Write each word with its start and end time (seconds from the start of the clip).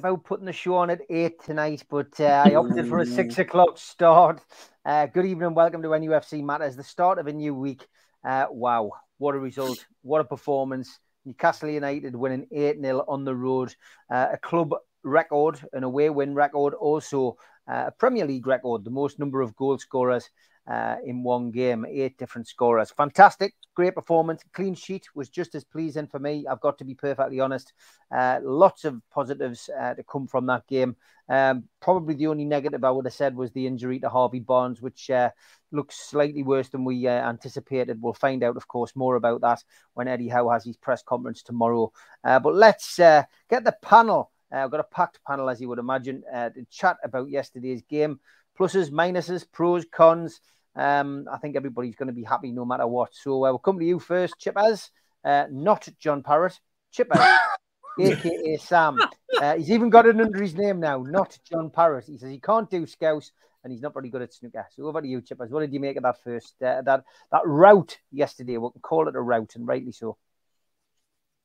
about 0.00 0.24
putting 0.24 0.46
the 0.46 0.52
show 0.52 0.76
on 0.76 0.88
at 0.88 1.02
eight 1.10 1.42
tonight, 1.44 1.84
but 1.90 2.18
uh, 2.20 2.42
I 2.46 2.54
opted 2.54 2.88
for 2.88 3.00
a 3.00 3.06
six 3.06 3.38
o'clock 3.38 3.76
start. 3.76 4.40
Uh, 4.82 5.04
good 5.04 5.26
evening. 5.26 5.52
Welcome 5.52 5.82
to 5.82 5.88
NUFC 5.88 6.42
Matters, 6.42 6.74
the 6.74 6.82
start 6.82 7.18
of 7.18 7.26
a 7.26 7.32
new 7.34 7.54
week. 7.54 7.86
Uh, 8.24 8.46
wow, 8.50 8.92
what 9.18 9.34
a 9.34 9.38
result! 9.38 9.84
What 10.00 10.22
a 10.22 10.24
performance! 10.24 10.98
Newcastle 11.26 11.68
United 11.68 12.16
winning 12.16 12.46
8 12.50 12.80
0 12.80 13.04
on 13.08 13.26
the 13.26 13.34
road, 13.34 13.74
uh, 14.10 14.28
a 14.32 14.38
club 14.38 14.72
record, 15.04 15.60
an 15.74 15.84
away 15.84 16.08
win 16.08 16.34
record, 16.34 16.72
also 16.72 17.36
uh, 17.70 17.84
a 17.88 17.90
Premier 17.90 18.24
League 18.24 18.46
record, 18.46 18.84
the 18.84 18.90
most 18.90 19.18
number 19.18 19.42
of 19.42 19.54
goal 19.54 19.76
scorers 19.76 20.30
uh, 20.66 20.96
in 21.04 21.22
one 21.22 21.50
game, 21.50 21.84
eight 21.86 22.16
different 22.16 22.48
scorers. 22.48 22.90
Fantastic, 22.90 23.52
great 23.74 23.94
performance. 23.94 24.42
Clean 24.52 24.74
sheet 24.74 25.06
was 25.14 25.28
just 25.28 25.54
as 25.54 25.64
pleasing 25.64 26.06
for 26.06 26.18
me. 26.18 26.46
I've 26.50 26.60
got 26.60 26.78
to 26.78 26.84
be 26.84 26.94
perfectly 26.94 27.40
honest. 27.40 27.72
Uh, 28.14 28.40
lots 28.42 28.84
of 28.84 29.00
positives 29.10 29.70
uh, 29.78 29.94
to 29.94 30.02
come 30.02 30.26
from 30.26 30.46
that 30.46 30.66
game. 30.66 30.96
Um, 31.28 31.64
probably 31.80 32.14
the 32.14 32.26
only 32.26 32.44
negative 32.44 32.82
I 32.84 32.90
would 32.90 33.06
have 33.06 33.14
said 33.14 33.36
was 33.36 33.52
the 33.52 33.66
injury 33.66 34.00
to 34.00 34.08
Harvey 34.08 34.40
Barnes, 34.40 34.82
which 34.82 35.10
uh, 35.10 35.30
looks 35.70 36.08
slightly 36.08 36.42
worse 36.42 36.68
than 36.68 36.84
we 36.84 37.06
uh, 37.06 37.28
anticipated. 37.28 38.02
We'll 38.02 38.14
find 38.14 38.42
out, 38.42 38.56
of 38.56 38.66
course, 38.66 38.96
more 38.96 39.16
about 39.16 39.40
that 39.42 39.62
when 39.94 40.08
Eddie 40.08 40.28
Howe 40.28 40.48
has 40.50 40.64
his 40.64 40.76
press 40.76 41.02
conference 41.02 41.42
tomorrow. 41.42 41.92
Uh, 42.24 42.40
but 42.40 42.54
let's 42.54 42.96
get 42.96 43.28
the 43.48 43.76
panel. 43.82 44.30
I've 44.52 44.72
got 44.72 44.80
a 44.80 44.84
packed 44.84 45.20
panel, 45.24 45.48
as 45.48 45.60
you 45.60 45.68
would 45.68 45.78
imagine, 45.78 46.24
to 46.32 46.66
chat 46.70 46.96
about 47.04 47.30
yesterday's 47.30 47.82
game 47.82 48.18
pluses, 48.60 48.90
minuses, 48.90 49.46
pros, 49.50 49.86
cons. 49.90 50.40
Um, 50.76 51.26
I 51.30 51.38
think 51.38 51.56
everybody's 51.56 51.96
going 51.96 52.08
to 52.08 52.12
be 52.12 52.24
happy 52.24 52.52
no 52.52 52.64
matter 52.64 52.86
what. 52.86 53.14
So 53.14 53.44
uh, 53.44 53.50
we'll 53.50 53.58
come 53.58 53.78
to 53.78 53.84
you 53.84 53.98
first, 53.98 54.34
Chippers, 54.40 54.90
uh, 55.24 55.46
not 55.50 55.88
John 55.98 56.22
Parrott, 56.22 56.58
Chippers, 56.96 57.38
aka 58.00 58.56
Sam. 58.56 58.98
Uh, 59.40 59.56
he's 59.56 59.70
even 59.70 59.90
got 59.90 60.06
it 60.06 60.20
under 60.20 60.40
his 60.40 60.54
name 60.54 60.80
now, 60.80 61.02
not 61.02 61.38
John 61.50 61.70
Parrott. 61.70 62.06
He 62.06 62.18
says 62.18 62.30
he 62.30 62.40
can't 62.40 62.70
do 62.70 62.86
scouse 62.86 63.32
and 63.62 63.72
he's 63.72 63.82
not 63.82 63.94
very 63.94 64.08
good 64.08 64.22
at 64.22 64.32
snooker. 64.32 64.66
So 64.70 64.86
over 64.86 65.02
to 65.02 65.08
you, 65.08 65.20
Chippers. 65.20 65.50
What 65.50 65.60
did 65.60 65.72
you 65.72 65.80
make 65.80 65.96
of 65.96 66.02
that 66.04 66.22
first 66.22 66.54
uh, 66.62 66.82
that 66.82 67.04
that 67.30 67.42
route 67.44 67.98
yesterday? 68.10 68.56
We 68.56 68.70
can 68.70 68.80
call 68.80 69.08
it 69.08 69.16
a 69.16 69.20
route, 69.20 69.54
and 69.56 69.66
rightly 69.66 69.92
so. 69.92 70.16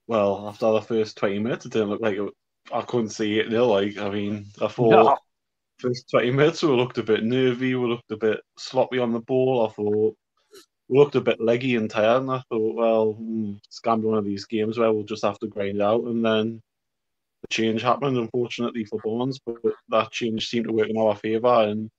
Well, 0.07 0.47
after 0.47 0.71
the 0.71 0.81
first 0.81 1.17
twenty 1.17 1.39
minutes, 1.39 1.65
it 1.65 1.73
didn't 1.73 1.89
look 1.89 2.01
like 2.01 2.17
it, 2.17 2.29
I 2.71 2.81
couldn't 2.81 3.09
see 3.09 3.39
it. 3.39 3.49
Nil. 3.49 3.67
Like 3.67 3.97
I 3.97 4.09
mean, 4.09 4.47
I 4.61 4.67
thought. 4.67 4.91
No 4.91 5.17
first 5.77 6.09
20 6.09 6.31
minutes, 6.31 6.63
we 6.63 6.69
looked 6.69 6.97
a 6.97 7.03
bit 7.03 7.23
nervy, 7.23 7.75
we 7.75 7.87
looked 7.87 8.11
a 8.11 8.17
bit 8.17 8.41
sloppy 8.57 8.99
on 8.99 9.11
the 9.11 9.19
ball. 9.19 9.67
I 9.67 9.73
thought 9.73 10.15
we 10.87 10.99
looked 10.99 11.15
a 11.15 11.21
bit 11.21 11.41
leggy 11.41 11.75
and 11.75 11.89
tired, 11.89 12.21
and 12.21 12.31
I 12.31 12.41
thought, 12.49 12.75
well, 12.75 13.13
hmm, 13.13 13.53
it's 13.65 13.79
going 13.79 13.99
to 13.99 14.01
be 14.03 14.07
one 14.07 14.17
of 14.17 14.25
these 14.25 14.45
games 14.45 14.77
where 14.77 14.91
we'll 14.91 15.03
just 15.03 15.23
have 15.25 15.39
to 15.39 15.47
grind 15.47 15.81
out. 15.81 16.03
And 16.03 16.23
then 16.23 16.61
the 17.41 17.47
change 17.49 17.81
happened, 17.81 18.17
unfortunately, 18.17 18.85
for 18.85 18.99
Barnes, 19.03 19.39
but 19.45 19.57
that 19.89 20.11
change 20.11 20.47
seemed 20.47 20.67
to 20.67 20.73
work 20.73 20.89
in 20.89 20.97
our 20.97 21.15
favour. 21.15 21.63
And 21.67 21.89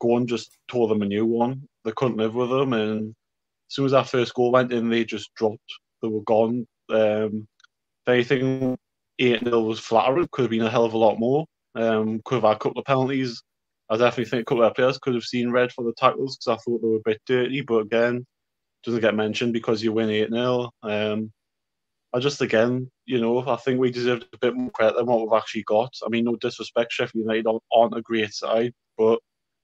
Gordon 0.00 0.26
just 0.26 0.56
tore 0.68 0.88
them 0.88 1.02
a 1.02 1.06
new 1.06 1.26
one. 1.26 1.68
They 1.84 1.92
couldn't 1.92 2.18
live 2.18 2.34
with 2.34 2.50
them. 2.50 2.72
And 2.72 3.10
as 3.10 3.74
soon 3.74 3.86
as 3.86 3.92
our 3.92 4.04
first 4.04 4.34
goal 4.34 4.52
went 4.52 4.72
in, 4.72 4.88
they 4.88 5.04
just 5.04 5.34
dropped. 5.34 5.58
They 6.02 6.08
were 6.08 6.22
gone. 6.22 6.66
Um, 6.88 7.46
if 8.06 8.08
anything, 8.08 8.78
8 9.18 9.44
0 9.44 9.60
was 9.60 9.78
flattering, 9.78 10.28
could 10.32 10.42
have 10.42 10.50
been 10.50 10.62
a 10.62 10.70
hell 10.70 10.86
of 10.86 10.94
a 10.94 10.98
lot 10.98 11.18
more. 11.18 11.46
Um, 11.74 12.20
could 12.24 12.36
have 12.36 12.44
had 12.44 12.56
a 12.56 12.58
couple 12.58 12.80
of 12.80 12.86
penalties. 12.86 13.42
I 13.88 13.96
definitely 13.96 14.26
think 14.26 14.42
a 14.42 14.44
couple 14.44 14.64
of 14.64 14.74
players 14.74 14.98
could 14.98 15.14
have 15.14 15.24
seen 15.24 15.50
red 15.50 15.72
for 15.72 15.84
the 15.84 15.92
tackles 15.96 16.36
because 16.36 16.58
I 16.58 16.62
thought 16.62 16.80
they 16.80 16.88
were 16.88 16.96
a 16.96 17.02
bit 17.04 17.20
dirty, 17.26 17.60
but 17.60 17.78
again, 17.78 18.24
doesn't 18.84 19.00
get 19.00 19.14
mentioned 19.14 19.52
because 19.52 19.82
you 19.82 19.92
win 19.92 20.10
8 20.10 20.30
0. 20.30 20.70
Um, 20.82 21.32
I 22.12 22.18
just, 22.18 22.40
again, 22.40 22.90
you 23.06 23.20
know, 23.20 23.46
I 23.46 23.56
think 23.56 23.78
we 23.78 23.90
deserved 23.90 24.26
a 24.32 24.38
bit 24.38 24.56
more 24.56 24.70
credit 24.70 24.96
than 24.96 25.06
what 25.06 25.20
we've 25.20 25.38
actually 25.38 25.62
got. 25.64 25.92
I 26.04 26.08
mean, 26.08 26.24
no 26.24 26.36
disrespect, 26.36 26.92
Sheffield 26.92 27.24
United 27.24 27.46
aren't 27.72 27.96
a 27.96 28.02
great 28.02 28.32
side, 28.32 28.72
but 28.98 29.20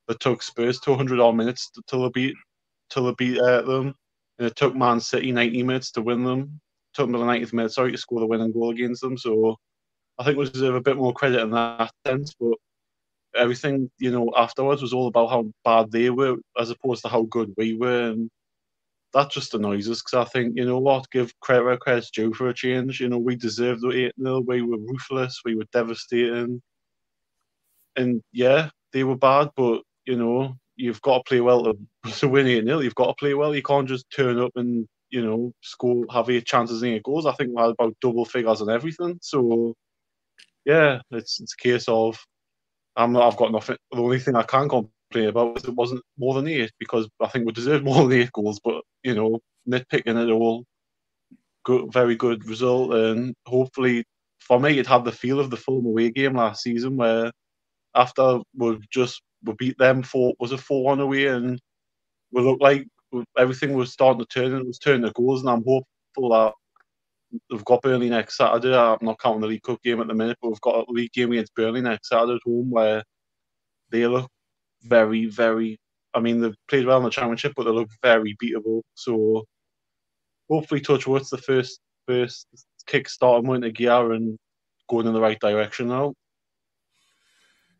it 0.09 0.21
took 0.21 0.43
Spurs 0.43 0.79
200 0.81 1.19
odd 1.19 1.35
minutes 1.35 1.71
till 1.89 2.03
they 2.03 2.11
beat, 2.11 2.37
till 2.91 3.05
they 3.05 3.15
beat 3.19 3.41
uh, 3.41 3.63
them. 3.63 3.95
And 4.39 4.47
it 4.47 4.55
took 4.55 4.77
Man 4.77 5.01
City 5.01 5.33
90 5.33 5.63
minutes 5.65 5.91
to 5.93 6.03
win 6.03 6.23
them. 6.23 6.41
It 6.41 6.97
took 6.97 7.11
them 7.11 7.21
the 7.21 7.27
90th 7.27 7.53
minute, 7.53 7.73
sorry, 7.73 7.93
to 7.93 7.99
score 7.99 8.21
the 8.21 8.27
winning 8.27 8.53
goal 8.53 8.71
against 8.71 9.03
them. 9.03 9.19
So 9.19 9.57
I 10.19 10.25
think 10.25 10.39
we 10.39 10.49
deserve 10.49 10.75
a 10.75 10.81
bit 10.81 10.97
more 10.97 11.13
credit 11.13 11.41
in 11.41 11.51
that 11.51 11.91
sense. 12.07 12.35
But 12.39 12.55
everything, 13.37 13.91
you 13.99 14.11
know, 14.11 14.33
afterwards 14.37 14.83
was 14.83 14.93
all 14.93 15.09
about 15.09 15.31
how 15.31 15.51
bad 15.65 15.91
they 15.91 16.11
were 16.11 16.37
as 16.59 16.71
opposed 16.71 17.03
to 17.03 17.09
how 17.09 17.23
good 17.23 17.53
we 17.57 17.75
were. 17.75 18.11
And 18.11 18.31
that 19.13 19.31
just 19.31 19.55
annoys 19.55 19.89
us 19.89 20.03
because 20.03 20.27
I 20.27 20.31
think, 20.31 20.57
you 20.57 20.65
know 20.65 20.79
what, 20.79 21.11
give 21.11 21.39
credit 21.41 21.65
where 21.65 21.77
credit's 21.77 22.11
due 22.11 22.35
for 22.35 22.49
a 22.49 22.55
change. 22.55 23.01
You 23.01 23.09
know, 23.09 23.19
we 23.19 23.37
deserved 23.37 23.83
the 23.83 24.07
8 24.07 24.13
0. 24.21 24.41
We 24.41 24.63
were 24.63 24.79
ruthless. 24.79 25.41
We 25.45 25.55
were 25.55 25.67
devastating. 25.73 26.63
And 27.97 28.23
yeah, 28.33 28.71
they 28.93 29.05
were 29.05 29.17
bad, 29.17 29.51
but, 29.57 29.83
you 30.05 30.17
know, 30.17 30.57
you've 30.77 31.01
got 31.03 31.19
to 31.19 31.29
play 31.29 31.41
well 31.41 31.65
to, 31.65 31.77
to 32.19 32.29
win 32.29 32.47
8 32.47 32.65
0. 32.65 32.81
You've 32.81 32.95
got 32.95 33.07
to 33.07 33.15
play 33.15 33.35
well. 33.35 33.55
You 33.55 33.63
can't 33.63 33.89
just 33.89 34.11
turn 34.11 34.39
up 34.39 34.53
and, 34.57 34.87
you 35.11 35.25
know, 35.25 35.53
score, 35.63 36.05
have 36.11 36.29
eight 36.31 36.47
chances 36.47 36.83
and 36.83 36.93
eight 36.93 37.03
goals. 37.03 37.27
I 37.27 37.33
think 37.33 37.51
we 37.55 37.63
had 37.63 37.71
about 37.71 37.97
double 38.01 38.25
figures 38.25 38.61
and 38.61 38.71
everything. 38.71 39.19
So, 39.23 39.75
yeah, 40.67 41.01
it's 41.13 41.41
it's 41.41 41.55
a 41.55 41.63
case 41.63 41.89
of 41.89 42.19
I'm 42.97 43.13
not, 43.13 43.27
I've 43.27 43.39
got 43.39 43.53
nothing. 43.53 43.77
The 43.93 44.03
only 44.03 44.19
thing 44.19 44.37
I 44.37 44.43
can 44.43 44.69
complain 44.69 45.29
about 45.29 45.59
is 45.59 45.65
it 45.65 45.75
wasn't 45.75 46.03
more 46.19 46.35
than 46.35 46.49
eight 46.49 46.73
because 46.79 47.09
I 47.21 47.29
think 47.29 47.47
we 47.47 47.53
deserved 47.53 47.85
more 47.85 48.07
than 48.07 48.21
eight 48.21 48.33
goals. 48.33 48.61
But 48.63 48.83
you 49.05 49.15
know, 49.15 49.41
nitpicking 49.69 50.23
it 50.23 50.31
all, 50.31 50.65
good, 51.65 51.93
very 51.93 52.17
good 52.17 52.47
result, 52.47 52.93
and 52.95 53.35
hopefully 53.47 54.05
for 54.41 54.61
me 54.61 54.79
it 54.79 54.87
had 54.87 55.05
the 55.05 55.13
feel 55.13 55.41
of 55.41 55.51
the 55.51 55.57
Fulham 55.57 55.87
away 55.87 56.11
game 56.11 56.35
last 56.35 56.63
season 56.63 56.97
where 56.97 57.33
after 57.95 58.41
we 58.57 58.79
just 58.93 59.23
we 59.45 59.55
beat 59.55 59.79
them 59.79 60.03
for 60.03 60.35
was 60.39 60.53
a 60.53 60.59
four 60.59 60.85
one 60.85 61.01
away 61.01 61.27
and 61.27 61.61
we 62.33 62.43
looked 62.43 62.63
like 62.63 62.87
everything 63.39 63.73
was 63.75 63.93
starting 63.93 64.21
to 64.21 64.27
turn 64.27 64.53
and 64.53 64.63
it 64.63 64.67
was 64.67 64.79
turning 64.79 65.03
to 65.03 65.13
goals 65.13 65.41
and 65.41 65.51
I'm 65.51 65.65
hopeful 65.65 66.31
that 66.31 66.53
we've 67.51 67.65
got 67.65 67.83
Burnley 67.83 68.09
next 68.09 68.37
Saturday. 68.37 68.75
I'm 68.75 68.99
not 69.03 69.19
counting 69.21 69.41
the 69.41 69.47
League 69.47 69.63
Cup 69.63 69.83
game 69.83 70.01
at 70.01 70.07
the 70.07 70.15
minute, 70.15 70.39
but 70.41 70.49
we've 70.49 70.61
got 70.61 70.87
a 70.89 70.93
league 70.93 71.13
game 71.13 71.33
against 71.33 71.55
Burnley 71.55 71.81
next 71.81 72.09
Saturday 72.09 72.35
at 72.35 72.41
home 72.45 72.71
where 72.71 73.03
they 73.91 74.07
look 74.07 74.31
very, 74.83 75.27
very. 75.27 75.79
I 76.15 76.21
mean, 76.21 76.41
they've 76.41 76.55
played 76.69 76.87
well 76.87 76.99
in 76.99 77.05
the 77.05 77.11
Championship, 77.11 77.53
but 77.57 77.65
they 77.65 77.71
look 77.71 77.91
very 78.03 78.37
beatable. 78.43 78.83
So 78.95 79.45
hopefully, 80.49 80.81
touch 80.81 81.07
wood's 81.07 81.31
the 81.31 81.39
first 81.39 81.81
first 82.07 82.47
kick 82.87 83.09
start 83.09 83.43
them 83.43 83.55
into 83.55 83.71
gear 83.71 84.13
and 84.13 84.39
going 84.89 85.07
in 85.07 85.13
the 85.13 85.21
right 85.21 85.41
direction 85.41 85.89
now. 85.89 86.15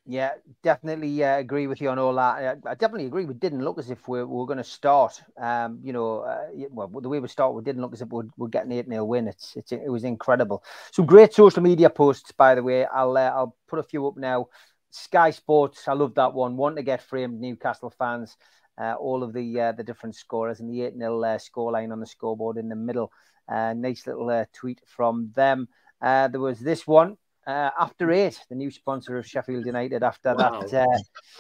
Yeah, 0.09 0.35
definitely 0.63 1.25
uh, 1.25 1.39
agree 1.39 1.67
with 1.67 1.81
you 1.81 1.89
on 1.91 1.99
all 1.99 2.15
that. 2.15 2.61
I, 2.65 2.71
I 2.71 2.75
definitely 2.75 3.07
agree. 3.07 3.25
We 3.25 3.35
didn't 3.35 3.65
look 3.65 3.77
as 3.79 3.91
if 3.91 4.07
we, 4.07 4.21
we 4.21 4.25
were 4.25 4.47
going 4.47 4.59
to 4.59 4.63
start. 4.65 5.21
Um, 5.37 5.81
you 5.83 5.93
know, 5.93 6.21
uh, 6.21 6.47
well, 6.71 6.89
the 7.01 7.09
way 7.09 7.19
we 7.19 7.27
start, 7.27 7.55
we 7.55 7.63
didn't 7.65 7.83
look 7.83 7.93
as 7.93 8.03
if 8.03 8.13
we'd, 8.13 8.31
we'd 8.37 8.53
get 8.53 8.67
an 8.67 8.73
eight 8.73 8.87
0 8.89 9.05
win. 9.05 9.27
It's, 9.27 9.57
it's 9.57 9.73
it 9.73 9.91
was 9.91 10.05
incredible. 10.05 10.63
Some 10.93 11.07
great 11.07 11.35
social 11.35 11.61
media 11.61 11.91
posts, 11.91 12.31
by 12.31 12.55
the 12.55 12.63
way. 12.63 12.85
I'll 12.87 13.17
uh, 13.17 13.31
I'll 13.35 13.57
put 13.67 13.81
a 13.81 13.83
few 13.83 14.07
up 14.07 14.17
now. 14.17 14.47
Sky 14.91 15.31
Sports, 15.31 15.89
I 15.89 15.95
love 15.95 16.15
that 16.15 16.35
one. 16.35 16.57
Want 16.57 16.77
to 16.77 16.85
get 16.85 17.03
framed, 17.03 17.41
Newcastle 17.41 17.91
fans. 17.91 18.37
Uh, 18.81 18.95
all 18.95 19.25
of 19.25 19.33
the 19.33 19.61
uh, 19.61 19.73
the 19.73 19.83
different 19.83 20.15
scorers 20.15 20.61
and 20.61 20.71
the 20.71 20.83
eight 20.83 20.97
0 20.97 21.21
uh, 21.21 21.37
scoreline 21.39 21.91
on 21.93 21.99
the 21.99 22.07
scoreboard 22.07 22.59
in 22.59 22.69
the 22.69 22.77
middle. 22.77 23.11
Uh, 23.49 23.75
nice 23.77 24.07
little 24.07 24.45
tweet 24.53 24.81
from 24.87 25.33
them. 25.35 25.67
There 26.01 26.39
was 26.39 26.61
this 26.61 26.87
one 26.87 27.17
uh, 27.47 27.71
after 27.79 28.11
eight, 28.11 28.41
the 28.49 28.55
new 28.55 28.71
sponsor 28.71 29.17
of 29.17 29.27
Sheffield 29.27 29.67
United. 29.67 30.03
After 30.03 30.35
wow. 30.35 30.63
that, 30.63 30.87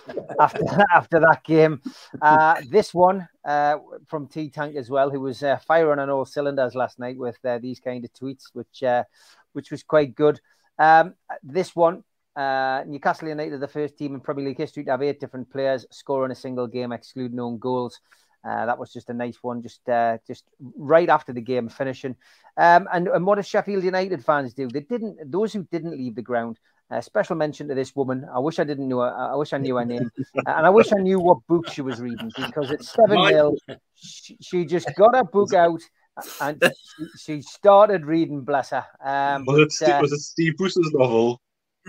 uh, 0.08 0.12
after 0.40 0.60
after 0.94 1.20
that 1.20 1.42
game, 1.44 1.82
uh, 2.22 2.60
this 2.68 2.94
one 2.94 3.28
uh, 3.44 3.78
from 4.06 4.28
T 4.28 4.48
Tank 4.48 4.76
as 4.76 4.88
well, 4.88 5.10
who 5.10 5.20
was 5.20 5.42
uh, 5.42 5.56
firing 5.66 5.98
on 5.98 6.08
all 6.08 6.24
cylinders 6.24 6.74
last 6.74 6.98
night 6.98 7.16
with 7.16 7.38
uh, 7.44 7.58
these 7.58 7.80
kind 7.80 8.04
of 8.04 8.12
tweets, 8.12 8.44
which 8.52 8.82
which 9.52 9.70
was 9.70 9.82
quite 9.82 10.14
good. 10.14 10.40
Um, 10.78 11.14
this 11.42 11.74
one. 11.74 12.04
Newcastle 12.38 13.28
United, 13.28 13.60
the 13.60 13.66
first 13.66 13.96
team 13.96 14.14
in 14.14 14.20
Premier 14.20 14.44
League 14.44 14.58
history 14.58 14.84
to 14.84 14.90
have 14.90 15.00
eight 15.02 15.18
different 15.18 15.50
players 15.50 15.86
score 15.90 16.26
in 16.26 16.30
a 16.30 16.34
single 16.34 16.66
game, 16.66 16.92
excluding 16.92 17.40
own 17.40 17.56
goals. 17.56 17.98
Uh, 18.46 18.66
that 18.66 18.78
was 18.78 18.92
just 18.92 19.10
a 19.10 19.14
nice 19.14 19.42
one, 19.42 19.60
just 19.60 19.88
uh, 19.88 20.18
just 20.26 20.44
right 20.76 21.08
after 21.08 21.32
the 21.32 21.40
game 21.40 21.68
finishing. 21.68 22.14
Um, 22.56 22.86
and, 22.92 23.08
and 23.08 23.26
what 23.26 23.36
did 23.36 23.46
Sheffield 23.46 23.82
United 23.82 24.24
fans 24.24 24.54
do? 24.54 24.68
They 24.68 24.80
didn't. 24.80 25.30
Those 25.30 25.52
who 25.52 25.64
didn't 25.64 25.96
leave 25.96 26.14
the 26.14 26.22
ground 26.22 26.58
A 26.90 27.02
special 27.02 27.34
mention 27.34 27.66
to 27.68 27.74
this 27.74 27.96
woman. 27.96 28.24
I 28.32 28.38
wish 28.38 28.60
I 28.60 28.64
didn't 28.64 28.86
know 28.86 29.00
her. 29.00 29.12
I 29.12 29.34
wish 29.34 29.52
I 29.52 29.58
knew 29.58 29.76
her 29.76 29.84
name, 29.84 30.10
and 30.34 30.66
I 30.66 30.70
wish 30.70 30.92
I 30.92 31.00
knew 31.00 31.18
what 31.18 31.38
book 31.48 31.68
she 31.70 31.82
was 31.82 32.00
reading 32.00 32.30
because 32.36 32.70
it's 32.70 32.92
seven 32.92 33.20
nil. 33.24 33.56
She, 33.96 34.36
she, 34.40 34.64
just 34.64 34.94
got 34.94 35.16
her 35.16 35.24
book 35.24 35.52
out 35.52 35.80
and 36.40 36.62
she, 36.94 37.06
she 37.18 37.42
started 37.42 38.06
reading. 38.06 38.42
Bless 38.42 38.70
her. 38.70 38.84
Um, 39.04 39.44
was, 39.46 39.82
it, 39.82 39.88
uh, 39.88 39.98
was 40.00 40.12
it 40.12 40.20
Steve 40.20 40.56
Bruce's 40.56 40.90
novel? 40.94 41.40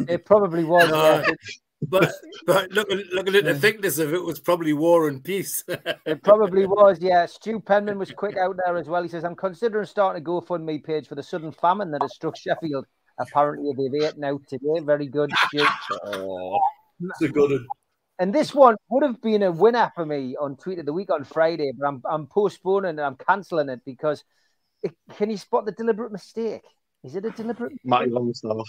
It 0.08 0.26
probably 0.26 0.64
was. 0.64 0.90
No. 0.90 1.20
Yeah. 1.20 1.32
but 1.82 2.12
but 2.46 2.72
looking 2.72 3.04
looking 3.12 3.36
at 3.36 3.46
the 3.46 3.56
thickness 3.56 3.98
of 4.00 4.14
it 4.14 4.24
was 4.24 4.40
probably 4.40 4.74
War 4.74 5.08
and 5.08 5.24
Peace. 5.24 5.64
it 6.06 6.24
probably 6.24 6.66
was, 6.66 7.00
yeah. 7.02 7.26
Stu 7.26 7.60
Penman 7.60 7.98
was 7.98 8.12
quick 8.12 8.38
out 8.38 8.58
there 8.66 8.78
as 8.78 8.88
well. 8.88 9.04
He 9.04 9.10
says, 9.10 9.24
"I'm 9.24 9.36
considering 9.36 9.86
starting 9.86 10.22
a 10.22 10.26
GoFundMe 10.26 10.84
page 10.84 11.08
for 11.08 11.16
the 11.16 11.24
sudden 11.24 11.52
famine 11.52 11.92
that 11.92 12.02
has 12.02 12.14
struck 12.14 12.38
Sheffield. 12.38 12.86
Apparently, 13.20 13.74
they've 13.74 14.04
eaten 14.04 14.24
out 14.24 14.42
today. 14.48 14.80
Very 14.82 15.08
good, 15.08 15.32
Stu. 15.48 15.66
Oh, 16.06 16.60
it's 17.00 17.22
a 17.22 17.30
good 17.30 17.52
one. 17.52 17.68
And 18.20 18.34
this 18.34 18.54
one 18.54 18.76
would 18.90 19.04
have 19.04 19.22
been 19.22 19.44
a 19.44 19.52
winner 19.52 19.92
for 19.94 20.06
me 20.06 20.36
on 20.36 20.56
Tweet 20.56 20.80
of 20.80 20.86
the 20.88 20.94
Week 20.94 21.12
on 21.12 21.24
Friday, 21.24 21.72
but 21.78 21.88
I'm 21.88 22.02
I'm 22.10 22.26
postponing 22.28 22.90
and 22.90 23.02
I'm 23.02 23.16
cancelling 23.16 23.70
it 23.70 23.82
because 23.86 24.24
it, 24.82 24.96
can 25.16 25.30
you 25.30 25.38
spot 25.38 25.66
the 25.66 25.72
deliberate 25.72 26.12
mistake? 26.12 26.64
Is 27.04 27.16
it 27.16 27.26
a 27.26 27.30
deliberate? 27.30 27.74
Matty 27.84 28.10
Longstaff. 28.10 28.68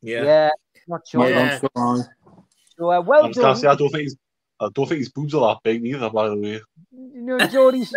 Yeah. 0.00 0.22
Yeah. 0.22 0.50
Not 0.86 1.06
sure. 1.06 1.28
Yeah. 1.28 1.58
So 2.78 2.90
uh, 2.92 3.00
well 3.00 3.24
I'm 3.24 3.32
done. 3.32 3.56
say, 3.56 3.68
I 3.68 3.74
don't 3.74 3.90
think 3.90 4.02
he's, 4.02 4.16
I 4.60 4.68
don't 4.72 4.86
think 4.88 5.00
his 5.00 5.08
boobs 5.08 5.34
are 5.34 5.54
that 5.54 5.62
big 5.64 5.82
neither. 5.82 6.10
By 6.10 6.28
the 6.28 6.36
way, 6.36 6.60
You 6.92 7.22
know, 7.22 7.38
Geordie's 7.48 7.92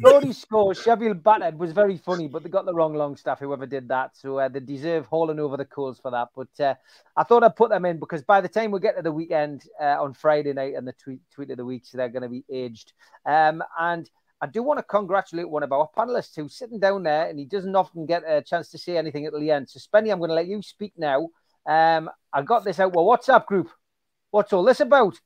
Geordie's 0.00 0.38
score, 0.42 0.74
Sheffield 0.74 1.22
battered 1.22 1.58
was 1.58 1.72
very 1.72 1.96
funny, 1.96 2.28
but 2.28 2.42
they 2.42 2.48
got 2.48 2.66
the 2.66 2.74
wrong 2.74 2.94
Longstaff, 2.94 3.38
whoever 3.38 3.66
did 3.66 3.88
that. 3.88 4.16
So 4.16 4.38
uh, 4.38 4.48
they 4.48 4.60
deserve 4.60 5.06
hauling 5.06 5.38
over 5.38 5.56
the 5.56 5.64
coals 5.64 6.00
for 6.00 6.10
that. 6.10 6.28
But 6.34 6.64
uh, 6.64 6.74
I 7.16 7.22
thought 7.22 7.44
I'd 7.44 7.56
put 7.56 7.70
them 7.70 7.84
in 7.84 7.98
because 7.98 8.22
by 8.22 8.40
the 8.40 8.48
time 8.48 8.70
we 8.70 8.80
get 8.80 8.96
to 8.96 9.02
the 9.02 9.12
weekend 9.12 9.62
uh, 9.80 10.02
on 10.02 10.14
Friday 10.14 10.52
night 10.52 10.74
and 10.74 10.86
the 10.86 10.92
tweet, 10.92 11.20
tweet 11.32 11.50
of 11.50 11.56
the 11.56 11.64
week, 11.64 11.86
so 11.86 11.96
they're 11.96 12.08
going 12.08 12.22
to 12.22 12.28
be 12.28 12.44
aged. 12.50 12.92
Um, 13.24 13.62
and 13.78 14.10
I 14.40 14.46
do 14.46 14.62
want 14.62 14.78
to 14.78 14.82
congratulate 14.82 15.48
one 15.48 15.62
of 15.62 15.72
our 15.72 15.88
panelists 15.96 16.36
who's 16.36 16.54
sitting 16.54 16.78
down 16.78 17.02
there 17.02 17.28
and 17.28 17.38
he 17.38 17.44
doesn't 17.44 17.74
often 17.74 18.04
get 18.04 18.24
a 18.26 18.42
chance 18.42 18.68
to 18.70 18.78
say 18.78 18.96
anything 18.96 19.26
at 19.26 19.32
the 19.32 19.50
end. 19.50 19.70
So, 19.70 19.78
Spenny, 19.78 20.12
I'm 20.12 20.18
going 20.18 20.28
to 20.28 20.34
let 20.34 20.48
you 20.48 20.60
speak 20.60 20.92
now. 20.98 21.28
Um, 21.66 22.10
I 22.32 22.42
got 22.42 22.64
this 22.64 22.78
out. 22.80 22.94
Well, 22.94 23.06
WhatsApp 23.06 23.46
group. 23.46 23.70
What's 24.34 24.52
all 24.52 24.64
this 24.64 24.80
about? 24.80 25.20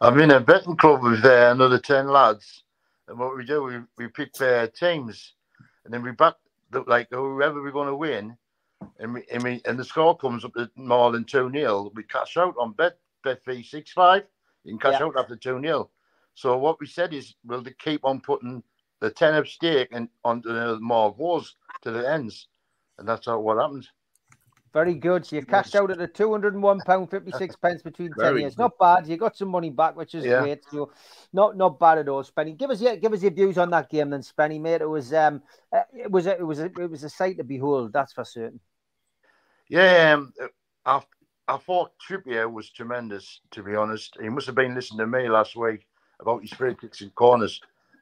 I'm 0.00 0.20
in 0.20 0.30
a 0.30 0.38
betting 0.38 0.76
club 0.76 1.02
with 1.02 1.24
uh, 1.24 1.50
another 1.50 1.80
10 1.80 2.06
lads. 2.06 2.62
And 3.08 3.18
what 3.18 3.36
we 3.36 3.44
do, 3.44 3.64
we, 3.64 3.78
we 3.98 4.06
pick 4.06 4.40
uh, 4.40 4.68
teams 4.68 5.32
and 5.84 5.92
then 5.92 6.00
we 6.04 6.12
back 6.12 6.34
the, 6.70 6.82
like 6.86 7.08
whoever 7.10 7.60
we're 7.60 7.72
going 7.72 7.88
to 7.88 7.96
win. 7.96 8.36
And 9.00 9.14
we, 9.14 9.24
and 9.32 9.42
we 9.42 9.60
and 9.64 9.76
the 9.76 9.84
score 9.84 10.16
comes 10.16 10.44
up 10.44 10.54
to 10.54 10.70
more 10.76 11.10
than 11.10 11.24
2 11.24 11.50
0. 11.50 11.90
We 11.96 12.04
cash 12.04 12.36
out 12.36 12.54
on 12.60 12.74
bet, 12.74 12.96
bet 13.24 13.44
fee 13.44 13.64
6 13.64 13.90
5. 13.90 14.22
You 14.62 14.70
can 14.70 14.78
cash 14.78 15.00
Yeah. 15.00 15.06
out 15.06 15.16
after 15.18 15.34
2 15.34 15.60
0. 15.60 15.90
So 16.34 16.56
what 16.56 16.78
we 16.78 16.86
said 16.86 17.12
is 17.12 17.34
we'll 17.44 17.64
keep 17.80 18.04
on 18.04 18.20
putting 18.20 18.62
the 19.00 19.10
10 19.10 19.34
up 19.34 19.48
stake 19.48 19.88
and 19.90 20.08
onto 20.24 20.52
the 20.52 20.78
more 20.78 21.12
goals 21.12 21.56
to 21.82 21.90
the 21.90 22.08
ends. 22.08 22.46
And 22.98 23.08
that's 23.08 23.26
how 23.26 23.40
what 23.40 23.58
happens. 23.58 23.90
Very 24.74 24.94
good. 24.94 25.24
So 25.24 25.36
you 25.36 25.42
cashed 25.46 25.76
out 25.76 25.92
at 25.92 26.00
a 26.00 26.08
two 26.08 26.32
hundred 26.32 26.54
and 26.54 26.62
one 26.62 26.80
pound 26.80 27.08
fifty 27.08 27.30
six 27.30 27.54
pence 27.54 27.80
between 27.84 28.08
ten 28.08 28.16
Very 28.16 28.40
years. 28.40 28.56
good. 28.56 28.62
Not 28.62 28.78
bad. 28.78 29.06
You 29.06 29.16
got 29.16 29.36
some 29.36 29.48
money 29.48 29.70
back, 29.70 29.94
which 29.96 30.16
is 30.16 30.24
Yeah. 30.24 30.40
great. 30.40 30.64
So 30.68 30.90
not 31.32 31.56
not 31.56 31.78
bad 31.78 31.98
at 31.98 32.08
all. 32.08 32.24
Spenny, 32.24 32.56
give 32.58 32.70
us 32.70 32.80
your 32.80 32.96
give 32.96 33.12
us 33.12 33.22
your 33.22 33.30
views 33.30 33.56
on 33.56 33.70
that 33.70 33.88
game, 33.88 34.10
then, 34.10 34.20
Spenny, 34.22 34.60
mate. 34.60 34.82
It 34.82 34.88
was 34.90 35.14
um, 35.14 35.42
uh, 35.72 35.82
it 35.96 36.10
was 36.10 36.26
a, 36.26 36.32
it 36.36 36.44
was 36.44 36.58
a, 36.58 36.64
it 36.64 36.90
was 36.90 37.04
a 37.04 37.08
sight 37.08 37.36
to 37.36 37.44
behold. 37.44 37.92
That's 37.92 38.12
for 38.12 38.24
certain. 38.24 38.58
Yeah, 39.68 40.14
um, 40.14 40.32
I, 40.84 41.00
I 41.46 41.56
thought 41.56 41.92
Trippier 42.06 42.52
was 42.52 42.68
tremendous, 42.70 43.40
to 43.52 43.62
be 43.62 43.76
honest. 43.76 44.16
He 44.20 44.28
must 44.28 44.46
have 44.46 44.56
been 44.56 44.74
listening 44.74 44.98
to 44.98 45.06
me 45.06 45.28
last 45.28 45.54
week 45.54 45.86
about 46.20 46.42
his 46.42 46.52
free 46.52 46.74
kicks 46.74 47.00
and 47.00 47.14
corners, 47.14 47.60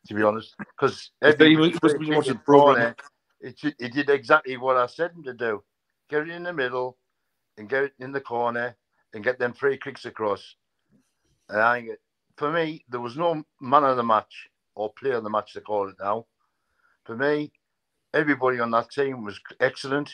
to 0.09 0.15
be 0.15 0.23
honest. 0.23 0.57
Because 0.59 1.11
He 1.21 1.55
was- 1.57 1.73
he 1.73 1.79
must 1.83 1.99
be 1.99 2.11
watching 2.11 2.35
the 2.35 2.41
programme. 2.41 2.95
he 3.43 3.89
did 3.89 4.09
exactly 4.09 4.57
what 4.57 4.77
I 4.79 4.87
said 4.87 5.13
him 5.13 5.23
to 5.25 5.35
do 5.35 5.63
get 6.13 6.29
it 6.29 6.35
in 6.35 6.45
the 6.45 6.53
middle 6.53 6.97
and 7.59 7.69
get 7.69 7.85
it 7.85 7.95
in 7.99 8.13
the 8.13 8.21
corner 8.21 8.77
and 9.15 9.25
get 9.25 9.39
them 9.39 9.53
free 9.53 9.79
kicks 9.79 10.05
across. 10.05 10.57
And 11.49 11.61
I 11.61 11.89
for 12.37 12.53
me, 12.53 12.85
there 12.89 13.01
was 13.01 13.17
no 13.17 13.45
man 13.61 13.85
of 13.85 13.97
the 13.97 14.05
match 14.05 14.49
or 14.75 14.93
player 14.93 15.17
of 15.17 15.25
the 15.25 15.31
match, 15.31 15.53
they 15.53 15.61
call 15.61 15.89
it 15.89 15.97
now. 16.01 16.27
For 17.05 17.17
me, 17.17 17.53
everybody 18.15 18.61
on 18.61 18.71
that 18.71 18.91
team 18.91 19.25
was 19.25 19.41
excellent 19.61 20.11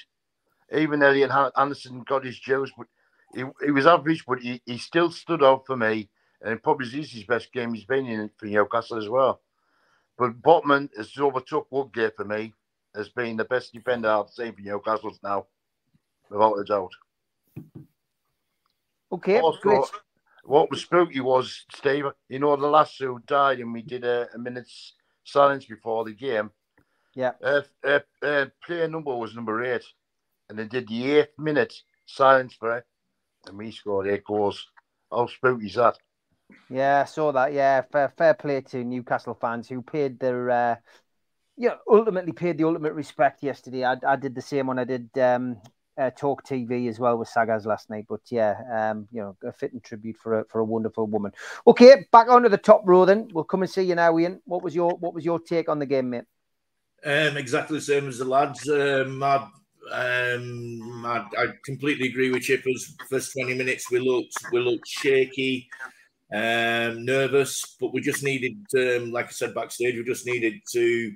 even 0.72 1.02
Elliot 1.02 1.30
Anderson 1.56 2.02
got 2.02 2.24
his 2.24 2.38
dues, 2.40 2.72
but 2.76 2.86
he, 3.34 3.44
he 3.64 3.70
was 3.70 3.86
average, 3.86 4.24
but 4.26 4.40
he, 4.40 4.60
he 4.66 4.78
still 4.78 5.10
stood 5.10 5.42
out 5.42 5.66
for 5.66 5.76
me. 5.76 6.10
And 6.42 6.52
it 6.52 6.62
probably 6.62 6.86
is 6.86 7.10
his 7.10 7.24
best 7.24 7.52
game 7.52 7.74
he's 7.74 7.84
been 7.84 8.06
in 8.06 8.30
for 8.36 8.46
Newcastle 8.46 8.98
as 8.98 9.08
well. 9.08 9.40
But 10.17 10.40
Botman 10.40 10.90
has 10.96 11.17
overtook 11.19 11.67
Woodgate 11.70 12.17
for 12.17 12.24
me 12.24 12.55
as 12.94 13.08
being 13.08 13.36
the 13.36 13.44
best 13.44 13.72
defender 13.72 14.08
I've 14.08 14.31
seen 14.31 14.55
for 14.55 14.60
Newcastle 14.60 15.17
now, 15.22 15.46
without 16.31 16.55
a 16.55 16.65
doubt. 16.65 16.93
Okay, 19.11 19.41
Also, 19.41 19.58
great. 19.61 19.85
what 20.44 20.70
was 20.70 20.82
spooky 20.82 21.20
was, 21.20 21.65
Steve, 21.75 22.05
you 22.29 22.39
know, 22.39 22.56
the 22.56 22.67
last 22.67 22.99
who 22.99 23.20
died, 23.27 23.61
and 23.61 23.73
we 23.73 23.82
did 23.82 24.05
a, 24.05 24.29
a 24.35 24.39
minute's 24.39 24.94
silence 25.25 25.65
before 25.65 26.05
the 26.05 26.13
game. 26.13 26.51
Yeah. 27.15 27.32
Uh, 27.43 27.63
uh, 27.85 28.01
uh, 28.23 28.47
player 28.65 28.89
number 28.89 29.15
was 29.17 29.35
number 29.35 29.65
eight, 29.65 29.85
and 30.49 30.58
they 30.58 30.67
did 30.67 30.89
the 30.89 31.11
eighth 31.11 31.39
minute 31.39 31.75
silence 32.06 32.55
for 32.55 32.79
it, 32.79 32.85
and 33.47 33.56
we 33.58 33.70
scored 33.70 34.08
eight 34.08 34.25
goals. 34.25 34.67
How 35.11 35.27
spooky 35.27 35.67
is 35.67 35.75
that? 35.75 35.99
Yeah, 36.70 37.03
I 37.03 37.05
saw 37.05 37.32
that. 37.32 37.53
Yeah, 37.53 37.82
fair, 37.91 38.13
fair 38.17 38.35
play 38.35 38.61
to 38.61 38.85
Newcastle 38.85 39.35
fans 39.35 39.69
who 39.69 39.82
paid 39.82 40.19
their, 40.20 40.51
uh, 40.51 40.77
know, 41.56 41.79
ultimately 41.91 42.32
paid 42.32 42.58
the 42.58 42.65
ultimate 42.65 42.93
respect 42.93 43.43
yesterday. 43.43 43.85
I, 43.85 43.97
I 44.06 44.17
did 44.17 44.35
the 44.35 44.43
same 44.43 44.67
when 44.67 44.79
I 44.79 44.85
did 44.85 45.11
um, 45.19 45.61
uh, 45.98 46.10
Talk 46.10 46.44
TV 46.46 46.88
as 46.88 46.98
well 46.98 47.19
with 47.19 47.28
Sagas 47.28 47.67
last 47.67 47.90
night. 47.90 48.06
But 48.08 48.20
yeah, 48.31 48.56
um, 48.72 49.08
you 49.12 49.20
know, 49.20 49.36
a 49.44 49.52
fitting 49.52 49.81
tribute 49.81 50.17
for 50.17 50.40
a 50.40 50.44
for 50.44 50.60
a 50.60 50.64
wonderful 50.64 51.06
woman. 51.06 51.32
Okay, 51.67 52.06
back 52.12 52.28
onto 52.28 52.48
the 52.48 52.58
top 52.58 52.82
row 52.84 53.05
then. 53.05 53.28
We'll 53.32 53.44
come 53.44 53.62
and 53.62 53.70
see 53.70 53.82
you 53.82 53.94
now, 53.94 54.19
Ian. 54.19 54.40
What 54.44 54.62
was 54.62 54.74
your 54.74 54.93
what 54.93 55.14
was 55.14 55.24
your 55.24 55.40
take 55.40 55.69
on 55.69 55.78
the 55.78 55.86
game, 55.86 56.10
mate? 56.10 56.24
Um, 57.05 57.36
exactly 57.36 57.78
the 57.78 57.84
same 57.84 58.08
as 58.08 58.19
the 58.19 58.24
lads. 58.24 58.69
Um, 58.69 59.22
I, 59.22 59.36
um, 59.93 61.06
I, 61.06 61.24
I 61.38 61.46
completely 61.64 62.08
agree 62.08 62.31
with 62.31 62.43
Chippers. 62.43 62.93
First 63.08 63.32
twenty 63.32 63.55
minutes, 63.55 63.90
we 63.90 63.98
looked 63.98 64.34
we 64.52 64.60
looked 64.60 64.86
shaky, 64.86 65.69
um, 66.32 67.05
nervous, 67.05 67.76
but 67.81 67.94
we 67.94 68.00
just 68.00 68.22
needed, 68.22 68.58
um, 68.76 69.12
like 69.12 69.26
I 69.26 69.31
said 69.31 69.55
backstage, 69.55 69.96
we 69.96 70.05
just 70.05 70.26
needed 70.26 70.60
to, 70.72 71.12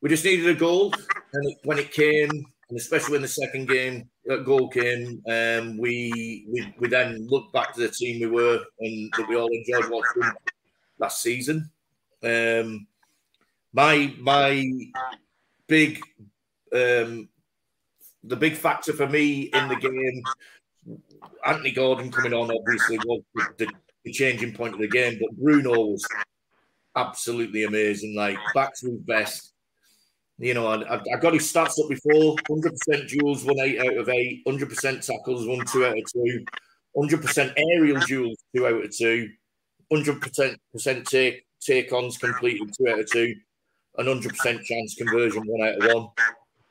we 0.00 0.08
just 0.08 0.24
needed 0.24 0.48
a 0.48 0.58
goal, 0.58 0.94
and 1.32 1.54
when 1.64 1.78
it 1.78 1.92
came, 1.92 2.46
and 2.70 2.78
especially 2.78 3.12
when 3.12 3.22
the 3.22 3.28
second 3.28 3.68
game 3.68 4.08
that 4.26 4.44
goal 4.44 4.68
came, 4.68 5.22
um, 5.28 5.76
we, 5.76 6.46
we 6.48 6.72
we 6.78 6.88
then 6.88 7.26
looked 7.28 7.52
back 7.52 7.74
to 7.74 7.80
the 7.80 7.88
team 7.88 8.20
we 8.20 8.26
were 8.26 8.60
and 8.78 9.12
that 9.16 9.28
we 9.28 9.36
all 9.36 9.48
enjoyed 9.48 9.90
watching 9.90 10.32
last 10.98 11.20
season. 11.20 11.70
Um, 12.22 12.86
my 13.72 14.14
my 14.18 14.70
big 15.66 16.00
um 16.74 17.28
the 18.24 18.36
big 18.36 18.54
factor 18.54 18.92
for 18.92 19.08
me 19.08 19.42
in 19.42 19.68
the 19.68 19.76
game 19.76 20.22
Anthony 21.46 21.70
Gordon 21.70 22.10
coming 22.10 22.34
on 22.34 22.50
obviously 22.50 22.98
was 22.98 23.22
the, 23.56 23.68
the 24.04 24.12
changing 24.12 24.52
point 24.54 24.74
of 24.74 24.80
the 24.80 24.88
game 24.88 25.18
but 25.20 25.30
Bruno 25.36 25.70
was 25.70 26.06
absolutely 26.96 27.64
amazing 27.64 28.16
like 28.16 28.38
back 28.54 28.74
to 28.76 28.90
his 28.90 29.00
best 29.00 29.49
you 30.40 30.54
know 30.54 30.66
I, 30.66 30.98
I- 30.98 31.20
got 31.20 31.34
his 31.34 31.52
stats 31.52 31.78
up 31.82 31.88
before 31.88 32.36
100% 32.48 33.08
duels 33.08 33.44
one 33.44 33.60
eight 33.60 33.78
out 33.80 33.96
of 33.96 34.08
eight 34.08 34.42
100% 34.46 35.06
tackles 35.06 35.46
one 35.46 35.64
two 35.66 35.86
out 35.86 35.98
of 35.98 36.04
two 36.12 36.44
100% 36.96 37.54
aerial 37.56 38.00
duels 38.00 38.38
two 38.54 38.66
out 38.66 38.84
of 38.84 38.96
two 38.96 39.28
100% 39.92 41.04
take 41.08 41.46
take 41.60 41.92
ons 41.92 42.18
completed 42.18 42.72
two 42.76 42.88
out 42.88 43.00
of 43.00 43.10
two 43.10 43.34
an 43.98 44.06
hundred 44.06 44.30
percent 44.30 44.62
chance 44.62 44.94
conversion, 44.94 45.42
one 45.46 45.68
out 45.68 45.82
of 45.82 45.94
one. 45.94 46.08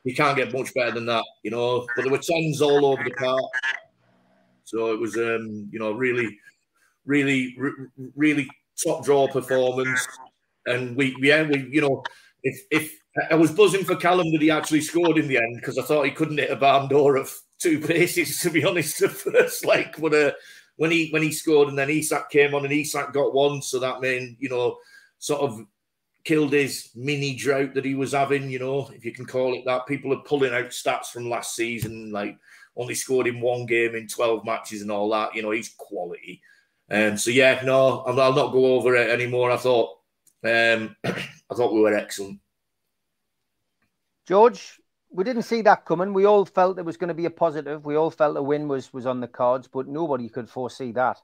You 0.04 0.14
can't 0.14 0.36
get 0.36 0.52
much 0.54 0.72
better 0.74 0.92
than 0.92 1.06
that, 1.06 1.24
you 1.44 1.50
know. 1.50 1.86
But 1.94 2.02
there 2.02 2.10
were 2.10 2.18
tens 2.18 2.62
all 2.62 2.86
over 2.86 3.04
the 3.04 3.10
park, 3.10 3.44
so 4.64 4.92
it 4.92 4.98
was, 4.98 5.16
um, 5.16 5.68
you 5.70 5.78
know, 5.78 5.92
really, 5.92 6.38
really, 7.04 7.54
re- 7.58 7.72
really 8.16 8.48
top 8.82 9.04
draw 9.04 9.28
performance. 9.28 10.06
And 10.66 10.96
we, 10.96 11.16
yeah, 11.20 11.42
we, 11.42 11.68
you 11.70 11.82
know, 11.82 12.02
if 12.42 12.62
if 12.70 12.99
I 13.30 13.34
was 13.34 13.50
buzzing 13.50 13.84
for 13.84 13.96
Callum 13.96 14.30
that 14.32 14.42
he 14.42 14.50
actually 14.50 14.82
scored 14.82 15.18
in 15.18 15.26
the 15.26 15.36
end 15.36 15.56
because 15.56 15.78
I 15.78 15.82
thought 15.82 16.04
he 16.04 16.12
couldn't 16.12 16.38
hit 16.38 16.50
a 16.50 16.56
barn 16.56 16.88
door 16.88 17.16
of 17.16 17.32
two 17.58 17.80
paces. 17.80 18.40
To 18.40 18.50
be 18.50 18.64
honest, 18.64 18.98
the 19.00 19.08
first 19.08 19.64
like 19.64 19.96
when 19.96 20.14
uh, 20.14 20.32
when 20.76 20.90
he 20.90 21.10
when 21.10 21.22
he 21.22 21.32
scored 21.32 21.68
and 21.68 21.78
then 21.78 21.90
Isak 21.90 22.30
came 22.30 22.54
on 22.54 22.64
and 22.64 22.72
Isak 22.72 23.12
got 23.12 23.34
one, 23.34 23.62
so 23.62 23.78
that 23.80 24.00
meant 24.00 24.36
you 24.40 24.48
know 24.48 24.78
sort 25.18 25.42
of 25.42 25.66
killed 26.24 26.52
his 26.52 26.90
mini 26.94 27.34
drought 27.34 27.74
that 27.74 27.84
he 27.84 27.94
was 27.94 28.12
having, 28.12 28.50
you 28.50 28.58
know, 28.58 28.90
if 28.94 29.04
you 29.04 29.12
can 29.12 29.24
call 29.24 29.54
it 29.54 29.64
that. 29.64 29.86
People 29.86 30.12
are 30.12 30.22
pulling 30.22 30.52
out 30.52 30.66
stats 30.66 31.06
from 31.06 31.28
last 31.28 31.54
season, 31.54 32.10
like 32.12 32.36
only 32.76 32.94
scored 32.94 33.26
in 33.26 33.40
one 33.40 33.66
game 33.66 33.94
in 33.94 34.06
12 34.06 34.44
matches 34.44 34.82
and 34.82 34.90
all 34.90 35.08
that. 35.10 35.34
You 35.34 35.42
know, 35.42 35.50
he's 35.50 35.74
quality. 35.76 36.40
Um, 36.90 37.16
so 37.16 37.30
yeah, 37.30 37.60
no, 37.64 38.00
I'll 38.00 38.34
not 38.34 38.52
go 38.52 38.74
over 38.74 38.96
it 38.96 39.10
anymore. 39.10 39.50
I 39.50 39.56
thought, 39.56 39.98
um, 40.44 40.96
I 41.04 41.54
thought 41.54 41.72
we 41.72 41.80
were 41.80 41.94
excellent. 41.94 42.40
George, 44.26 44.80
we 45.10 45.24
didn't 45.24 45.42
see 45.42 45.62
that 45.62 45.84
coming. 45.84 46.12
We 46.12 46.24
all 46.24 46.44
felt 46.44 46.78
it 46.78 46.84
was 46.84 46.96
going 46.96 47.08
to 47.08 47.14
be 47.14 47.26
a 47.26 47.30
positive. 47.30 47.84
We 47.84 47.96
all 47.96 48.10
felt 48.10 48.36
a 48.36 48.42
win 48.42 48.68
was 48.68 48.92
was 48.92 49.06
on 49.06 49.20
the 49.20 49.28
cards, 49.28 49.68
but 49.68 49.88
nobody 49.88 50.28
could 50.28 50.48
foresee 50.48 50.92
that. 50.92 51.18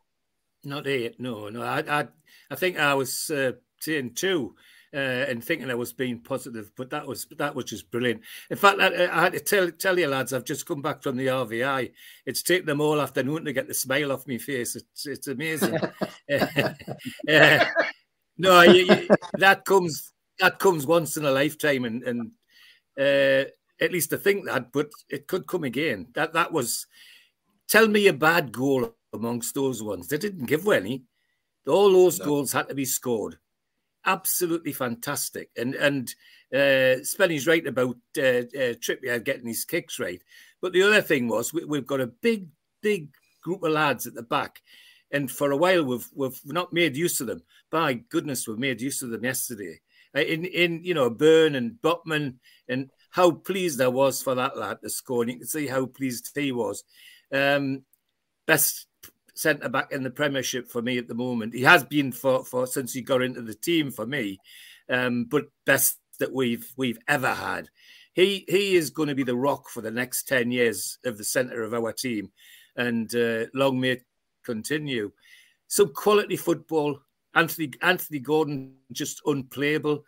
Not 0.65 0.87
it. 0.87 1.21
No, 1.21 1.49
no. 1.49 1.63
I, 1.63 1.85
I, 1.89 2.09
I 2.51 2.55
think 2.57 2.79
I 2.79 2.95
was 2.95 3.31
uh, 3.31 3.53
saying 3.81 4.15
two. 4.15 4.55
Uh, 4.95 5.27
and 5.29 5.45
thinking 5.45 5.71
I 5.71 5.75
was 5.75 5.93
being 5.93 6.21
positive, 6.21 6.71
but 6.75 6.89
that 6.89 7.07
was 7.07 7.27
that 7.37 7.55
was 7.55 7.67
just 7.67 7.91
brilliant. 7.91 8.23
In 8.49 8.57
fact, 8.57 8.81
I, 8.81 9.09
I, 9.09 9.25
had 9.25 9.33
to 9.35 9.41
tell 9.41 9.71
tell 9.71 9.99
you 9.99 10.07
lads, 10.07 10.33
I've 10.33 10.45
just 10.45 10.65
come 10.65 10.81
back 10.81 11.03
from 11.03 11.17
the 11.17 11.27
RVI. 11.27 11.91
It's 12.25 12.43
taken 12.43 12.67
them 12.67 12.81
all 12.81 13.03
afternoon 13.03 13.45
to 13.45 13.53
get 13.53 13.69
the 13.69 13.75
smile 13.75 14.13
off 14.13 14.29
my 14.29 14.39
face. 14.39 14.75
It's 14.75 15.05
it's 15.05 15.27
amazing. 15.27 15.77
uh, 16.33 17.65
no, 18.39 18.63
you, 18.63 18.85
you, 18.85 19.09
that 19.35 19.65
comes 19.67 20.13
that 20.39 20.59
comes 20.59 20.87
once 20.87 21.17
in 21.17 21.27
a 21.27 21.31
lifetime, 21.31 21.85
and 21.85 22.03
and 22.05 22.31
uh, 22.99 23.45
at 23.81 23.93
least 23.93 24.13
I 24.13 24.17
think 24.17 24.47
that, 24.47 24.73
but 24.73 24.91
it 25.09 25.27
could 25.27 25.47
come 25.47 25.65
again. 25.65 26.09
That 26.15 26.33
that 26.35 26.53
was. 26.53 26.87
Tell 27.69 27.89
me 27.89 28.07
a 28.07 28.13
bad 28.13 28.53
goal 28.53 28.95
amongst 29.13 29.55
those 29.55 29.83
ones. 29.83 30.07
They 30.07 30.19
didn't 30.19 30.47
give 30.47 30.69
any. 30.69 31.03
All 31.67 31.91
those 31.91 32.21
no. 32.21 32.27
goals 32.27 32.53
had 32.53 32.69
to 32.69 32.75
be 32.77 32.85
scored. 32.85 33.39
Absolutely 34.05 34.73
fantastic. 34.73 35.51
And 35.57 35.75
and 35.75 36.15
uh, 36.55 37.03
Spenny's 37.03 37.47
right 37.47 37.67
about 37.67 37.97
uh, 38.17 38.47
uh, 38.47 38.75
Trippier 38.79 39.23
getting 39.23 39.49
his 39.49 39.65
kicks 39.65 39.99
right. 39.99 40.23
But 40.63 40.73
the 40.73 40.83
other 40.83 41.03
thing 41.03 41.29
was 41.29 41.53
we, 41.53 41.65
we've 41.65 41.87
got 41.87 42.01
a 42.01 42.07
big, 42.07 42.47
big 42.83 43.09
group 43.43 43.63
of 43.63 43.73
lads 43.73 44.07
at 44.07 44.15
the 44.15 44.23
back. 44.23 44.63
And 45.11 45.31
for 45.31 45.51
a 45.51 45.57
while, 45.57 45.85
we've 45.85 46.09
we've 46.15 46.41
not 46.45 46.73
made 46.73 46.97
use 46.97 47.21
of 47.21 47.27
them. 47.27 47.43
By 47.71 47.95
goodness, 47.95 48.47
we've 48.47 48.59
made 48.59 48.81
use 48.81 49.03
of 49.03 49.11
them 49.11 49.25
yesterday. 49.25 49.81
Uh, 50.17 50.21
in 50.21 50.45
in 50.47 50.83
you 50.83 50.95
know 50.95 51.11
Burn 51.11 51.55
and 51.55 51.73
Botman 51.83 52.37
and 52.69 52.91
how 53.11 53.31
pleased 53.31 53.81
I 53.81 53.89
was 53.89 54.23
for 54.23 54.35
that 54.35 54.57
lad 54.57 54.79
to 54.83 54.91
score. 54.91 55.23
And 55.23 55.33
you 55.33 55.39
can 55.39 55.47
see 55.47 55.67
how 55.67 55.87
pleased 55.87 56.31
he 56.35 56.53
was. 56.53 56.85
Um, 57.33 57.83
best 58.47 58.87
centre 59.35 59.69
back 59.69 59.93
in 59.93 60.03
the 60.03 60.11
Premiership 60.11 60.71
for 60.71 60.83
me 60.83 60.99
at 60.99 61.09
the 61.09 61.15
moment. 61.15 61.55
He 61.55 61.63
has 61.63 61.85
been 61.85 62.13
for, 62.13 62.45
for 62.45 62.67
since 62.67 62.93
he 62.93 63.03
got 63.03 63.23
into 63.23 63.43
the 63.43 63.55
team 63.55 63.91
for 63.91 64.07
me, 64.07 64.39
um, 64.89 65.25
but 65.25 65.47
best 65.65 65.99
that 66.19 66.33
we've 66.33 66.67
we've 66.77 66.99
ever 67.09 67.33
had. 67.35 67.69
He 68.15 68.45
he 68.49 68.77
is 68.77 68.91
going 68.91 69.09
to 69.09 69.15
be 69.15 69.25
the 69.25 69.37
rock 69.37 69.69
for 69.69 69.83
the 69.83 69.91
next 69.91 70.29
ten 70.29 70.51
years 70.51 70.99
of 71.05 71.19
the 71.19 71.25
centre 71.25 71.63
of 71.63 71.75
our 71.75 71.93
team, 71.93 72.31
and 72.77 73.15
uh, 73.15 73.47
long 73.53 73.81
may 73.81 73.91
it 73.91 74.05
continue. 74.45 75.13
Some 75.69 75.93
quality 75.93 76.37
football. 76.37 77.01
Anthony 77.37 77.71
Anthony 77.83 78.19
Gordon 78.19 78.75
just 78.91 79.21
unplayable. 79.27 80.05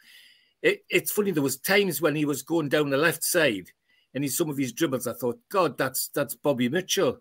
It, 0.63 0.85
it's 0.89 1.13
funny. 1.13 1.31
There 1.31 1.43
was 1.43 1.59
times 1.59 2.01
when 2.01 2.17
he 2.17 2.25
was 2.25 2.43
going 2.43 2.69
down 2.69 2.91
the 2.91 2.97
left 2.97 3.23
side, 3.23 3.71
and 4.15 4.25
he 4.25 4.31
some 4.31 4.51
of 4.51 4.57
his 4.57 4.73
dribbles. 4.73 5.07
I 5.07 5.13
thought, 5.13 5.39
God, 5.51 5.79
that's 5.79 6.09
that's 6.09 6.35
Bobby 6.35 6.69
Mitchell 6.69 7.21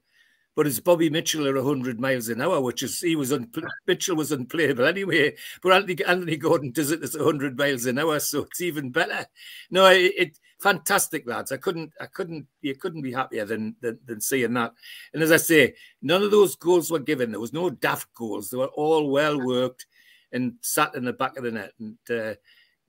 but 0.57 0.65
it's 0.65 0.79
Bobby 0.79 1.11
Mitchell 1.11 1.47
at 1.47 1.53
100 1.53 1.99
miles 1.99 2.29
an 2.29 2.41
hour, 2.41 2.59
which 2.59 2.81
is 2.81 2.99
he 2.99 3.15
was 3.15 3.31
un, 3.31 3.47
Mitchell 3.85 4.15
was 4.15 4.31
unplayable 4.31 4.85
anyway. 4.85 5.35
But 5.61 5.73
Anthony, 5.73 6.03
Anthony 6.03 6.35
Gordon 6.35 6.71
does 6.71 6.89
it 6.89 7.03
at 7.03 7.13
100 7.13 7.55
miles 7.55 7.85
an 7.85 7.99
hour, 7.99 8.19
so 8.19 8.41
it's 8.41 8.59
even 8.59 8.89
better. 8.89 9.27
No, 9.69 9.85
it, 9.85 10.13
it 10.17 10.39
fantastic 10.59 11.27
lads. 11.27 11.51
I 11.51 11.57
couldn't, 11.57 11.93
I 12.01 12.07
couldn't, 12.07 12.47
you 12.61 12.73
couldn't 12.73 13.03
be 13.03 13.13
happier 13.13 13.45
than, 13.45 13.75
than 13.81 13.99
than 14.07 14.19
seeing 14.19 14.53
that. 14.55 14.73
And 15.13 15.21
as 15.21 15.31
I 15.31 15.37
say, 15.37 15.75
none 16.01 16.23
of 16.23 16.31
those 16.31 16.55
goals 16.55 16.89
were 16.89 16.97
given. 16.97 17.29
There 17.29 17.39
was 17.39 17.53
no 17.53 17.69
daft 17.69 18.11
goals. 18.15 18.49
They 18.49 18.57
were 18.57 18.65
all 18.65 19.11
well 19.11 19.39
worked 19.39 19.85
and 20.31 20.53
sat 20.61 20.95
in 20.95 21.05
the 21.05 21.13
back 21.13 21.37
of 21.37 21.43
the 21.43 21.51
net. 21.51 21.71
And 21.79 21.97
uh, 22.09 22.35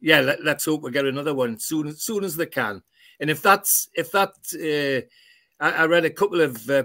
yeah, 0.01 0.21
let, 0.21 0.47
us 0.47 0.65
hope 0.65 0.83
we 0.83 0.91
get 0.91 1.07
another 1.07 1.35
one 1.35 1.59
soon, 1.59 1.89
as 1.89 2.03
soon 2.03 2.25
as 2.25 2.37
they 2.37 2.47
can. 2.47 2.83
And 3.21 3.31
if 3.31 3.43
that's 3.43 3.89
if 3.95 4.13
that, 4.13 4.31
uh, 4.55 5.65
I, 5.65 5.83
I, 5.83 5.87
read 5.87 6.05
a 6.05 6.11
couple 6.11 6.41
of 6.41 6.69
uh, 6.71 6.85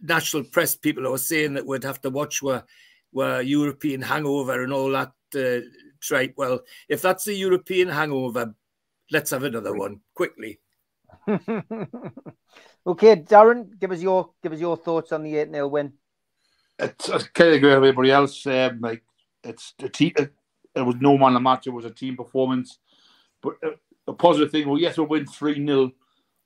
national 0.00 0.44
press 0.44 0.74
people 0.76 1.06
are 1.06 1.18
saying 1.18 1.54
that 1.54 1.66
we'd 1.66 1.84
have 1.84 2.00
to 2.02 2.10
watch 2.10 2.42
where, 2.42 2.64
where 3.12 3.42
European 3.42 4.00
hangover 4.00 4.62
and 4.62 4.72
all 4.72 4.90
that 4.90 5.12
uh, 5.34 5.66
tripe. 6.00 6.34
Well, 6.36 6.60
if 6.88 7.02
that's 7.02 7.24
the 7.24 7.34
European 7.34 7.88
hangover, 7.88 8.54
let's 9.10 9.30
have 9.30 9.42
another 9.42 9.74
one 9.74 10.00
quickly. 10.14 10.60
okay, 11.28 13.16
Darren, 13.16 13.78
give 13.78 13.90
us 13.90 14.00
your 14.00 14.30
give 14.42 14.52
us 14.52 14.60
your 14.60 14.76
thoughts 14.76 15.12
on 15.12 15.22
the 15.22 15.36
eight 15.36 15.50
0 15.50 15.68
win. 15.68 15.92
It's, 16.78 17.08
I 17.08 17.18
kind 17.34 17.50
of 17.50 17.56
agree 17.56 17.70
with 17.70 17.76
everybody 17.76 18.10
else. 18.10 18.46
Um, 18.46 18.80
like 18.80 19.02
it's 19.44 19.74
a 19.82 19.88
team. 19.88 20.12
It, 20.16 20.32
was 20.82 20.96
no 21.00 21.16
man 21.16 21.36
a 21.36 21.40
match. 21.40 21.66
It 21.66 21.70
was 21.70 21.84
a 21.84 21.90
team 21.90 22.16
performance. 22.16 22.78
But 23.42 23.54
a, 23.62 24.10
a 24.10 24.12
positive 24.12 24.50
thing. 24.50 24.68
Well, 24.68 24.80
yes, 24.80 24.98
we 24.98 25.04
win 25.04 25.26
three 25.26 25.64
0 25.64 25.92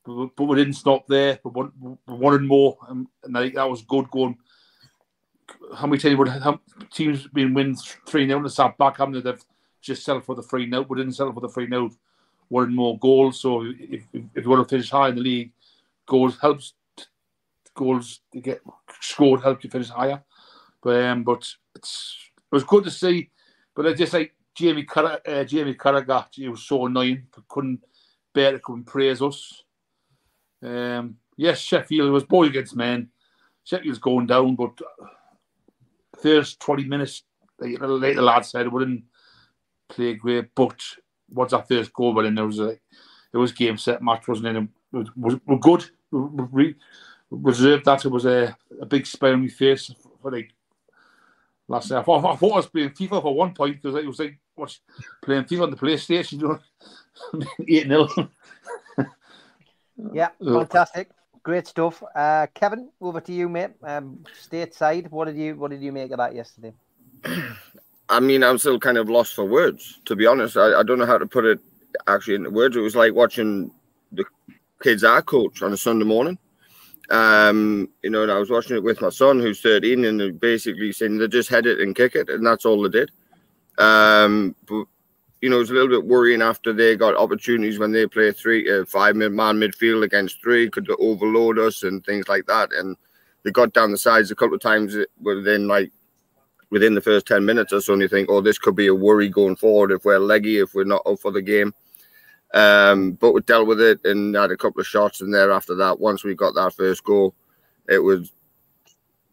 but, 0.05 0.29
but 0.37 0.45
we 0.45 0.57
didn't 0.57 0.75
stop 0.75 1.07
there. 1.07 1.39
We, 1.45 1.51
want, 1.51 1.73
we 1.81 2.15
wanted 2.15 2.43
more, 2.43 2.79
and, 2.89 3.07
and 3.25 3.35
that, 3.35 3.55
that 3.55 3.69
was 3.69 3.83
good 3.83 4.11
going. 4.11 4.37
How 5.75 5.87
many 5.87 5.99
times 5.99 6.17
would 6.17 6.29
how, 6.29 6.61
teams 6.93 7.27
been 7.29 7.55
win 7.55 7.77
three 8.07 8.27
0 8.27 8.41
and 8.41 8.53
sat 8.53 8.79
back, 8.79 8.99
haven't 8.99 9.15
they? 9.15 9.21
They've 9.21 9.45
just 9.81 10.05
settled 10.05 10.25
for 10.25 10.35
the 10.35 10.43
three 10.43 10.69
0 10.69 10.87
We 10.89 10.99
didn't 10.99 11.15
settle 11.15 11.33
for 11.33 11.41
the 11.41 11.49
three 11.49 11.69
0 11.69 11.91
Wanted 12.49 12.75
more 12.75 12.99
goals. 12.99 13.41
So 13.41 13.63
if, 13.63 14.03
if, 14.13 14.25
if 14.35 14.45
you 14.45 14.51
want 14.51 14.69
to 14.69 14.73
finish 14.73 14.91
high 14.91 15.11
in 15.11 15.15
the 15.15 15.21
league, 15.21 15.53
goals 16.07 16.39
helps. 16.41 16.75
Goals 17.75 18.21
to 18.33 18.41
get 18.41 18.61
scored 19.01 19.43
help 19.43 19.63
you 19.63 19.71
finish 19.71 19.89
higher. 19.89 20.21
But 20.83 21.05
um, 21.05 21.23
but 21.23 21.49
it's 21.77 22.17
it 22.27 22.30
was 22.51 22.65
good 22.65 22.85
to 22.85 22.91
see. 22.91 23.31
But 23.75 23.87
I 23.87 23.93
just 23.95 24.13
like 24.13 24.35
Jamie 24.55 24.85
Car- 24.85 25.21
uh, 25.27 25.45
Jamie 25.45 25.75
Carragher, 25.75 26.27
he 26.33 26.49
was 26.49 26.63
so 26.63 26.87
annoying. 26.87 27.27
Couldn't 27.49 27.81
bear 28.35 28.53
to 28.53 28.59
come 28.59 28.85
praise 28.85 29.23
us. 29.23 29.65
Um, 30.63 31.17
yes, 31.37 31.59
Sheffield 31.61 32.11
was 32.11 32.25
boy 32.25 32.47
against 32.47 32.77
men. 32.77 33.11
Sheffield's 33.65 33.99
going 33.99 34.27
down, 34.27 34.57
but 34.57 34.79
first 36.21 36.61
20 36.61 36.85
minutes, 36.85 37.23
like 37.59 37.79
the 37.79 38.23
lad 38.23 38.45
said, 38.45 38.69
we 38.69 38.85
didn't 38.85 39.05
play 39.89 40.15
great. 40.15 40.55
But 40.55 40.81
once 41.29 41.53
our 41.53 41.63
first 41.63 41.93
goal 41.93 42.15
went 42.15 42.29
in, 42.29 42.35
there 42.35 42.47
was 42.47 42.61
a 42.61 42.79
it 43.33 43.37
was 43.37 43.53
game 43.53 43.77
set 43.79 44.03
match, 44.03 44.27
wasn't 44.27 44.57
it? 44.57 44.69
It 44.93 45.09
was, 45.17 45.37
we're 45.47 45.57
good. 45.57 45.85
We, 46.11 46.19
we 46.51 46.75
reserved 47.31 47.85
that. 47.85 48.05
It 48.05 48.11
was 48.11 48.27
a, 48.27 48.57
a 48.81 48.87
big 48.87 49.07
smile 49.07 49.35
on 49.35 49.43
my 49.43 49.49
face 49.49 49.93
for 50.21 50.31
like 50.33 50.53
last 51.71 51.91
night. 51.91 52.01
I 52.01 52.03
thought, 52.03 52.25
I 52.25 52.37
thought 52.37 52.53
I 52.53 52.57
was 52.57 52.67
playing 52.67 52.91
FIFA 52.91 53.23
for 53.23 53.35
one 53.35 53.55
point 53.55 53.81
because 53.81 53.97
it 53.97 54.07
was 54.07 54.19
like 54.19 54.39
watch, 54.57 54.81
playing 55.23 55.45
FIFA 55.45 55.63
on 55.63 55.71
the 55.71 55.77
PlayStation, 55.77 56.33
you 56.41 56.49
know, 56.49 57.47
8 57.69 57.87
0. 57.87 58.31
Yeah, 60.13 60.29
fantastic. 60.45 61.11
Great 61.43 61.67
stuff. 61.67 62.03
Uh, 62.15 62.47
Kevin, 62.53 62.91
over 63.01 63.21
to 63.21 63.33
you, 63.33 63.49
mate. 63.49 63.71
Um, 63.83 64.25
stateside, 64.45 65.11
what 65.11 65.27
did 65.27 65.37
you 65.37 65.57
what 65.57 65.71
did 65.71 65.81
you 65.81 65.93
make 65.93 66.11
of 66.11 66.19
that 66.19 66.35
yesterday? 66.35 66.75
I 68.09 68.21
mean, 68.21 68.43
I'm 68.43 68.59
still 68.59 68.79
kind 68.79 68.99
of 68.99 69.09
lost 69.09 69.35
for 69.35 69.45
words, 69.45 70.01
to 70.07 70.17
be 70.17 70.27
honest. 70.27 70.57
I, 70.57 70.81
I 70.81 70.83
don't 70.83 70.99
know 70.99 71.07
how 71.07 71.19
to 71.19 71.27
put 71.27 71.45
it 71.45 71.61
actually 72.09 72.35
into 72.35 72.51
words. 72.51 72.77
It 72.77 72.81
was 72.81 72.97
like 72.97 73.15
watching 73.15 73.71
the 74.13 74.25
kids 74.83 75.05
I 75.05 75.21
coach 75.21 75.63
on 75.63 75.73
a 75.73 75.77
Sunday 75.77 76.05
morning. 76.05 76.37
Um, 77.11 77.89
you 78.03 78.11
know, 78.11 78.23
and 78.23 78.31
I 78.31 78.39
was 78.39 78.51
watching 78.51 78.77
it 78.77 78.85
with 78.85 79.01
my 79.01 79.09
son 79.09 79.41
who's 79.41 79.61
13, 79.61 80.05
and 80.05 80.41
basically 80.41 80.93
saying 80.93 81.19
they 81.19 81.29
just 81.29 81.49
head 81.49 81.67
it 81.67 81.81
and 81.81 81.97
kick 81.97 82.15
it, 82.15 82.29
and 82.29 82.47
that's 82.47 82.65
all 82.65 82.83
they 82.83 82.89
did. 82.89 83.11
Um, 83.79 84.55
but 84.69 84.85
you 85.41 85.49
know, 85.49 85.57
it 85.57 85.61
was 85.61 85.71
a 85.71 85.75
little 85.75 85.89
bit 85.89 86.07
worrying 86.07 86.43
after 86.43 86.73
they 86.73 86.97
got 86.97 87.17
opportunities 87.17 87.79
when 87.79 87.93
they 87.93 88.07
play 88.07 88.31
three, 88.31 88.71
uh, 88.71 88.85
five 88.85 89.17
man 89.17 89.33
midfield 89.33 90.05
against 90.05 90.41
three, 90.43 90.69
could 90.69 90.89
overload 90.99 91.59
us 91.59 91.83
and 91.83 92.05
things 92.05 92.29
like 92.29 92.47
that. 92.47 92.73
And 92.75 92.97
they 93.43 93.51
got 93.51 93.73
down 93.73 93.91
the 93.91 93.99
sides 93.99 94.31
a 94.31 94.35
couple 94.35 94.55
of 94.55 94.61
times 94.61 94.97
within 95.21 95.67
like 95.67 95.91
within 96.69 96.95
the 96.95 97.01
first 97.01 97.27
10 97.27 97.45
minutes 97.45 97.73
or 97.73 97.81
so. 97.81 97.95
And 97.95 98.03
you 98.03 98.09
think, 98.09 98.29
oh, 98.31 98.43
this 98.43 98.59
could 98.59 98.77
be 98.77 98.89
a 98.89 98.95
worry 98.95 99.29
going 99.29 99.57
forward 99.57 99.93
if 99.93 100.05
we're 100.05 100.19
leggy, 100.19 100.59
if 100.59 100.75
we're 100.75 100.85
not 100.85 101.03
up 101.07 101.19
for 101.19 101.33
the 101.33 101.43
game. 101.43 101.75
Um, 102.53 103.13
but 103.13 103.33
we 103.33 103.41
dealt 103.43 103.69
with 103.69 103.81
it 103.81 104.05
and 104.05 104.35
had 104.35 104.51
a 104.51 104.57
couple 104.57 104.81
of 104.81 104.87
shots. 104.87 105.21
And 105.21 105.33
there 105.33 105.53
after 105.53 105.75
that, 105.77 106.01
once 106.01 106.25
we 106.25 106.35
got 106.35 106.55
that 106.55 106.75
first 106.75 107.05
goal, 107.05 107.35
it 107.89 107.99
was 107.99 108.33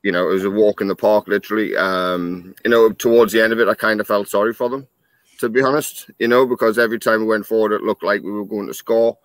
you 0.03 0.11
know, 0.11 0.29
it 0.29 0.33
was 0.33 0.45
a 0.45 0.49
walk 0.49 0.79
in 0.79 0.87
the 0.87 0.95
park, 0.95 1.27
literally. 1.27 1.75
Um, 1.75 2.53
you 2.63 2.69
know, 2.71 2.91
towards 2.91 3.33
the 3.33 3.41
end 3.41 3.51
of 3.51 3.59
it, 3.59 3.67
I 3.67 3.73
kind 3.73 3.99
of 3.99 4.07
felt 4.07 4.29
sorry 4.29 4.53
for 4.53 4.69
them 4.69 4.87
to 5.39 5.49
be 5.49 5.61
honest, 5.61 6.09
you 6.19 6.27
know, 6.27 6.45
because 6.45 6.79
every 6.79 6.99
time 6.99 7.21
we 7.21 7.27
went 7.27 7.45
forward, 7.45 7.71
it 7.71 7.83
looked 7.83 8.03
like 8.03 8.23
we 8.23 8.31
were 8.31 8.45
going 8.45 8.67
to 8.67 8.73
score. 8.73 9.17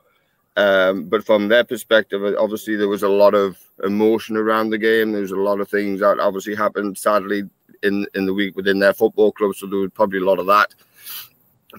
Um, 0.56 1.04
but 1.04 1.24
from 1.24 1.48
their 1.48 1.64
perspective, 1.64 2.22
obviously 2.38 2.76
there 2.76 2.88
was 2.88 3.02
a 3.02 3.08
lot 3.08 3.34
of 3.34 3.58
emotion 3.82 4.36
around 4.36 4.70
the 4.70 4.78
game. 4.78 5.12
There 5.12 5.22
was 5.22 5.30
a 5.30 5.36
lot 5.36 5.60
of 5.60 5.68
things 5.68 6.00
that 6.00 6.20
obviously 6.20 6.54
happened, 6.54 6.98
sadly, 6.98 7.44
in 7.82 8.06
in 8.14 8.26
the 8.26 8.34
week 8.34 8.54
within 8.54 8.78
their 8.78 8.92
football 8.92 9.32
club. 9.32 9.54
So 9.54 9.66
there 9.66 9.78
was 9.78 9.90
probably 9.94 10.18
a 10.18 10.24
lot 10.24 10.38
of 10.38 10.46
that 10.46 10.74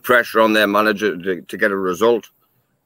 pressure 0.01 0.39
on 0.39 0.53
their 0.53 0.67
manager 0.67 1.17
to, 1.17 1.41
to 1.41 1.57
get 1.57 1.71
a 1.71 1.77
result. 1.77 2.29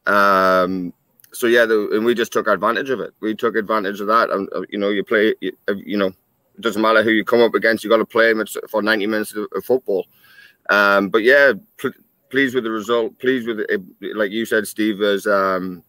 Um, 0.06 0.94
so 1.32 1.48
yeah, 1.48 1.66
the, 1.66 1.90
and 1.92 2.06
we 2.06 2.14
just 2.14 2.34
took 2.34 2.48
advantage 2.48 2.90
of 2.90 3.00
it. 3.00 3.14
We 3.20 3.36
took 3.36 3.56
advantage 3.56 4.02
of 4.02 4.08
that, 4.08 4.30
and 4.30 4.50
uh, 4.56 4.62
you 4.70 4.78
know, 4.78 4.90
you 4.90 5.04
play, 5.04 5.36
you, 5.42 5.52
uh, 5.68 5.76
you 5.76 5.98
know, 5.98 6.08
it 6.08 6.62
doesn't 6.62 6.82
matter 6.82 7.04
who 7.04 7.12
you 7.12 7.24
come 7.24 7.42
up 7.42 7.54
against. 7.54 7.84
You 7.84 7.90
got 7.90 7.98
to 7.98 8.06
play 8.06 8.34
them 8.34 8.46
for 8.70 8.82
ninety 8.82 9.08
minutes 9.08 9.36
of, 9.36 9.48
football. 9.64 10.08
Um, 10.70 11.10
but 11.10 11.24
yeah, 11.24 11.54
pl- 11.78 11.92
pleased 12.30 12.56
with 12.56 12.64
the 12.64 12.72
result. 12.72 13.20
Pleased 13.20 13.48
with 13.48 13.60
it, 13.60 13.82
like 14.16 14.32
you 14.32 14.46
said, 14.46 14.68
Steve. 14.68 15.02
As 15.02 15.28
um, 15.28 15.84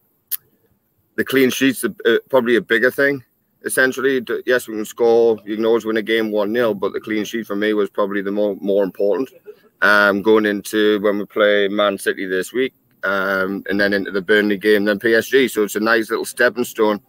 the 1.17 1.25
clean 1.25 1.51
sheets, 1.51 1.85
uh, 1.85 2.19
probably 2.29 2.57
a 2.57 2.61
bigger 2.61 2.91
thing. 2.91 3.25
Essentially, 3.65 4.25
yes, 4.47 4.69
we 4.69 4.75
can 4.75 4.85
score. 4.85 5.39
You 5.45 5.57
can 5.57 5.65
always 5.65 5.85
win 5.85 5.97
a 5.97 6.03
game 6.03 6.31
one 6.31 6.53
0 6.53 6.75
but 6.75 6.93
the 6.93 7.01
clean 7.01 7.25
sheet 7.25 7.47
for 7.47 7.57
me 7.57 7.73
was 7.73 7.91
probably 7.91 8.23
the 8.23 8.31
more 8.31 8.57
more 8.61 8.85
important. 8.85 9.31
Um, 9.81 10.23
going 10.23 10.45
into 10.45 11.01
when 11.01 11.19
we 11.19 11.25
play 11.25 11.69
Man 11.69 11.99
City 11.99 12.27
this 12.27 12.53
week, 12.53 12.75
um, 13.05 13.63
and 13.69 13.79
then 13.79 13.93
into 13.93 14.11
the 14.11 14.23
Burnley 14.23 14.57
game, 14.57 14.85
then 14.85 14.99
PSG. 14.99 15.49
So 15.51 15.63
it's 15.63 15.77
a 15.77 15.81
nice 15.81 16.11
little 16.11 16.25
stepping 16.25 16.65
stone 16.65 17.01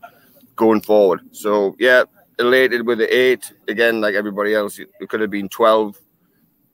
going 0.55 0.81
forward. 0.81 1.21
So 1.31 1.75
yeah, 1.79 2.03
elated 2.37 2.85
with 2.85 2.99
the 2.99 3.15
eight 3.15 3.51
again, 3.67 4.01
like 4.01 4.15
everybody 4.15 4.53
else. 4.53 4.79
It 4.79 5.09
could 5.09 5.21
have 5.21 5.31
been 5.31 5.49
twelve. 5.49 5.97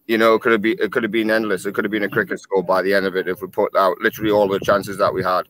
You 0.08 0.18
know, 0.18 0.36
it 0.36 0.42
could 0.42 0.52
have 0.52 0.62
been 0.62 0.78
it 0.80 0.92
could 0.92 1.04
have 1.04 1.12
been 1.12 1.32
endless. 1.32 1.66
It 1.66 1.74
could 1.74 1.86
have 1.86 1.92
been 1.92 2.04
a 2.04 2.10
cricket 2.10 2.40
score 2.40 2.64
by 2.64 2.82
the 2.82 2.94
end 2.94 3.06
of 3.06 3.16
it 3.16 3.28
if 3.28 3.42
we 3.42 3.48
put 3.48 3.76
out 3.76 3.98
literally 4.02 4.32
all 4.32 4.48
the 4.48 4.60
chances 4.60 4.98
that 4.98 5.14
we 5.14 5.24
had. 5.24 5.48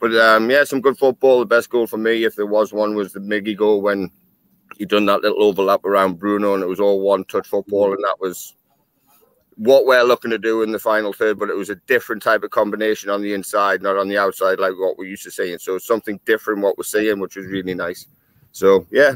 But 0.00 0.14
um, 0.16 0.50
yeah, 0.50 0.64
some 0.64 0.80
good 0.80 0.98
football. 0.98 1.40
The 1.40 1.46
best 1.46 1.70
goal 1.70 1.86
for 1.86 1.96
me, 1.96 2.24
if 2.24 2.36
there 2.36 2.46
was 2.46 2.72
one, 2.72 2.94
was 2.94 3.12
the 3.12 3.20
Miggy 3.20 3.56
goal 3.56 3.80
when 3.80 4.10
he 4.76 4.84
done 4.84 5.06
that 5.06 5.22
little 5.22 5.42
overlap 5.42 5.84
around 5.84 6.18
Bruno, 6.18 6.54
and 6.54 6.62
it 6.62 6.68
was 6.68 6.80
all 6.80 7.00
one 7.00 7.24
touch 7.24 7.46
football, 7.46 7.92
and 7.92 8.02
that 8.02 8.16
was 8.20 8.56
what 9.56 9.86
we're 9.86 10.02
looking 10.02 10.30
to 10.30 10.38
do 10.38 10.62
in 10.62 10.72
the 10.72 10.78
final 10.78 11.12
third. 11.12 11.38
But 11.38 11.50
it 11.50 11.56
was 11.56 11.70
a 11.70 11.76
different 11.86 12.22
type 12.22 12.42
of 12.42 12.50
combination 12.50 13.10
on 13.10 13.22
the 13.22 13.34
inside, 13.34 13.82
not 13.82 13.96
on 13.96 14.08
the 14.08 14.18
outside, 14.18 14.58
like 14.58 14.74
what 14.78 14.98
we're 14.98 15.08
used 15.08 15.24
to 15.24 15.30
seeing. 15.30 15.58
So 15.58 15.78
something 15.78 16.20
different 16.24 16.62
what 16.62 16.78
we're 16.78 16.84
seeing, 16.84 17.20
which 17.20 17.36
was 17.36 17.46
really 17.46 17.74
nice. 17.74 18.06
So 18.52 18.86
yeah, 18.90 19.14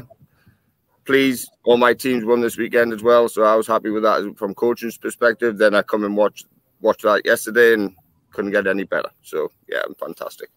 please, 1.05 1.49
all 1.63 1.77
my 1.77 1.93
teams 1.93 2.25
won 2.25 2.41
this 2.41 2.57
weekend 2.57 2.93
as 2.93 3.01
well, 3.01 3.27
so 3.29 3.43
I 3.43 3.55
was 3.55 3.67
happy 3.67 3.89
with 3.89 4.03
that 4.03 4.35
from 4.37 4.53
coaching's 4.53 4.97
perspective. 4.97 5.57
Then 5.57 5.73
I 5.73 5.81
come 5.81 6.03
and 6.03 6.15
watch 6.15 6.43
watch 6.81 7.01
that 7.03 7.25
yesterday 7.25 7.73
and 7.73 7.95
couldn't 8.31 8.51
get 8.51 8.67
any 8.67 8.83
better. 8.83 9.09
So 9.21 9.51
yeah, 9.67 9.81
I'm 9.85 9.95
fantastic. 9.95 10.49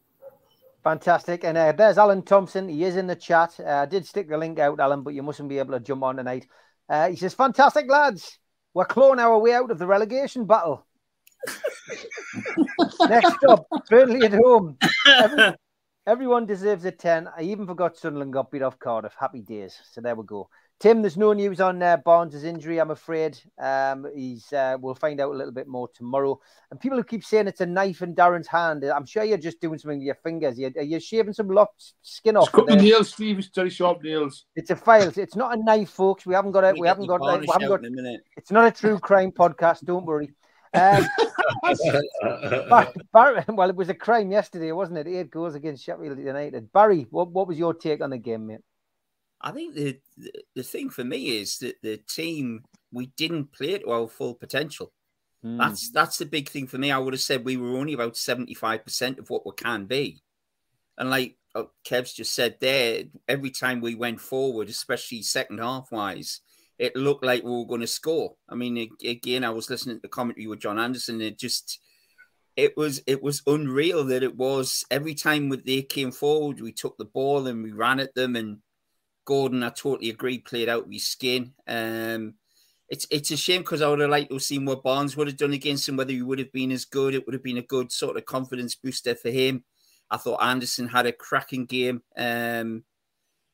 Fantastic. 0.84 1.44
And 1.44 1.56
uh, 1.56 1.72
there's 1.72 1.96
Alan 1.96 2.22
Thompson. 2.22 2.68
He 2.68 2.84
is 2.84 2.96
in 2.96 3.06
the 3.06 3.14
chat. 3.14 3.58
Uh, 3.60 3.68
I 3.68 3.86
did 3.86 4.04
stick 4.04 4.28
the 4.28 4.36
link 4.36 4.58
out, 4.58 4.80
Alan, 4.80 5.02
but 5.02 5.14
you 5.14 5.22
mustn't 5.22 5.48
be 5.48 5.58
able 5.58 5.74
to 5.74 5.80
jump 5.80 6.02
on 6.02 6.16
tonight. 6.16 6.46
Uh, 6.88 7.08
he 7.08 7.16
says, 7.16 7.34
Fantastic, 7.34 7.88
lads. 7.88 8.38
We're 8.74 8.84
clawing 8.86 9.18
our 9.18 9.38
way 9.38 9.52
out 9.52 9.70
of 9.70 9.78
the 9.78 9.86
relegation 9.86 10.46
battle. 10.46 10.86
Next 13.08 13.44
up, 13.48 13.66
Burnley 13.90 14.24
at 14.24 14.32
home. 14.32 14.78
Every, 15.06 15.54
everyone 16.06 16.46
deserves 16.46 16.84
a 16.84 16.90
10. 16.90 17.28
I 17.36 17.42
even 17.42 17.66
forgot 17.66 17.96
Sunderland 17.96 18.32
got 18.32 18.50
beat 18.50 18.62
off 18.62 18.78
Cardiff. 18.78 19.14
Happy 19.18 19.40
days. 19.40 19.78
So 19.90 20.00
there 20.00 20.14
we 20.14 20.24
go. 20.24 20.48
Tim, 20.82 21.00
there's 21.00 21.16
no 21.16 21.32
news 21.32 21.60
on 21.60 21.80
uh, 21.80 21.96
Barnes' 21.98 22.42
injury, 22.42 22.80
I'm 22.80 22.90
afraid. 22.90 23.38
Um, 23.56 24.04
he's 24.16 24.52
uh, 24.52 24.76
we'll 24.80 24.96
find 24.96 25.20
out 25.20 25.30
a 25.30 25.36
little 25.36 25.52
bit 25.52 25.68
more 25.68 25.88
tomorrow. 25.94 26.40
And 26.72 26.80
people 26.80 26.98
who 26.98 27.04
keep 27.04 27.22
saying 27.22 27.46
it's 27.46 27.60
a 27.60 27.66
knife 27.66 28.02
in 28.02 28.16
Darren's 28.16 28.48
hand, 28.48 28.82
I'm 28.82 29.06
sure 29.06 29.22
you're 29.22 29.38
just 29.38 29.60
doing 29.60 29.78
something 29.78 30.00
with 30.00 30.06
your 30.06 30.16
fingers. 30.16 30.58
You're, 30.58 30.72
you're 30.82 30.98
shaving 30.98 31.34
some 31.34 31.46
lots 31.46 31.94
skin 32.02 32.36
off. 32.36 32.50
It's 32.52 32.82
nails, 32.82 33.12
Steve. 33.12 33.38
It's 33.38 33.50
very 33.54 33.70
sharp 33.70 34.02
nails. 34.02 34.46
It's 34.56 34.70
a 34.70 34.76
file. 34.76 35.12
It's 35.14 35.36
not 35.36 35.56
a 35.56 35.62
knife, 35.62 35.90
folks. 35.90 36.26
We 36.26 36.34
haven't 36.34 36.50
got 36.50 36.64
it. 36.64 36.76
We 36.76 36.88
haven't 36.88 37.06
got. 37.06 37.20
Uh, 37.20 37.38
we 37.38 37.46
haven't 37.46 37.68
got. 37.68 37.80
It's 38.36 38.50
not 38.50 38.66
a 38.66 38.72
true 38.72 38.98
crime 38.98 39.30
podcast. 39.30 39.84
Don't 39.84 40.04
worry. 40.04 40.32
Um, 40.74 41.06
Barry, 43.12 43.44
well, 43.46 43.70
it 43.70 43.76
was 43.76 43.88
a 43.88 43.94
crime 43.94 44.32
yesterday, 44.32 44.72
wasn't 44.72 44.98
it? 44.98 45.06
Eight 45.06 45.30
goals 45.30 45.54
against 45.54 45.84
Sheffield 45.84 46.18
United. 46.18 46.72
Barry, 46.72 47.06
what, 47.10 47.30
what 47.30 47.46
was 47.46 47.56
your 47.56 47.72
take 47.72 48.00
on 48.00 48.10
the 48.10 48.18
game, 48.18 48.48
mate? 48.48 48.62
I 49.42 49.50
think 49.50 49.74
the, 49.74 49.98
the, 50.16 50.32
the 50.56 50.62
thing 50.62 50.90
for 50.90 51.04
me 51.04 51.38
is 51.38 51.58
that 51.58 51.76
the 51.82 51.96
team 51.96 52.62
we 52.92 53.06
didn't 53.16 53.52
play 53.52 53.78
to 53.78 53.90
our 53.90 54.08
full 54.08 54.34
potential. 54.34 54.92
Mm. 55.44 55.58
That's 55.58 55.90
that's 55.90 56.18
the 56.18 56.26
big 56.26 56.48
thing 56.48 56.66
for 56.66 56.78
me. 56.78 56.92
I 56.92 56.98
would 56.98 57.14
have 57.14 57.20
said 57.20 57.44
we 57.44 57.56
were 57.56 57.78
only 57.78 57.94
about 57.94 58.16
seventy 58.16 58.54
five 58.54 58.84
percent 58.84 59.18
of 59.18 59.30
what 59.30 59.44
we 59.44 59.52
can 59.56 59.86
be, 59.86 60.22
and 60.96 61.10
like 61.10 61.36
uh, 61.54 61.64
Kev's 61.84 62.12
just 62.12 62.34
said 62.34 62.56
there, 62.60 63.04
every 63.28 63.50
time 63.50 63.80
we 63.80 63.94
went 63.94 64.20
forward, 64.20 64.68
especially 64.68 65.22
second 65.22 65.58
half 65.58 65.90
wise, 65.90 66.40
it 66.78 66.96
looked 66.96 67.24
like 67.24 67.42
we 67.42 67.50
were 67.50 67.66
going 67.66 67.80
to 67.80 67.86
score. 67.86 68.34
I 68.48 68.54
mean, 68.54 68.88
again, 69.04 69.44
I 69.44 69.50
was 69.50 69.68
listening 69.68 69.96
to 69.96 70.02
the 70.02 70.08
commentary 70.08 70.46
with 70.46 70.60
John 70.60 70.78
Anderson. 70.78 71.20
It 71.20 71.38
just 71.38 71.80
it 72.56 72.76
was 72.76 73.02
it 73.06 73.22
was 73.22 73.42
unreal 73.46 74.04
that 74.04 74.22
it 74.22 74.36
was 74.36 74.84
every 74.90 75.14
time 75.14 75.50
they 75.64 75.82
came 75.82 76.12
forward, 76.12 76.60
we 76.60 76.72
took 76.72 76.96
the 76.98 77.04
ball 77.04 77.46
and 77.46 77.62
we 77.62 77.72
ran 77.72 78.00
at 78.00 78.14
them 78.14 78.36
and 78.36 78.58
Gordon, 79.24 79.62
I 79.62 79.70
totally 79.70 80.10
agree, 80.10 80.38
played 80.38 80.68
out 80.68 80.84
with 80.84 80.92
his 80.94 81.06
skin. 81.06 81.52
Um, 81.66 82.34
it's 82.88 83.06
it's 83.10 83.30
a 83.30 83.36
shame 83.36 83.62
because 83.62 83.80
I 83.80 83.88
would 83.88 84.00
have 84.00 84.10
liked 84.10 84.28
to 84.28 84.34
have 84.34 84.42
seen 84.42 84.64
what 84.64 84.82
Barnes 84.82 85.16
would 85.16 85.26
have 85.26 85.36
done 85.36 85.52
against 85.52 85.88
him, 85.88 85.96
whether 85.96 86.12
he 86.12 86.22
would 86.22 86.38
have 86.38 86.52
been 86.52 86.72
as 86.72 86.84
good. 86.84 87.14
It 87.14 87.24
would 87.26 87.32
have 87.32 87.42
been 87.42 87.58
a 87.58 87.62
good 87.62 87.90
sort 87.90 88.16
of 88.16 88.26
confidence 88.26 88.74
booster 88.74 89.14
for 89.14 89.30
him. 89.30 89.64
I 90.10 90.18
thought 90.18 90.42
Anderson 90.42 90.88
had 90.88 91.06
a 91.06 91.12
cracking 91.12 91.64
game. 91.64 92.02
Um, 92.16 92.84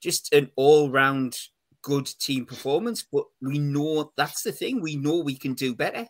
just 0.01 0.33
an 0.33 0.51
all 0.57 0.91
round 0.91 1.39
good 1.83 2.07
team 2.07 2.47
performance. 2.47 3.05
But 3.11 3.25
we 3.41 3.59
know 3.59 4.13
that's 4.17 4.43
the 4.43 4.53
thing. 4.53 4.81
We 4.81 4.97
know 4.97 5.19
we 5.19 5.37
can 5.37 5.55
do 5.55 5.75
better. 5.75 6.07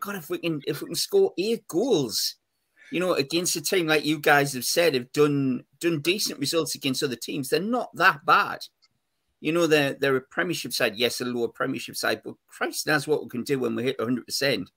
God, 0.00 0.16
if 0.16 0.30
we 0.30 0.38
can 0.38 0.62
if 0.66 0.80
we 0.80 0.86
can 0.86 0.94
score 0.94 1.32
eight 1.36 1.68
goals, 1.68 2.36
you 2.90 3.00
know, 3.00 3.12
against 3.12 3.56
a 3.56 3.60
team 3.60 3.86
like 3.86 4.04
you 4.04 4.18
guys 4.18 4.54
have 4.54 4.64
said 4.64 4.94
have 4.94 5.12
done 5.12 5.64
done 5.78 6.00
decent 6.00 6.40
results 6.40 6.74
against 6.74 7.02
other 7.02 7.16
teams, 7.16 7.50
they're 7.50 7.60
not 7.60 7.94
that 7.96 8.24
bad 8.24 8.60
you 9.42 9.50
know, 9.50 9.66
they're, 9.66 9.94
they're 9.94 10.14
a 10.14 10.20
Premiership 10.20 10.72
side. 10.72 10.94
Yes, 10.94 11.20
a 11.20 11.24
lower 11.24 11.48
Premiership 11.48 11.96
side, 11.96 12.22
but 12.24 12.36
Christ 12.46 12.86
knows 12.86 13.08
what 13.08 13.24
we 13.24 13.28
can 13.28 13.42
do 13.42 13.58
when 13.58 13.74
we 13.74 13.82
hit 13.82 13.98
100%. 13.98 14.68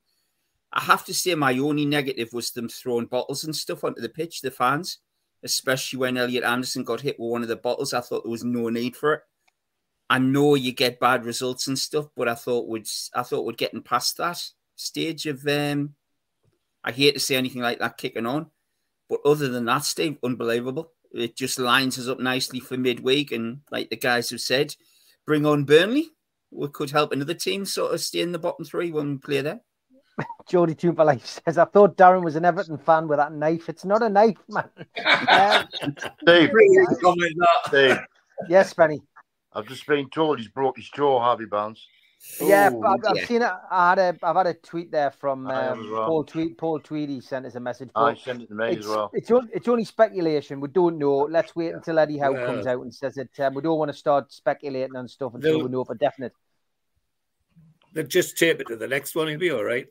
I 0.74 0.82
have 0.82 1.06
to 1.06 1.14
say, 1.14 1.36
my 1.36 1.56
only 1.60 1.86
negative 1.86 2.30
was 2.34 2.50
them 2.50 2.68
throwing 2.68 3.06
bottles 3.06 3.44
and 3.44 3.56
stuff 3.56 3.84
onto 3.84 4.02
the 4.02 4.10
pitch, 4.10 4.42
the 4.42 4.50
fans, 4.50 4.98
especially 5.44 6.00
when 6.00 6.18
Elliot 6.18 6.44
Anderson 6.44 6.84
got 6.84 7.02
hit 7.02 7.20
with 7.20 7.30
one 7.30 7.44
of 7.44 7.48
the 7.48 7.56
bottles. 7.56 7.94
I 7.94 8.02
thought 8.02 8.24
there 8.24 8.32
was 8.32 8.44
no 8.44 8.70
need 8.70 8.96
for 8.96 9.14
it. 9.14 9.22
I 10.10 10.18
know 10.18 10.56
you 10.56 10.72
get 10.72 11.00
bad 11.00 11.26
results 11.26 11.68
and 11.68 11.78
stuff, 11.78 12.08
but 12.16 12.28
I 12.28 12.34
thought 12.34 12.68
we'd 12.68 12.88
I 13.14 13.22
thought 13.22 13.46
we're 13.46 13.54
getting 13.54 13.82
past 13.82 14.18
that 14.18 14.44
stage 14.76 15.26
of 15.26 15.48
um 15.48 15.96
I 16.84 16.92
hate 16.92 17.14
to 17.14 17.20
say 17.20 17.36
anything 17.36 17.62
like 17.62 17.80
that 17.80 17.98
kicking 17.98 18.26
on. 18.28 18.52
But 19.10 19.22
other 19.26 19.48
than 19.48 19.66
that, 19.66 19.84
Steve, 19.84 20.18
unbelievable 20.24 20.92
it 21.22 21.36
just 21.36 21.60
lines 21.60 21.98
us 21.98 22.08
up 22.08 22.20
nicely 22.20 22.60
for 22.60 22.78
midweek. 22.78 23.32
And 23.32 23.62
like 23.72 23.90
the 23.90 23.96
guys 23.96 24.30
have 24.30 24.42
said, 24.42 24.76
bring 25.26 25.46
on 25.46 25.64
Burnley. 25.64 26.10
We 26.52 26.68
could 26.70 26.92
help 26.92 27.12
another 27.12 27.34
team 27.34 27.66
sort 27.66 27.94
of 27.94 28.02
stay 28.02 28.22
in 28.22 28.32
the 28.32 28.40
bottom 28.40 28.66
three 28.66 28.92
when 28.92 29.12
we 29.12 29.18
play 29.18 29.42
there. 29.42 29.62
Jody 30.48 30.76
Life 30.90 31.42
says, 31.46 31.58
I 31.58 31.66
thought 31.66 31.98
Darren 31.98 32.24
was 32.24 32.36
an 32.36 32.46
Everton 32.46 32.78
fan 32.78 33.08
with 33.08 33.18
that 33.18 33.34
knife. 33.34 33.68
It's 33.68 33.84
not 33.84 34.04
a 34.04 34.10
knife, 34.10 34.38
man. 34.48 34.70
um, 35.28 35.96
Dave, 36.26 36.52
Dave. 37.72 37.98
Yes, 38.48 38.74
Benny. 38.74 39.02
I've 39.54 39.68
just 39.68 39.86
been 39.88 40.10
told 40.10 40.40
he's 40.40 40.48
broke 40.48 40.78
his 40.78 40.90
jaw, 40.90 41.20
Harvey 41.20 41.46
Barnes. 41.46 41.86
Yeah, 42.42 42.72
Ooh, 42.72 42.84
I've, 42.84 43.00
I've 43.08 43.26
seen 43.26 43.44
it. 43.44 43.52
I 43.70 43.90
had 43.90 44.00
a, 44.00 44.18
I've 44.24 44.36
had 44.36 44.48
a 44.48 44.54
tweet 44.56 44.92
there 44.92 45.12
from 45.12 45.48
um, 45.48 45.92
well. 45.92 46.06
Paul 46.08 46.24
Tweet. 46.24 46.58
Paul 46.58 46.80
Tweedy 46.80 47.22
sent 47.22 47.46
us 47.46 47.56
a 47.56 47.60
message. 47.60 47.90
I 47.96 48.16
sent 48.16 48.42
it 48.42 48.48
to 48.48 48.56
me 48.56 48.78
as 48.78 48.88
well. 48.88 49.12
It's, 49.14 49.32
it's 49.54 49.68
only 49.68 49.86
speculation. 49.86 50.60
We 50.60 50.70
don't 50.70 50.98
know. 50.98 51.28
Let's 51.30 51.56
wait 51.56 51.74
until 51.74 52.00
Eddie 52.00 52.18
Howe 52.18 52.34
yeah. 52.34 52.46
comes 52.46 52.68
out 52.68 52.82
and 52.82 52.94
says 52.94 53.18
it. 53.18 53.30
Um, 53.40 53.54
we 53.54 53.62
don't 53.62 53.78
want 53.78 53.92
to 53.92 53.98
start 53.98 54.34
speculating 54.34 54.96
on 54.96 55.08
stuff 55.08 55.36
until 55.36 55.60
They'll, 55.60 55.66
we 55.66 55.72
know 55.72 55.84
for 55.84 55.96
definite. 55.96 56.34
They'll 57.94 58.08
just 58.08 58.38
tape 58.38 58.60
it 58.60 58.68
to 58.68 58.76
the 58.76 58.88
next 58.88 59.16
one. 59.16 59.28
He'll 59.28 59.40
be 59.40 59.52
all 59.52 59.64
right. 59.64 59.88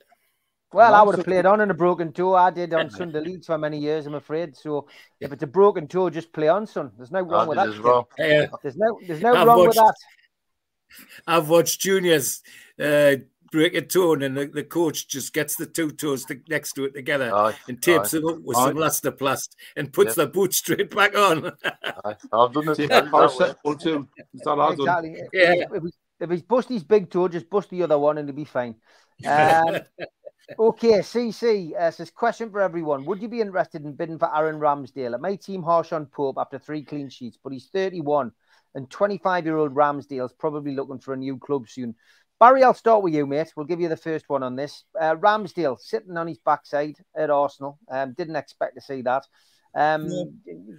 Well, 0.72 0.92
I 0.92 1.02
would 1.02 1.14
have 1.14 1.24
played 1.24 1.46
on 1.46 1.60
in 1.60 1.70
a 1.70 1.74
broken 1.74 2.12
toe. 2.12 2.34
I 2.34 2.50
did 2.50 2.74
on 2.74 2.90
Sunday 2.90 3.20
Leeds 3.20 3.46
for 3.46 3.56
many 3.56 3.78
years, 3.78 4.06
I'm 4.06 4.14
afraid. 4.14 4.56
So 4.56 4.88
if 5.20 5.32
it's 5.32 5.44
a 5.44 5.46
broken 5.46 5.86
toe, 5.86 6.10
just 6.10 6.32
play 6.32 6.48
on, 6.48 6.66
son. 6.66 6.90
There's 6.96 7.12
no 7.12 7.20
wrong 7.20 7.46
with 7.46 7.58
that. 7.58 7.80
Well. 7.80 8.08
There's 8.18 8.76
no, 8.76 8.98
there's 9.06 9.20
no 9.20 9.36
I've 9.36 9.46
wrong 9.46 9.58
watched, 9.58 9.68
with 9.68 9.76
that. 9.76 9.94
I've 11.26 11.48
watched 11.48 11.80
juniors 11.80 12.42
uh, 12.80 13.16
break 13.54 13.74
a 13.74 13.82
toe, 13.82 14.14
and 14.14 14.36
the, 14.36 14.46
the 14.46 14.64
coach 14.64 15.06
just 15.06 15.32
gets 15.32 15.54
the 15.54 15.66
two 15.66 15.92
toes 15.92 16.24
to, 16.24 16.40
next 16.48 16.72
to 16.72 16.84
it 16.84 16.94
together 16.94 17.32
aye, 17.32 17.54
and 17.68 17.80
tapes 17.80 18.12
aye. 18.12 18.18
them 18.18 18.28
up 18.28 18.40
with 18.42 18.56
aye. 18.56 18.66
some 18.66 18.76
elastoplast 18.76 19.48
and 19.76 19.92
puts 19.92 20.16
yeah. 20.16 20.24
the 20.24 20.30
boot 20.30 20.52
straight 20.52 20.94
back 20.94 21.16
on. 21.16 21.52
I've 22.04 22.52
done 22.52 22.68
it. 22.68 22.78
exactly. 24.72 25.16
Yeah. 25.32 25.52
If, 25.52 25.72
if, 25.72 25.82
if 26.20 26.30
he's 26.30 26.42
bust 26.42 26.68
his 26.68 26.82
big 26.82 27.10
toe, 27.10 27.28
just 27.28 27.48
bust 27.48 27.70
the 27.70 27.82
other 27.84 27.98
one 27.98 28.18
and 28.18 28.28
he'll 28.28 28.36
be 28.36 28.44
fine. 28.44 28.74
Um, 29.24 29.78
okay, 30.58 30.98
CC 30.98 31.72
uh, 31.76 31.92
says 31.92 32.10
question 32.10 32.50
for 32.50 32.60
everyone: 32.60 33.04
Would 33.04 33.22
you 33.22 33.28
be 33.28 33.40
interested 33.40 33.84
in 33.84 33.92
bidding 33.92 34.18
for 34.18 34.36
Aaron 34.36 34.58
Ramsdale? 34.58 35.14
It 35.14 35.20
may 35.20 35.38
seem 35.38 35.62
harsh 35.62 35.92
on 35.92 36.06
Pope 36.06 36.36
after 36.36 36.58
three 36.58 36.82
clean 36.82 37.08
sheets, 37.08 37.38
but 37.42 37.52
he's 37.52 37.68
31 37.68 38.32
and 38.74 38.90
25 38.90 39.44
year 39.44 39.56
old 39.56 39.74
Ramsdale's 39.74 40.32
probably 40.32 40.74
looking 40.74 40.98
for 40.98 41.14
a 41.14 41.16
new 41.16 41.38
club 41.38 41.68
soon. 41.68 41.94
Barry, 42.40 42.64
I'll 42.64 42.74
start 42.74 43.02
with 43.02 43.14
you, 43.14 43.26
mate. 43.26 43.52
We'll 43.56 43.66
give 43.66 43.80
you 43.80 43.88
the 43.88 43.96
first 43.96 44.28
one 44.28 44.42
on 44.42 44.56
this. 44.56 44.84
Uh, 45.00 45.14
Ramsdale 45.14 45.78
sitting 45.78 46.16
on 46.16 46.26
his 46.26 46.38
backside 46.38 46.96
at 47.16 47.30
Arsenal. 47.30 47.78
Um, 47.88 48.12
didn't 48.12 48.36
expect 48.36 48.74
to 48.74 48.80
see 48.80 49.02
that. 49.02 49.26
Um, 49.74 50.08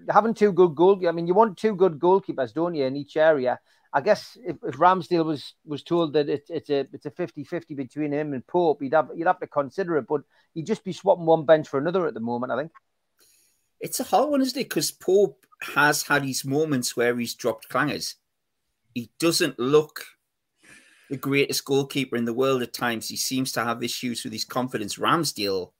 having 0.09 0.33
two 0.33 0.51
good 0.51 0.75
goal, 0.75 1.05
I 1.07 1.11
mean, 1.11 1.27
you 1.27 1.33
want 1.33 1.57
two 1.57 1.75
good 1.75 1.99
goalkeepers, 1.99 2.53
don't 2.53 2.75
you, 2.75 2.85
in 2.85 2.95
each 2.95 3.17
area? 3.17 3.59
I 3.91 4.01
guess 4.01 4.37
if, 4.45 4.57
if 4.63 4.75
Ramsdale 4.75 5.25
was 5.25 5.53
was 5.65 5.81
told 5.81 6.13
that 6.13 6.27
it, 6.27 6.43
it's 6.49 6.69
a 6.69 6.79
it's 6.91 7.05
a 7.05 7.11
50-50 7.11 7.77
between 7.77 8.11
him 8.11 8.33
and 8.33 8.45
Pope, 8.45 8.81
you'd 8.81 8.93
have 8.93 9.09
you'd 9.15 9.27
have 9.27 9.39
to 9.39 9.47
consider 9.47 9.97
it, 9.97 10.05
but 10.07 10.21
he'd 10.53 10.67
just 10.67 10.83
be 10.83 10.91
swapping 10.91 11.25
one 11.25 11.45
bench 11.45 11.69
for 11.69 11.79
another 11.79 12.05
at 12.05 12.13
the 12.13 12.19
moment. 12.19 12.51
I 12.51 12.57
think 12.57 12.71
it's 13.79 14.01
a 14.01 14.03
hard 14.03 14.29
one, 14.29 14.41
isn't 14.41 14.59
it? 14.59 14.67
Because 14.67 14.91
Pope 14.91 15.44
has 15.61 16.03
had 16.03 16.23
his 16.23 16.45
moments 16.45 16.95
where 16.95 17.17
he's 17.17 17.33
dropped 17.33 17.69
clangers. 17.69 18.15
He 18.93 19.11
doesn't 19.19 19.59
look 19.59 20.05
the 21.09 21.17
greatest 21.17 21.65
goalkeeper 21.65 22.15
in 22.15 22.25
the 22.25 22.33
world 22.33 22.61
at 22.61 22.73
times. 22.73 23.07
He 23.07 23.15
seems 23.15 23.51
to 23.53 23.63
have 23.63 23.83
issues 23.83 24.23
with 24.23 24.33
his 24.33 24.45
confidence. 24.45 24.97
Ramsdale 24.97 25.71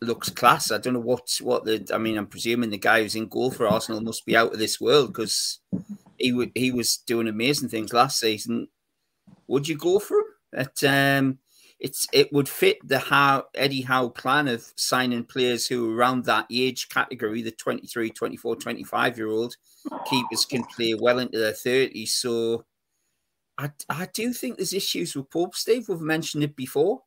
looks 0.00 0.28
class. 0.30 0.70
I 0.70 0.78
don't 0.78 0.94
know 0.94 1.00
what 1.00 1.28
what 1.40 1.64
the. 1.64 1.88
I 1.92 1.98
mean, 1.98 2.16
I'm 2.18 2.26
presuming 2.26 2.70
the 2.70 2.78
guy 2.78 3.02
who's 3.02 3.14
in 3.14 3.28
goal 3.28 3.50
for 3.50 3.66
Arsenal 3.66 4.00
must 4.00 4.26
be 4.26 4.36
out 4.36 4.52
of 4.52 4.58
this 4.58 4.80
world 4.80 5.08
because 5.12 5.60
he 6.18 6.32
would 6.32 6.52
he 6.54 6.70
was 6.72 6.98
doing 6.98 7.28
amazing 7.28 7.68
things 7.68 7.92
last 7.92 8.18
season. 8.18 8.68
Would 9.46 9.68
you 9.68 9.76
go 9.76 9.98
for 9.98 10.18
him? 10.18 10.24
At, 10.56 10.84
um, 10.84 11.38
it's 11.84 12.08
it 12.14 12.32
would 12.32 12.48
fit 12.48 12.78
the 12.88 12.98
how 12.98 13.44
Eddie 13.54 13.82
Howe 13.82 14.08
plan 14.08 14.48
of 14.48 14.72
signing 14.74 15.22
players 15.22 15.66
who 15.66 15.90
are 15.90 15.94
around 15.94 16.24
that 16.24 16.46
age 16.50 16.88
category, 16.88 17.42
the 17.42 17.50
23, 17.50 18.08
24, 18.08 18.56
25 18.56 19.18
year 19.18 19.28
old 19.28 19.54
keepers 20.06 20.46
can 20.46 20.64
play 20.64 20.94
well 20.94 21.18
into 21.18 21.38
their 21.38 21.52
30s. 21.52 22.08
So 22.08 22.64
I, 23.58 23.70
I 23.90 24.08
do 24.14 24.32
think 24.32 24.56
there's 24.56 24.72
issues 24.72 25.14
with 25.14 25.30
Pope, 25.30 25.54
Steve. 25.54 25.90
We've 25.90 26.00
mentioned 26.00 26.42
it 26.42 26.56
before 26.56 27.02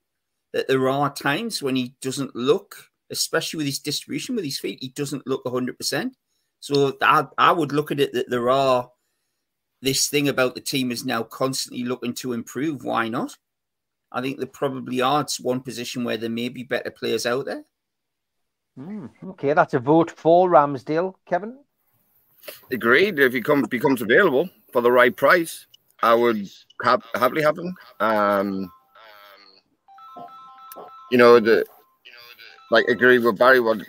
that 0.54 0.68
there 0.68 0.88
are 0.90 1.12
times 1.12 1.64
when 1.64 1.76
he 1.76 1.96
doesn't 2.00 2.36
look, 2.36 2.76
especially 3.10 3.58
with 3.58 3.66
his 3.66 3.80
distribution 3.80 4.36
with 4.36 4.46
his 4.46 4.60
feet, 4.60 4.78
he 4.80 4.90
doesn't 4.90 5.26
look 5.26 5.44
100%. 5.44 6.12
So 6.60 6.96
I, 7.02 7.26
I 7.40 7.52
would 7.52 7.72
look 7.72 7.90
at 7.90 8.00
it 8.00 8.14
that 8.14 8.30
there 8.30 8.52
are 8.52 8.92
this 9.82 10.08
thing 10.08 10.30
about 10.30 10.54
the 10.54 10.62
team 10.62 10.92
is 10.92 11.04
now 11.04 11.24
constantly 11.24 11.84
looking 11.84 12.14
to 12.14 12.34
improve. 12.34 12.84
Why 12.84 13.10
not? 13.10 13.36
I 14.12 14.22
think 14.22 14.38
there 14.38 14.48
probably 14.48 15.02
are 15.02 15.22
it's 15.22 15.40
one 15.40 15.62
position 15.62 16.04
where 16.04 16.18
there 16.18 16.30
may 16.30 16.50
be 16.50 16.64
better 16.64 16.92
players 16.92 17.26
out 17.26 17.46
there. 17.46 17.64
Mm, 18.80 19.10
okay, 19.32 19.54
that's 19.54 19.74
a 19.74 19.80
vote 19.80 20.12
for 20.12 20.50
Ramsdale, 20.50 21.16
Kevin. 21.26 21.58
Agreed. 22.72 23.20
If 23.20 23.34
he 23.34 23.42
comes 23.42 23.68
becomes 23.68 24.02
available 24.02 24.50
for 24.72 24.82
the 24.82 24.92
right 24.92 25.16
price, 25.16 25.66
I 26.02 26.14
would 26.14 26.48
ha- 26.82 27.02
happily 27.16 27.42
have 27.42 27.58
him. 27.58 27.76
Um, 28.00 28.72
you 31.12 31.18
know 31.18 31.40
the 31.40 31.66
like 32.72 32.86
agree 32.88 33.18
with 33.20 33.38
Barry. 33.38 33.60
What 33.60 33.80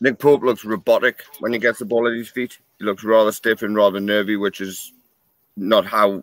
Nick 0.00 0.18
Pope 0.18 0.42
looks 0.42 0.64
robotic 0.64 1.22
when 1.40 1.52
he 1.52 1.58
gets 1.58 1.78
the 1.78 1.84
ball 1.84 2.08
at 2.08 2.14
his 2.14 2.28
feet. 2.28 2.58
He 2.78 2.84
looks 2.84 3.04
rather 3.04 3.32
stiff 3.32 3.62
and 3.62 3.74
rather 3.74 4.00
nervy, 4.00 4.36
which 4.36 4.60
is 4.60 4.92
not 5.56 5.86
how 5.86 6.22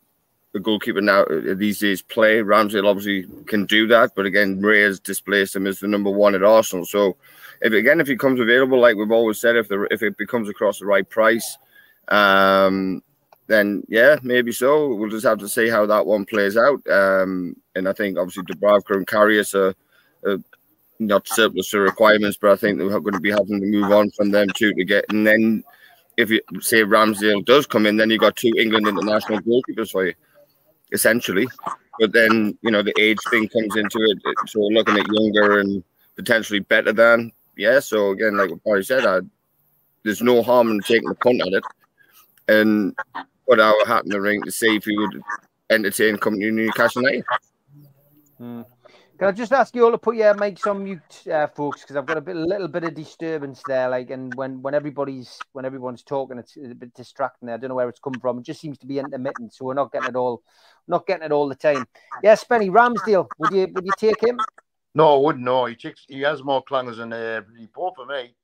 the 0.54 0.60
goalkeeper 0.60 1.02
now 1.02 1.24
uh, 1.24 1.54
these 1.56 1.80
days 1.80 2.02
play. 2.02 2.40
Ramsdale 2.40 2.88
obviously 2.88 3.28
can 3.46 3.66
do 3.66 3.88
that, 3.88 4.12
but 4.16 4.26
again, 4.26 4.62
Raya 4.62 4.88
has 4.88 5.00
displaced 5.00 5.56
him 5.56 5.68
as 5.68 5.80
the 5.80 5.88
number 5.88 6.10
one 6.10 6.36
at 6.36 6.44
Arsenal. 6.44 6.86
So, 6.86 7.18
if 7.62 7.74
again, 7.74 8.00
if 8.00 8.08
he 8.08 8.16
comes 8.16 8.40
available, 8.40 8.80
like 8.80 8.96
we've 8.96 9.12
always 9.12 9.40
said, 9.40 9.56
if 9.56 9.68
the 9.68 9.88
if 9.92 10.02
it 10.02 10.18
becomes 10.18 10.50
across 10.50 10.80
the 10.80 10.86
right 10.86 11.08
price, 11.08 11.58
um, 12.08 13.04
then 13.48 13.84
yeah, 13.88 14.18
maybe 14.24 14.52
so. 14.52 14.94
We'll 14.96 15.10
just 15.10 15.26
have 15.26 15.40
to 15.40 15.50
see 15.50 15.70
how 15.70 15.86
that 15.86 16.06
one 16.06 16.26
plays 16.26 16.58
out. 16.58 16.86
Um, 16.90 17.56
and 17.76 17.88
I 17.88 17.94
think 17.94 18.18
obviously 18.18 18.44
Dubravka 18.44 18.96
and 18.96 19.08
Karius 19.08 19.54
are, 19.54 19.76
are 20.30 20.40
not 20.98 21.28
surplus 21.28 21.70
to 21.70 21.80
requirements, 21.80 22.38
but 22.42 22.52
I 22.52 22.56
think 22.56 22.78
they're 22.80 22.90
going 22.90 23.14
to 23.14 23.20
be 23.20 23.32
having 23.32 23.60
to 23.60 23.66
move 23.66 23.92
on 23.92 24.10
from 24.12 24.32
them 24.32 24.48
too 24.56 24.74
to 24.74 24.84
get. 24.84 25.06
And 25.10 25.28
then 25.28 25.64
if 26.18 26.32
you 26.32 26.42
say 26.60 26.82
Ramsdale 26.82 27.46
does 27.46 27.68
come 27.68 27.86
in, 27.86 27.98
then 27.98 28.10
you've 28.10 28.20
got 28.20 28.36
two 28.36 28.52
England 28.58 28.88
international 28.88 29.40
goalkeepers 29.42 29.92
for 29.92 30.06
you 30.06 30.14
essentially. 30.92 31.48
But 32.00 32.14
then, 32.14 32.58
you 32.62 32.72
know, 32.72 32.82
the 32.82 32.94
age 33.00 33.20
thing 33.30 33.48
comes 33.50 33.76
into 33.76 34.00
it. 34.00 34.18
So 34.48 34.60
looking 34.62 34.98
at 34.98 35.08
younger 35.12 35.60
and 35.60 35.84
potentially 36.16 36.60
better 36.60 36.94
than, 36.94 37.32
yeah. 37.58 37.80
So 37.80 38.12
again, 38.12 38.38
like 38.38 38.50
what 38.50 38.64
Barry 38.64 38.84
said, 38.86 39.06
I, 39.06 39.20
there's 40.04 40.22
no 40.22 40.42
harm 40.42 40.72
in 40.72 40.80
taking 40.80 41.10
a 41.10 41.16
punt 41.16 41.42
at 41.42 41.54
it 41.54 41.64
and 42.48 42.96
put 43.48 43.60
our 43.60 43.86
hat 43.86 44.04
in 44.06 44.10
the 44.10 44.22
ring 44.22 44.42
to 44.44 44.52
see 44.52 44.78
if 44.78 44.86
he 44.86 44.98
would 44.98 45.22
entertain 45.70 46.18
coming 46.18 46.40
to 46.40 46.52
Newcastle 46.52 47.02
United. 47.02 47.26
Hmm. 48.38 48.62
Can 49.18 49.28
I 49.28 49.32
just 49.34 49.52
ask 49.52 49.76
you 49.76 49.84
all 49.84 49.92
to 49.92 49.98
put 49.98 50.16
your 50.16 50.34
mics 50.34 50.66
on 50.66 50.82
mute, 50.82 51.28
uh, 51.30 51.48
folks, 51.48 51.82
because 51.82 51.98
I've 51.98 52.06
got 52.06 52.18
a 52.18 52.22
bit, 52.22 52.38
a 52.38 52.40
little 52.40 52.70
bit 52.70 52.86
of 52.86 52.96
disturbance 52.96 53.62
there. 53.68 53.90
Like, 53.90 54.12
and 54.12 54.34
when 54.36 54.62
when 54.62 54.74
everybody's 54.74 55.38
when 55.52 55.66
everyone's 55.66 56.04
talking, 56.04 56.38
it's 56.38 56.56
a 56.56 56.74
bit 56.74 56.94
distracting. 56.94 57.50
I 57.50 57.58
don't 57.58 57.68
know 57.68 57.76
where 57.76 57.90
it's 57.90 58.00
come 58.00 58.14
from. 58.22 58.40
It 58.40 58.46
just 58.46 58.62
seems 58.62 58.78
to 58.78 58.88
be 58.88 58.98
intermittent, 58.98 59.54
so 59.54 59.66
we're 59.66 59.74
not 59.74 59.92
getting 59.92 60.08
it 60.08 60.16
all, 60.16 60.42
not 60.90 61.08
getting 61.08 61.26
it 61.26 61.32
all 61.32 61.48
the 61.48 61.56
time. 61.56 61.86
Yes, 62.24 62.44
Benny 62.44 62.70
Ramsdale, 62.70 63.28
would 63.38 63.54
you 63.54 63.68
would 63.74 63.86
you 63.86 63.94
take 63.98 64.22
him? 64.22 64.40
No, 64.96 65.16
I 65.16 65.24
wouldn't. 65.24 65.46
No, 65.46 65.66
he 65.66 65.76
takes, 65.76 66.06
he 66.08 66.22
has 66.22 66.44
more 66.44 66.64
clangers 66.64 66.98
than 66.98 67.14
uh, 67.14 67.42
Pope 67.74 67.96
for 67.96 68.06
me. 68.06 68.36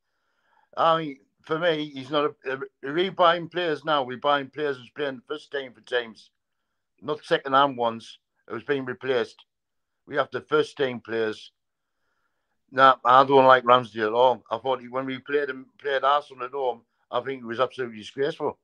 I 0.77 0.97
mean, 0.97 1.17
for 1.41 1.59
me, 1.59 1.91
he's 1.93 2.11
not 2.11 2.33
a. 2.45 2.59
a 2.83 2.93
we 2.93 3.09
buying 3.09 3.49
players 3.49 3.83
now. 3.83 4.03
We're 4.03 4.17
buying 4.17 4.49
players 4.49 4.77
who's 4.77 4.89
playing 4.91 5.21
first 5.27 5.51
team 5.51 5.73
for 5.73 5.81
teams, 5.81 6.29
not 7.01 7.25
second 7.25 7.53
hand 7.53 7.77
ones 7.77 8.19
who's 8.47 8.63
being 8.63 8.85
replaced. 8.85 9.43
We 10.07 10.15
have 10.17 10.29
the 10.31 10.41
first 10.41 10.77
team 10.77 10.99
players. 10.99 11.51
Now, 12.71 12.99
I 13.05 13.23
don't 13.23 13.45
like 13.45 13.63
Ramsdale 13.63 14.07
at 14.07 14.13
all. 14.13 14.43
I 14.51 14.57
thought 14.57 14.81
he, 14.81 14.87
when 14.87 15.05
we 15.05 15.19
played 15.19 15.49
him, 15.49 15.67
played 15.79 16.03
Arsenal 16.03 16.45
at 16.45 16.51
home, 16.51 16.81
I 17.09 17.21
think 17.21 17.41
he 17.41 17.45
was 17.45 17.59
absolutely 17.59 17.99
disgraceful. 17.99 18.59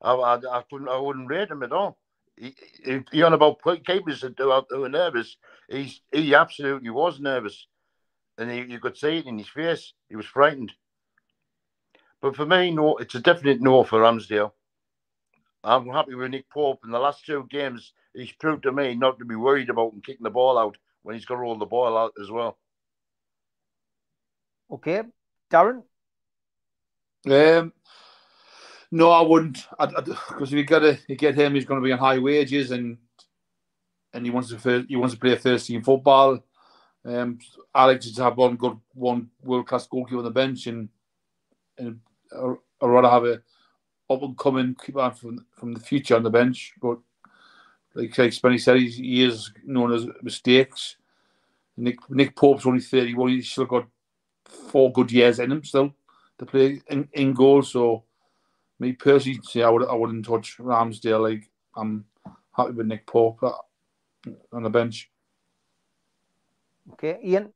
I, 0.00 0.12
I, 0.12 0.34
I 0.36 0.62
couldn't, 0.70 0.88
I 0.88 0.98
wouldn't 0.98 1.28
rate 1.28 1.50
him 1.50 1.62
at 1.62 1.72
all. 1.72 1.98
He, 2.40 2.54
he, 2.82 3.00
he 3.12 3.22
on 3.22 3.34
about 3.34 3.60
keepers 3.84 4.22
that 4.22 4.36
do 4.36 4.48
were 4.70 4.88
nervous. 4.88 5.36
He's, 5.68 6.00
he 6.10 6.34
absolutely 6.34 6.88
was 6.88 7.20
nervous, 7.20 7.66
and 8.38 8.50
he, 8.50 8.62
you 8.62 8.80
could 8.80 8.96
see 8.96 9.18
it 9.18 9.26
in 9.26 9.36
his 9.36 9.48
face. 9.48 9.92
He 10.08 10.16
was 10.16 10.24
frightened. 10.24 10.72
But 12.22 12.36
for 12.36 12.46
me, 12.46 12.70
no, 12.70 12.96
it's 12.96 13.14
a 13.14 13.20
definite 13.20 13.60
no 13.60 13.84
for 13.84 14.00
Ramsdale. 14.00 14.52
I'm 15.62 15.88
happy 15.88 16.14
with 16.14 16.30
Nick 16.30 16.48
Pope. 16.48 16.80
In 16.84 16.90
the 16.90 16.98
last 16.98 17.26
two 17.26 17.46
games, 17.50 17.92
he's 18.14 18.32
proved 18.32 18.62
to 18.62 18.72
me 18.72 18.94
not 18.94 19.18
to 19.18 19.26
be 19.26 19.36
worried 19.36 19.68
about 19.68 19.92
him 19.92 20.00
kicking 20.00 20.24
the 20.24 20.30
ball 20.30 20.56
out 20.56 20.78
when 21.02 21.14
he's 21.14 21.26
got 21.26 21.34
to 21.34 21.40
roll 21.40 21.58
the 21.58 21.66
ball 21.66 21.98
out 21.98 22.14
as 22.22 22.30
well. 22.30 22.56
Okay, 24.70 25.02
Darren. 25.52 25.82
Um, 27.26 27.74
no, 28.90 29.10
I 29.10 29.22
wouldn't. 29.22 29.66
Because 29.78 30.52
if 30.52 30.52
you 30.52 30.64
got 30.64 30.80
to 30.80 30.98
you 31.08 31.16
get 31.16 31.34
him, 31.34 31.54
he's 31.54 31.64
going 31.64 31.80
to 31.80 31.84
be 31.84 31.92
on 31.92 31.98
high 31.98 32.18
wages, 32.18 32.70
and 32.70 32.98
and 34.12 34.24
he 34.24 34.30
wants 34.30 34.50
to 34.50 34.84
he 34.88 34.96
wants 34.96 35.14
to 35.14 35.20
play 35.20 35.36
first 35.36 35.66
team 35.66 35.82
football. 35.82 36.40
Um, 37.04 37.38
Alex 37.74 38.06
just 38.06 38.18
have 38.18 38.36
one 38.36 38.56
good 38.56 38.76
one 38.94 39.30
world 39.42 39.66
class 39.66 39.86
goalkeeper 39.86 40.18
on 40.18 40.24
the 40.24 40.30
bench, 40.30 40.66
and 40.66 40.88
and 41.78 42.00
I'd 42.32 42.86
rather 42.86 43.08
have 43.08 43.24
a 43.24 43.42
up 44.12 44.22
and 44.22 44.36
coming 44.36 44.74
keeper 44.74 45.10
from 45.12 45.46
from 45.56 45.72
the 45.72 45.80
future 45.80 46.16
on 46.16 46.22
the 46.22 46.30
bench. 46.30 46.74
But 46.80 46.98
like 47.94 48.16
like 48.18 48.32
Spenny 48.32 48.60
said, 48.60 48.78
he's, 48.78 48.96
he 48.96 49.24
is 49.24 49.52
known 49.64 49.92
as 49.92 50.06
mistakes. 50.22 50.96
Nick 51.76 51.98
Nick 52.10 52.36
Pope's 52.36 52.66
only 52.66 52.80
thirty 52.80 53.14
one. 53.14 53.30
He's 53.30 53.50
still 53.50 53.66
got 53.66 53.86
four 54.44 54.92
good 54.92 55.12
years 55.12 55.38
in 55.38 55.52
him 55.52 55.64
still 55.64 55.94
to 56.38 56.46
play 56.46 56.82
in, 56.88 57.08
in 57.12 57.32
goal. 57.32 57.62
So 57.62 58.04
me 58.80 58.92
personally, 58.92 59.40
see, 59.44 59.62
I 59.62 59.68
would 59.68 59.86
I 59.86 59.94
wouldn't 59.94 60.24
touch 60.24 60.56
Ramsdale. 60.58 61.22
Like 61.22 61.50
I'm 61.76 62.04
happy 62.52 62.72
with 62.72 62.86
Nick 62.86 63.06
Pope 63.06 63.42
on 64.52 64.62
the 64.62 64.70
bench. 64.70 65.10
Okay, 66.92 67.18
Ian. 67.24 67.52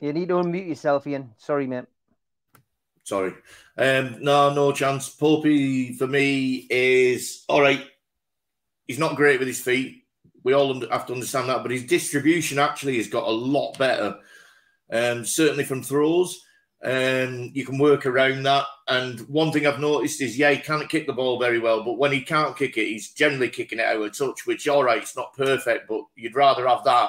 You 0.00 0.12
need 0.12 0.28
to 0.28 0.34
unmute 0.34 0.68
yourself, 0.68 1.06
Ian. 1.06 1.30
Sorry, 1.36 1.66
mate. 1.66 1.84
Sorry. 3.04 3.34
Um, 3.76 4.16
no, 4.20 4.52
no 4.52 4.72
chance. 4.72 5.14
Popey 5.14 5.96
for 5.96 6.06
me 6.06 6.66
is 6.70 7.44
all 7.48 7.60
right. 7.60 7.84
He's 8.86 8.98
not 8.98 9.16
great 9.16 9.38
with 9.38 9.48
his 9.48 9.60
feet. 9.60 10.04
We 10.42 10.52
all 10.52 10.80
have 10.90 11.06
to 11.06 11.14
understand 11.14 11.48
that, 11.48 11.62
but 11.62 11.70
his 11.70 11.84
distribution 11.84 12.58
actually 12.58 12.96
has 12.96 13.08
got 13.08 13.26
a 13.26 13.30
lot 13.30 13.78
better. 13.78 14.18
Um, 14.92 15.24
certainly 15.24 15.64
from 15.64 15.82
throws. 15.82 16.44
Um, 16.84 17.50
you 17.54 17.64
can 17.64 17.78
work 17.78 18.04
around 18.04 18.42
that. 18.42 18.66
And 18.88 19.20
one 19.20 19.50
thing 19.50 19.66
I've 19.66 19.80
noticed 19.80 20.20
is, 20.20 20.36
yeah, 20.38 20.50
he 20.50 20.58
can't 20.58 20.88
kick 20.88 21.06
the 21.06 21.14
ball 21.14 21.40
very 21.40 21.58
well, 21.58 21.82
but 21.82 21.96
when 21.96 22.12
he 22.12 22.20
can't 22.20 22.56
kick 22.56 22.76
it, 22.76 22.88
he's 22.88 23.12
generally 23.12 23.48
kicking 23.48 23.78
it 23.78 23.86
out 23.86 24.02
of 24.02 24.16
touch, 24.16 24.46
which, 24.46 24.68
all 24.68 24.84
right, 24.84 25.02
it's 25.02 25.16
not 25.16 25.34
perfect, 25.34 25.88
but 25.88 26.02
you'd 26.14 26.34
rather 26.34 26.68
have 26.68 26.84
that 26.84 27.08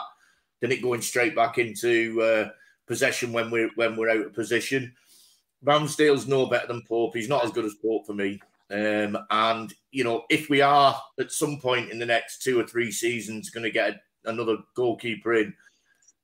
than 0.61 0.71
it 0.71 0.81
going 0.81 1.01
straight 1.01 1.35
back 1.35 1.57
into 1.57 2.21
uh, 2.21 2.49
possession 2.88 3.33
when 3.33 3.51
we're 3.51 3.69
when 3.75 3.97
we're 3.97 4.09
out 4.09 4.25
of 4.25 4.33
position. 4.33 4.93
Ramsdale's 5.65 6.27
no 6.27 6.45
better 6.45 6.67
than 6.67 6.83
Pope. 6.88 7.15
He's 7.15 7.29
not 7.29 7.43
as 7.43 7.51
good 7.51 7.65
as 7.65 7.75
Pope 7.75 8.05
for 8.05 8.13
me. 8.13 8.39
Um, 8.71 9.17
and 9.29 9.73
you 9.91 10.03
know, 10.03 10.23
if 10.29 10.49
we 10.49 10.61
are 10.61 10.99
at 11.19 11.31
some 11.31 11.59
point 11.59 11.91
in 11.91 11.99
the 11.99 12.05
next 12.05 12.41
two 12.41 12.59
or 12.59 12.65
three 12.65 12.91
seasons 12.91 13.49
going 13.49 13.63
to 13.63 13.71
get 13.71 14.01
another 14.23 14.57
goalkeeper 14.75 15.33
in, 15.33 15.53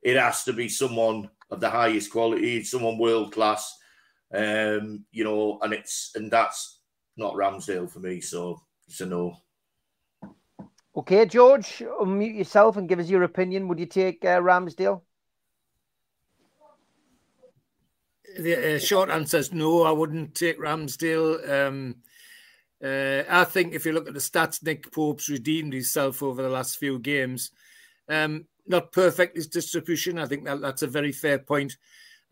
it 0.01 0.15
has 0.15 0.43
to 0.45 0.53
be 0.53 0.69
someone 0.69 1.29
of 1.51 1.59
the 1.59 1.69
highest 1.69 2.11
quality, 2.11 2.63
someone 2.63 2.97
world 2.97 3.33
class. 3.33 3.77
Um, 4.33 5.05
you 5.11 5.23
know, 5.23 5.59
and 5.61 5.73
it's 5.73 6.11
and 6.15 6.31
that's 6.31 6.79
not 7.17 7.35
Ramsdale 7.35 7.91
for 7.91 7.99
me, 7.99 8.21
so 8.21 8.61
it's 8.87 9.01
a 9.01 9.05
no. 9.05 9.35
Okay, 10.95 11.25
George, 11.25 11.83
unmute 12.01 12.37
yourself 12.37 12.77
and 12.77 12.87
give 12.87 12.99
us 12.99 13.09
your 13.09 13.23
opinion. 13.23 13.67
Would 13.67 13.79
you 13.79 13.85
take 13.85 14.23
uh, 14.25 14.39
Ramsdale? 14.39 15.01
The 18.37 18.75
uh, 18.75 18.79
short 18.79 19.09
answer 19.09 19.37
is 19.37 19.53
no. 19.53 19.83
I 19.83 19.91
wouldn't 19.91 20.35
take 20.35 20.59
Ramsdale. 20.59 21.49
Um, 21.49 21.95
uh, 22.83 23.23
I 23.29 23.43
think 23.43 23.73
if 23.73 23.85
you 23.85 23.91
look 23.91 24.07
at 24.07 24.13
the 24.13 24.19
stats, 24.19 24.63
Nick 24.63 24.91
Pope's 24.91 25.29
redeemed 25.29 25.73
himself 25.73 26.23
over 26.23 26.41
the 26.41 26.49
last 26.49 26.77
few 26.77 26.99
games. 26.99 27.51
Um, 28.09 28.45
not 28.71 28.91
perfect 28.91 29.35
his 29.35 29.47
distribution. 29.47 30.17
I 30.17 30.25
think 30.25 30.45
that, 30.45 30.61
that's 30.61 30.81
a 30.81 30.87
very 30.87 31.11
fair 31.11 31.37
point. 31.37 31.77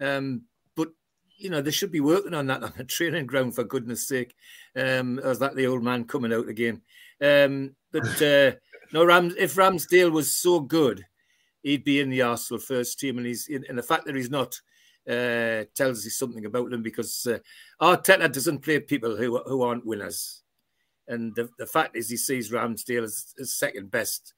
Um, 0.02 0.44
but 0.76 0.90
you 1.38 1.50
know 1.50 1.62
they 1.62 1.72
should 1.72 1.92
be 1.92 2.00
working 2.00 2.34
on 2.34 2.48
that 2.48 2.64
on 2.64 2.74
the 2.76 2.84
training 2.84 3.28
ground 3.28 3.54
for 3.54 3.64
goodness 3.64 4.08
sake. 4.08 4.36
Um, 4.76 5.18
that 5.18 5.56
the 5.56 5.68
old 5.68 5.84
man 5.84 6.06
coming 6.06 6.34
out 6.34 6.48
again? 6.48 6.82
Um, 7.22 7.76
but 7.92 8.22
uh, 8.22 8.54
no, 8.92 9.06
Rams. 9.06 9.36
If 9.38 9.56
Ramsdale 9.56 10.12
was 10.12 10.36
so 10.36 10.60
good, 10.60 11.06
he'd 11.62 11.84
be 11.84 12.00
in 12.00 12.10
the 12.10 12.24
Arsenal 12.24 12.60
first 12.60 13.00
team, 13.00 13.18
and 13.18 13.28
he's 13.28 13.48
in, 13.48 13.66
and 13.70 13.78
the 13.78 13.84
fact 13.84 14.06
that 14.06 14.16
he's 14.16 14.32
not 14.32 14.60
uh, 15.08 15.66
tells 15.76 16.04
you 16.04 16.12
something 16.12 16.46
about 16.46 16.70
them 16.72 16.82
because 16.82 17.28
uh, 17.28 17.40
Arteta 17.82 18.32
doesn't 18.32 18.60
play 18.60 18.80
people 18.80 19.16
who 19.16 19.38
who 19.44 19.62
aren't 19.62 19.86
winners, 19.86 20.44
and 21.08 21.36
the, 21.36 21.50
the 21.60 21.68
fact 21.68 21.96
is 21.96 22.10
he 22.10 22.18
sees 22.18 22.52
Ramsdale 22.52 23.04
as, 23.04 23.34
as 23.40 23.54
second 23.54 23.92
best 23.92 24.34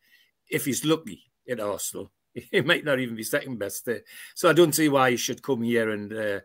if 0.49 0.65
he's 0.65 0.83
lucky 0.83 1.30
at 1.51 1.59
Arsenal. 1.59 2.11
He 2.51 2.61
might 2.61 2.85
not 2.85 2.99
even 2.99 3.15
be 3.15 3.23
second 3.23 3.59
best 3.59 3.85
there, 3.85 4.03
so 4.35 4.49
I 4.49 4.53
don't 4.53 4.73
see 4.73 4.87
why 4.87 5.11
he 5.11 5.17
should 5.17 5.43
come 5.43 5.61
here 5.61 5.91
and. 5.91 6.13
Uh, 6.13 6.39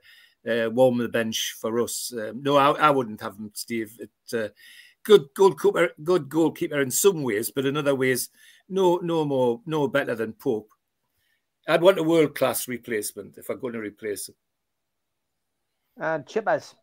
uh, 0.47 0.71
warm 0.71 0.99
the 0.99 1.09
bench 1.09 1.57
for 1.61 1.81
us. 1.81 2.13
Um, 2.17 2.41
no, 2.41 2.57
I, 2.57 2.71
I, 2.71 2.91
wouldn't 2.91 3.21
have 3.21 3.37
him, 3.37 3.51
Steve. 3.53 3.99
It, 3.99 4.11
uh, 4.33 4.49
good 5.03 5.29
goalkeeper, 5.35 5.91
good 6.03 6.29
goalkeeper 6.29 6.81
in 6.81 6.91
some 6.91 7.23
ways, 7.23 7.51
but 7.51 7.67
in 7.67 7.77
other 7.77 7.95
ways, 7.95 8.29
no, 8.69 8.97
no 8.99 9.25
more, 9.25 9.61
no 9.67 9.89
better 9.89 10.15
than 10.15 10.33
Pope. 10.33 10.71
I'd 11.69 11.83
want 11.83 11.99
a 11.99 12.03
world 12.03 12.35
class 12.35 12.69
replacement 12.69 13.39
if 13.39 13.51
I'm 13.51 13.61
going 13.61 13.73
to 13.73 13.81
replace 13.81 14.29
him. 14.29 14.37
And 15.99 16.27
Chippers. 16.27 16.75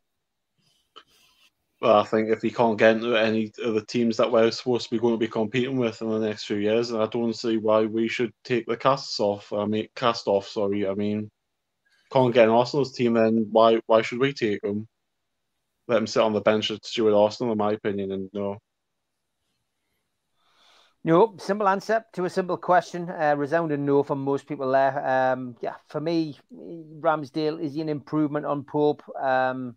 Well, 1.84 2.00
I 2.00 2.06
think 2.06 2.30
if 2.30 2.42
he 2.42 2.50
can't 2.50 2.80
get 2.80 2.96
into 2.96 3.18
any 3.18 3.52
of 3.62 3.74
the 3.74 3.86
teams 3.86 4.16
that 4.16 4.32
we're 4.32 4.50
supposed 4.52 4.86
to 4.86 4.92
be 4.92 5.00
going 5.00 5.16
to 5.16 5.18
be 5.18 5.28
competing 5.28 5.76
with 5.76 6.02
in 6.02 6.10
the 6.10 6.20
next 6.20 6.46
few 6.46 6.56
years, 6.56 6.94
I 6.94 7.08
don't 7.08 7.34
see 7.34 7.58
why 7.58 7.86
we 7.86 8.08
should 8.08 8.32
take 8.46 8.66
the 8.66 8.78
casts 8.78 9.20
off. 9.20 9.52
I 9.52 9.66
mean, 9.66 9.90
cast 9.94 10.28
off. 10.28 10.48
Sorry, 10.48 10.88
I 10.88 10.94
mean, 10.94 11.30
can't 12.10 12.34
get 12.34 12.48
an 12.48 12.54
Arsenal's 12.54 12.94
team, 12.94 13.16
then 13.16 13.48
why 13.52 13.82
why 13.88 14.02
should 14.02 14.20
we 14.20 14.32
take 14.32 14.64
him? 14.64 14.88
let 15.90 15.98
him 15.98 16.08
sit 16.08 16.24
on 16.24 16.32
the 16.32 16.40
bench 16.40 16.72
at 16.72 16.86
Stuart 16.86 17.14
Arsenal, 17.14 17.52
in 17.52 17.58
my 17.58 17.74
opinion, 17.74 18.14
and 18.14 18.30
no. 18.32 18.60
No, 21.04 21.36
simple 21.38 21.68
answer 21.68 22.06
to 22.14 22.24
a 22.24 22.30
simple 22.30 22.56
question. 22.56 23.10
Uh, 23.10 23.36
resounding 23.38 23.86
no 23.86 24.04
from 24.04 24.24
most 24.24 24.48
people 24.48 24.72
there. 24.72 25.06
Um, 25.06 25.58
yeah, 25.60 25.76
for 25.90 26.00
me, 26.00 26.40
Ramsdale 26.56 27.60
is 27.60 27.74
he 27.74 27.82
an 27.82 27.90
improvement 27.90 28.46
on 28.46 28.64
Pope? 28.64 29.04
Um, 29.22 29.76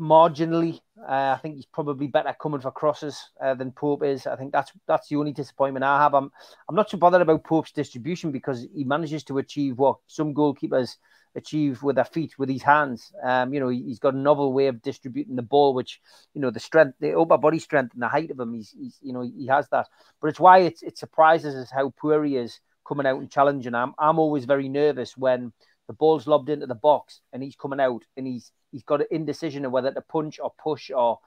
marginally, 0.00 0.80
uh, 1.00 1.34
I 1.36 1.38
think 1.42 1.56
he's 1.56 1.66
probably 1.66 2.06
better 2.06 2.34
coming 2.40 2.60
for 2.60 2.70
crosses 2.70 3.30
uh, 3.42 3.54
than 3.54 3.72
Pope 3.72 4.04
is. 4.04 4.26
I 4.26 4.36
think 4.36 4.52
that's 4.52 4.72
that's 4.86 5.08
the 5.08 5.16
only 5.16 5.32
disappointment 5.32 5.84
I 5.84 6.02
have. 6.02 6.14
I'm 6.14 6.30
I'm 6.68 6.74
not 6.74 6.90
so 6.90 6.98
bothered 6.98 7.22
about 7.22 7.44
Pope's 7.44 7.72
distribution 7.72 8.32
because 8.32 8.66
he 8.74 8.84
manages 8.84 9.24
to 9.24 9.38
achieve 9.38 9.78
what 9.78 9.98
some 10.06 10.34
goalkeepers 10.34 10.96
achieve 11.34 11.82
with 11.82 11.96
their 11.96 12.04
feet, 12.04 12.38
with 12.38 12.48
his 12.48 12.62
hands. 12.62 13.12
Um, 13.22 13.52
you 13.52 13.60
know, 13.60 13.68
he's 13.68 13.98
got 13.98 14.14
a 14.14 14.18
novel 14.18 14.52
way 14.52 14.68
of 14.68 14.82
distributing 14.82 15.36
the 15.36 15.42
ball, 15.42 15.74
which 15.74 16.00
you 16.34 16.40
know 16.40 16.50
the 16.50 16.60
strength, 16.60 16.96
the 17.00 17.18
upper 17.18 17.38
body 17.38 17.58
strength, 17.58 17.92
and 17.94 18.02
the 18.02 18.08
height 18.08 18.30
of 18.30 18.40
him. 18.40 18.54
He's, 18.54 18.74
he's 18.78 18.98
you 19.02 19.12
know, 19.12 19.22
he 19.22 19.46
has 19.46 19.68
that. 19.68 19.86
But 20.20 20.28
it's 20.28 20.40
why 20.40 20.60
it's, 20.60 20.82
it 20.82 20.98
surprises 20.98 21.54
us 21.54 21.70
how 21.70 21.92
poor 21.98 22.24
he 22.24 22.36
is 22.36 22.60
coming 22.86 23.06
out 23.06 23.20
and 23.20 23.30
challenging. 23.30 23.74
I'm 23.74 23.94
I'm 23.98 24.18
always 24.18 24.44
very 24.44 24.68
nervous 24.68 25.16
when 25.16 25.52
the 25.86 25.92
ball's 25.92 26.26
lobbed 26.26 26.48
into 26.48 26.66
the 26.66 26.74
box 26.74 27.20
and 27.32 27.42
he's 27.42 27.56
coming 27.56 27.80
out 27.80 28.02
and 28.16 28.26
he's 28.26 28.50
he's 28.76 28.84
got 28.84 29.00
an 29.00 29.06
indecision 29.10 29.64
of 29.64 29.72
whether 29.72 29.92
to 29.92 30.00
punch 30.02 30.38
or 30.42 30.52
push 30.62 30.90
or. 30.90 31.18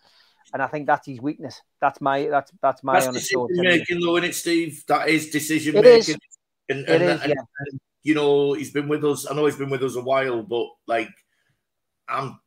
And 0.51 0.63
I 0.63 0.67
think 0.67 0.87
that's 0.87 1.05
his 1.05 1.21
weakness. 1.21 1.61
That's 1.79 2.01
my 2.01 2.25
that's 2.25 2.51
that's 2.61 2.83
my 2.83 2.93
that's 2.93 3.07
honest 3.07 3.29
decision 3.29 3.47
making, 3.51 3.99
though, 3.99 4.17
isn't 4.17 4.29
it, 4.29 4.35
Steve? 4.35 4.83
That 4.87 5.07
is 5.07 5.29
decision 5.29 5.75
it 5.75 5.83
making. 5.83 6.15
Is. 6.15 6.19
And, 6.69 6.87
and, 6.87 7.03
is, 7.03 7.21
and, 7.21 7.29
yeah 7.29 7.79
you 8.03 8.15
know, 8.15 8.53
he's 8.53 8.71
been 8.71 8.87
with 8.87 9.03
us. 9.03 9.29
I 9.29 9.35
know 9.35 9.45
he's 9.45 9.55
been 9.55 9.69
with 9.69 9.83
us 9.83 9.95
a 9.95 10.01
while, 10.01 10.41
but 10.41 10.67
like, 10.87 11.09
I'm 12.07 12.39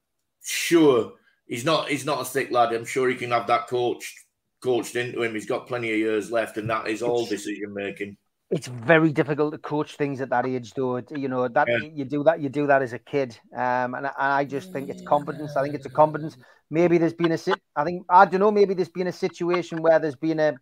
sure 0.43 1.13
he's 1.47 1.65
not. 1.65 1.89
He's 1.89 2.07
not 2.07 2.23
a 2.23 2.25
thick 2.25 2.51
lad. 2.51 2.73
I'm 2.73 2.85
sure 2.85 3.09
he 3.09 3.15
can 3.15 3.31
have 3.31 3.47
that 3.49 3.69
coached 3.69 4.15
coached 4.63 4.97
into 4.97 5.23
him. 5.23 5.35
He's 5.35 5.47
got 5.47 5.69
plenty 5.69 5.93
of 5.93 5.99
years 5.99 6.31
left, 6.31 6.57
and 6.57 6.69
that 6.71 6.89
is 6.89 7.03
all 7.03 7.27
decision 7.27 7.75
making. 7.75 8.17
It's 8.53 8.67
very 8.67 9.13
difficult 9.13 9.55
to 9.55 9.59
coach 9.59 9.97
things 9.97 10.21
at 10.21 10.29
that 10.29 10.45
age, 10.45 10.75
though. 10.75 11.03
You 11.11 11.29
know 11.29 11.49
that 11.49 11.67
yeah. 11.67 11.89
you 11.95 12.05
do 12.05 12.23
that. 12.25 12.39
You 12.39 12.51
do 12.51 12.67
that 12.67 12.83
as 12.83 12.93
a 12.93 12.99
kid, 12.99 13.39
um, 13.57 13.95
and, 13.95 14.05
and 14.05 14.13
I 14.19 14.45
just 14.45 14.73
think 14.75 14.91
it's 14.91 15.01
confidence. 15.03 15.57
I 15.57 15.63
think 15.63 15.75
it's 15.75 15.87
a 15.87 15.91
confidence. 15.91 16.37
Maybe 16.71 16.99
there's 16.99 17.15
been 17.15 17.33
a 17.33 17.39
sit. 17.39 17.59
I 17.75 17.85
think 17.85 18.05
I 18.11 18.27
don't 18.27 18.41
know. 18.41 18.51
Maybe 18.51 18.75
there's 18.75 18.91
been 18.91 19.07
a 19.07 19.13
situation 19.13 19.81
where 19.81 19.99
there's 19.99 20.17
been 20.17 20.39
a 20.39 20.55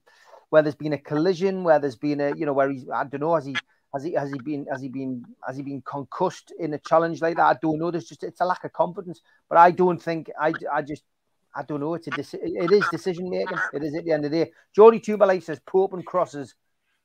where 0.50 0.62
there's 0.62 0.76
been 0.76 0.92
a 0.92 0.98
collision, 0.98 1.64
where 1.64 1.80
there's 1.80 1.96
been 1.96 2.20
a 2.20 2.32
you 2.36 2.46
know 2.46 2.52
where 2.52 2.70
he's 2.70 2.88
I 2.88 3.02
don't 3.02 3.22
know 3.22 3.34
has 3.34 3.44
he 3.44 3.56
has 3.92 4.04
he 4.04 4.12
has 4.12 4.30
he 4.30 4.38
been 4.38 4.66
has 4.70 4.80
he 4.80 4.88
been 4.88 5.24
has 5.44 5.56
he 5.56 5.64
been 5.64 5.82
concussed 5.82 6.52
in 6.60 6.72
a 6.74 6.78
challenge 6.78 7.20
like 7.20 7.36
that? 7.38 7.44
I 7.44 7.56
don't 7.60 7.80
know. 7.80 7.90
There's 7.90 8.08
just 8.08 8.22
it's 8.22 8.40
a 8.40 8.44
lack 8.44 8.62
of 8.62 8.72
confidence. 8.72 9.20
But 9.48 9.58
I 9.58 9.72
don't 9.72 10.00
think 10.00 10.30
I 10.40 10.54
I 10.72 10.82
just 10.82 11.02
I 11.56 11.64
don't 11.64 11.80
know. 11.80 11.94
It's 11.94 12.06
a 12.06 12.12
deci- 12.12 12.38
it 12.40 12.70
is 12.70 12.84
decision 12.88 13.28
making. 13.28 13.58
It 13.72 13.82
is 13.82 13.96
at 13.96 14.04
the 14.04 14.12
end 14.12 14.24
of 14.26 14.30
the 14.30 14.44
day. 14.44 14.52
Jordy 14.76 15.00
Tuberlife 15.00 15.42
says 15.42 15.60
Pope 15.66 15.94
and 15.94 16.06
crosses 16.06 16.54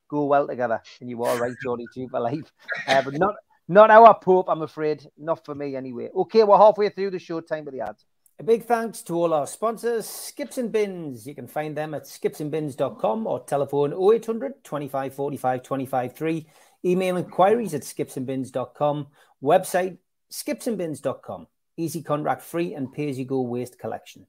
go 0.09 0.25
well 0.25 0.47
together, 0.47 0.81
and 1.01 1.09
you 1.09 1.23
are 1.23 1.37
right, 1.37 1.55
Johnny. 1.63 1.85
Jordy 1.93 2.09
Tuberlife. 2.11 2.51
Uh, 2.87 3.01
but 3.01 3.13
not 3.13 3.35
not 3.67 3.89
our 3.89 4.17
Pope, 4.19 4.49
I'm 4.49 4.61
afraid. 4.61 5.07
Not 5.17 5.43
for 5.43 5.55
me 5.55 5.75
anyway. 5.75 6.09
Okay, 6.15 6.43
we're 6.43 6.57
halfway 6.57 6.89
through 6.89 7.11
the 7.11 7.19
show. 7.19 7.41
Time 7.41 7.65
for 7.65 7.71
the 7.71 7.81
ads. 7.81 8.05
A 8.37 8.43
big 8.43 8.65
thanks 8.65 9.01
to 9.03 9.13
all 9.13 9.33
our 9.33 9.47
sponsors, 9.47 10.05
Skips 10.05 10.57
and 10.57 10.71
Bins. 10.71 11.25
You 11.25 11.33
can 11.33 11.47
find 11.47 11.75
them 11.75 11.93
at 11.93 12.03
skipsandbins.com 12.03 13.27
or 13.27 13.43
telephone 13.45 13.93
0800 13.93 14.63
25 14.63 15.13
45 15.13 15.63
25 15.63 16.15
3 16.15 16.47
Email 16.85 17.17
inquiries 17.17 17.73
at 17.73 17.81
skipsandbins.com. 17.81 19.07
Website 19.41 19.97
skipsandbins.com. 20.31 21.47
Easy 21.77 22.03
contract 22.03 22.43
free 22.43 22.75
and 22.75 22.93
pay 22.93 23.09
as 23.09 23.17
you 23.17 23.25
go 23.25 23.41
waste 23.41 23.79
collection. 23.79 24.27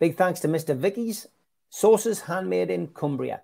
Big 0.00 0.16
thanks 0.16 0.40
to 0.40 0.48
Mr. 0.48 0.76
Vikki's 0.76 1.28
sauces 1.70 2.22
handmade 2.22 2.70
in 2.70 2.88
Cumbria. 2.88 3.42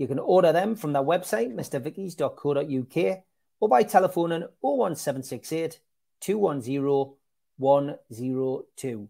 You 0.00 0.08
can 0.08 0.18
order 0.18 0.50
them 0.50 0.76
from 0.76 0.94
their 0.94 1.02
website, 1.02 1.54
mrvikkis.co.uk, 1.54 3.18
or 3.60 3.68
by 3.68 3.82
telephoning 3.82 4.48
01768 4.62 5.78
210 6.20 7.16
102. 7.58 9.08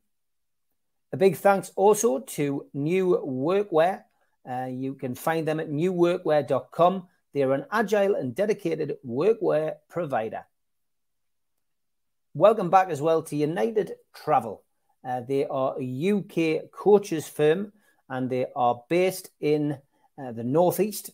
A 1.12 1.16
big 1.16 1.36
thanks 1.36 1.70
also 1.76 2.18
to 2.18 2.66
New 2.74 3.22
Workwear. 3.24 4.02
Uh, 4.44 4.66
you 4.68 4.94
can 4.94 5.14
find 5.14 5.46
them 5.46 5.60
at 5.60 5.70
newworkwear.com. 5.70 7.06
They're 7.34 7.52
an 7.52 7.66
agile 7.70 8.16
and 8.16 8.34
dedicated 8.34 8.96
workwear 9.06 9.74
provider. 9.88 10.44
Welcome 12.34 12.68
back 12.68 12.90
as 12.90 13.00
well 13.00 13.22
to 13.22 13.36
United 13.36 13.92
Travel. 14.12 14.64
Uh, 15.08 15.20
they 15.20 15.46
are 15.46 15.76
a 15.80 16.10
UK 16.10 16.72
coaches 16.72 17.28
firm 17.28 17.72
and 18.08 18.28
they 18.28 18.46
are 18.56 18.82
based 18.88 19.30
in 19.40 19.78
uh, 20.18 20.32
the 20.32 20.44
Northeast. 20.44 21.10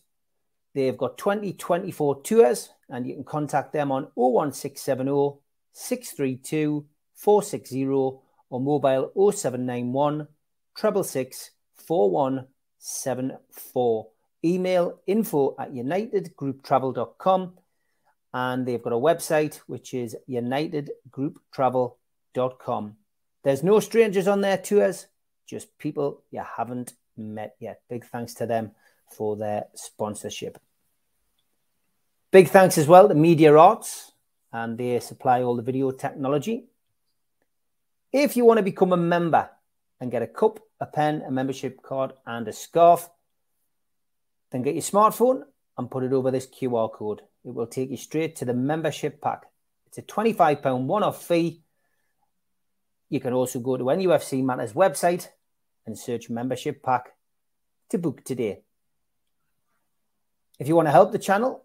They've 0.73 0.97
got 0.97 1.17
2024 1.17 2.21
tours 2.21 2.69
and 2.89 3.07
you 3.07 3.13
can 3.15 3.23
contact 3.23 3.71
them 3.73 3.91
on 3.91 4.09
01670 4.15 5.39
632 5.73 6.85
460 7.15 7.85
or 7.85 8.21
mobile 8.51 9.11
0791 9.31 10.27
666 10.75 11.51
4174 11.75 14.07
email 14.45 14.99
info 15.07 15.55
at 15.59 15.73
unitedgrouptravel.com 15.73 17.53
and 18.33 18.67
they've 18.67 18.83
got 18.83 18.93
a 18.93 18.97
website 18.97 19.55
which 19.67 19.93
is 19.93 20.17
unitedgrouptravel.com. 20.29 22.95
There's 23.43 23.63
no 23.63 23.79
strangers 23.79 24.27
on 24.27 24.41
their 24.41 24.57
tours, 24.57 25.07
just 25.47 25.77
people 25.77 26.23
you 26.29 26.43
haven't 26.57 26.91
met 27.15 27.55
yet. 27.59 27.79
Big 27.89 28.05
thanks 28.05 28.33
to 28.35 28.45
them 28.45 28.71
for 29.15 29.35
their 29.35 29.65
sponsorship. 29.73 30.59
Big 32.31 32.49
thanks 32.49 32.77
as 32.77 32.87
well 32.87 33.07
to 33.07 33.15
Media 33.15 33.55
Arts, 33.55 34.11
and 34.51 34.77
they 34.77 34.99
supply 34.99 35.41
all 35.41 35.55
the 35.55 35.61
video 35.61 35.91
technology. 35.91 36.65
If 38.11 38.37
you 38.37 38.45
want 38.45 38.57
to 38.57 38.63
become 38.63 38.93
a 38.93 38.97
member 38.97 39.49
and 39.99 40.11
get 40.11 40.21
a 40.21 40.27
cup, 40.27 40.59
a 40.79 40.85
pen, 40.85 41.23
a 41.27 41.31
membership 41.31 41.81
card, 41.81 42.13
and 42.25 42.47
a 42.47 42.53
scarf, 42.53 43.09
then 44.51 44.61
get 44.61 44.75
your 44.75 44.83
smartphone 44.83 45.43
and 45.77 45.91
put 45.91 46.03
it 46.03 46.13
over 46.13 46.31
this 46.31 46.47
QR 46.47 46.91
code. 46.91 47.21
it 47.43 47.53
will 47.53 47.67
take 47.67 47.89
you 47.89 47.97
straight 47.97 48.35
to 48.37 48.45
the 48.45 48.53
membership 48.53 49.21
pack. 49.21 49.43
It's 49.87 49.97
a 49.97 50.01
£25 50.01 50.85
one 50.85 51.03
off 51.03 51.25
fee. 51.25 51.61
You 53.09 53.19
can 53.19 53.33
also 53.33 53.59
go 53.59 53.77
to 53.77 53.85
NUFC 53.85 54.43
Matters 54.43 54.73
website 54.73 55.29
and 55.85 55.97
search 55.97 56.29
membership 56.29 56.83
pack 56.83 57.13
to 57.89 57.97
book 57.97 58.23
today. 58.23 58.61
If 60.59 60.67
you 60.67 60.75
want 60.75 60.87
to 60.87 60.91
help 60.91 61.11
the 61.11 61.19
channel, 61.19 61.63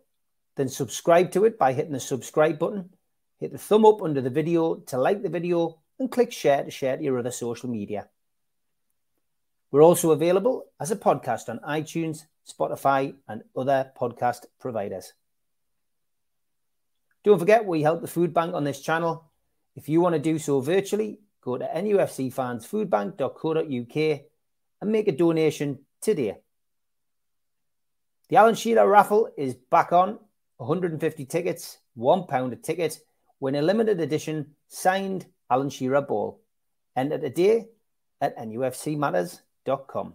then 0.56 0.68
subscribe 0.68 1.30
to 1.32 1.44
it 1.44 1.58
by 1.58 1.72
hitting 1.72 1.92
the 1.92 2.00
subscribe 2.00 2.58
button. 2.58 2.90
Hit 3.38 3.52
the 3.52 3.58
thumb 3.58 3.86
up 3.86 4.02
under 4.02 4.20
the 4.20 4.30
video 4.30 4.76
to 4.86 4.98
like 4.98 5.22
the 5.22 5.28
video 5.28 5.78
and 5.98 6.10
click 6.10 6.32
share 6.32 6.64
to 6.64 6.70
share 6.70 6.96
to 6.96 7.02
your 7.02 7.18
other 7.18 7.30
social 7.30 7.68
media. 7.68 8.08
We're 9.70 9.82
also 9.82 10.10
available 10.10 10.66
as 10.78 10.90
a 10.90 10.96
podcast 10.96 11.48
on 11.48 11.58
iTunes, 11.60 12.24
Spotify, 12.46 13.14
and 13.26 13.42
other 13.56 13.90
podcast 13.98 14.44
providers. 14.60 15.14
Don't 17.24 17.38
forget, 17.38 17.64
we 17.64 17.80
help 17.82 18.02
the 18.02 18.08
food 18.08 18.34
bank 18.34 18.54
on 18.54 18.64
this 18.64 18.80
channel. 18.80 19.30
If 19.74 19.88
you 19.88 20.02
want 20.02 20.14
to 20.14 20.18
do 20.18 20.38
so 20.38 20.60
virtually, 20.60 21.20
go 21.40 21.56
to 21.56 21.64
nufcfansfoodbank.co.uk 21.64 24.20
and 24.80 24.92
make 24.92 25.08
a 25.08 25.12
donation 25.12 25.78
today. 26.00 26.36
The 28.32 28.38
Alan 28.38 28.54
Shearer 28.54 28.88
raffle 28.88 29.28
is 29.36 29.54
back 29.70 29.92
on 29.92 30.18
150 30.56 31.26
tickets, 31.26 31.76
£1 31.98 32.52
a 32.52 32.56
ticket, 32.56 32.98
win 33.40 33.56
a 33.56 33.60
limited 33.60 34.00
edition 34.00 34.54
signed 34.68 35.26
Alan 35.50 35.68
Shearer 35.68 36.00
ball. 36.00 36.40
Enter 36.96 37.18
today 37.18 37.66
at 38.22 38.38
nufcmatters.com. 38.38 40.14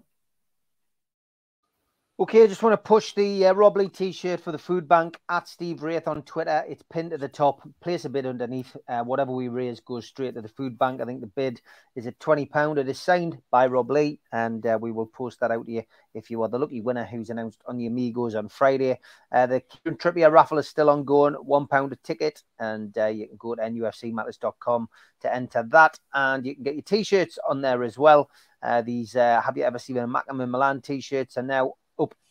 Okay, 2.19 2.43
I 2.43 2.47
just 2.47 2.63
want 2.63 2.73
to 2.73 2.77
push 2.77 3.13
the 3.13 3.45
uh, 3.45 3.53
Rob 3.53 3.77
Lee 3.77 3.89
t-shirt 3.89 4.39
for 4.41 4.51
the 4.51 4.57
food 4.57 4.87
bank 4.87 5.19
at 5.29 5.47
Steve 5.47 5.83
Wraith 5.83 6.07
on 6.07 6.23
Twitter. 6.23 6.65
It's 6.67 6.81
pinned 6.81 7.11
to 7.11 7.19
the 7.19 7.27
top. 7.27 7.61
Place 7.79 8.05
a 8.05 8.09
bid 8.09 8.25
underneath. 8.25 8.75
Uh, 8.89 9.03
whatever 9.03 9.31
we 9.31 9.49
raise 9.49 9.79
goes 9.81 10.07
straight 10.07 10.33
to 10.33 10.41
the 10.41 10.49
food 10.49 10.79
bank. 10.79 10.99
I 10.99 11.05
think 11.05 11.21
the 11.21 11.27
bid 11.27 11.61
is 11.95 12.07
at 12.07 12.19
twenty 12.19 12.47
pound. 12.47 12.79
It 12.79 12.89
is 12.89 12.99
signed 12.99 13.37
by 13.51 13.67
Rob 13.67 13.91
Lee, 13.91 14.19
and 14.31 14.65
uh, 14.65 14.79
we 14.81 14.91
will 14.91 15.05
post 15.05 15.41
that 15.41 15.51
out 15.51 15.67
to 15.67 15.71
you 15.71 15.83
if 16.15 16.31
you 16.31 16.41
are 16.41 16.49
the 16.49 16.57
lucky 16.57 16.81
winner 16.81 17.05
who's 17.05 17.29
announced 17.29 17.61
on 17.67 17.77
the 17.77 17.85
Amigos 17.85 18.33
on 18.33 18.49
Friday. 18.49 18.99
Uh, 19.31 19.45
the 19.45 19.59
Kieran 19.59 19.99
Trippier 19.99 20.31
raffle 20.31 20.57
is 20.57 20.67
still 20.67 20.89
ongoing. 20.89 21.35
One 21.35 21.67
pound 21.67 21.93
a 21.93 21.97
ticket, 21.97 22.41
and 22.57 22.97
uh, 22.97 23.05
you 23.05 23.27
can 23.27 23.37
go 23.37 23.53
to 23.53 23.61
nufcmatters.com 23.61 24.89
to 25.21 25.35
enter 25.35 25.67
that, 25.69 25.99
and 26.15 26.47
you 26.47 26.55
can 26.55 26.63
get 26.63 26.73
your 26.73 26.81
t-shirts 26.81 27.37
on 27.47 27.61
there 27.61 27.83
as 27.83 27.95
well. 27.95 28.31
Uh, 28.63 28.81
these 28.81 29.13
Have 29.13 29.55
you 29.55 29.65
ever 29.65 29.77
seen 29.77 29.97
a 29.97 30.07
Mackem 30.07 30.49
Milan 30.49 30.81
t-shirts 30.81 31.37
are 31.37 31.43
now 31.43 31.75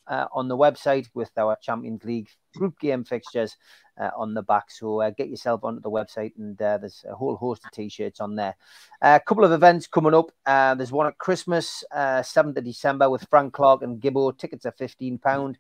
uh, 0.08 0.26
on 0.32 0.48
the 0.48 0.56
website 0.56 1.08
with 1.14 1.30
our 1.36 1.56
Champions 1.60 2.04
League 2.04 2.28
group 2.54 2.78
game 2.80 3.04
fixtures 3.04 3.56
uh, 4.00 4.10
on 4.16 4.34
the 4.34 4.42
back. 4.42 4.70
So 4.70 5.00
uh, 5.00 5.10
get 5.10 5.28
yourself 5.28 5.64
onto 5.64 5.80
the 5.80 5.90
website, 5.90 6.32
and 6.36 6.60
uh, 6.60 6.78
there's 6.78 7.04
a 7.08 7.14
whole 7.14 7.36
host 7.36 7.64
of 7.64 7.72
t-shirts 7.72 8.20
on 8.20 8.36
there. 8.36 8.54
Uh, 9.02 9.18
a 9.20 9.24
couple 9.24 9.44
of 9.44 9.52
events 9.52 9.86
coming 9.86 10.14
up. 10.14 10.30
Uh, 10.44 10.74
there's 10.74 10.92
one 10.92 11.06
at 11.06 11.18
Christmas, 11.18 11.84
seventh 12.22 12.58
of 12.58 12.64
December, 12.64 13.08
with 13.10 13.26
Frank 13.30 13.52
Clark 13.52 13.82
and 13.82 14.00
Gibbo. 14.00 14.36
Tickets 14.36 14.66
are 14.66 14.72
fifteen 14.72 15.18
pound. 15.18 15.58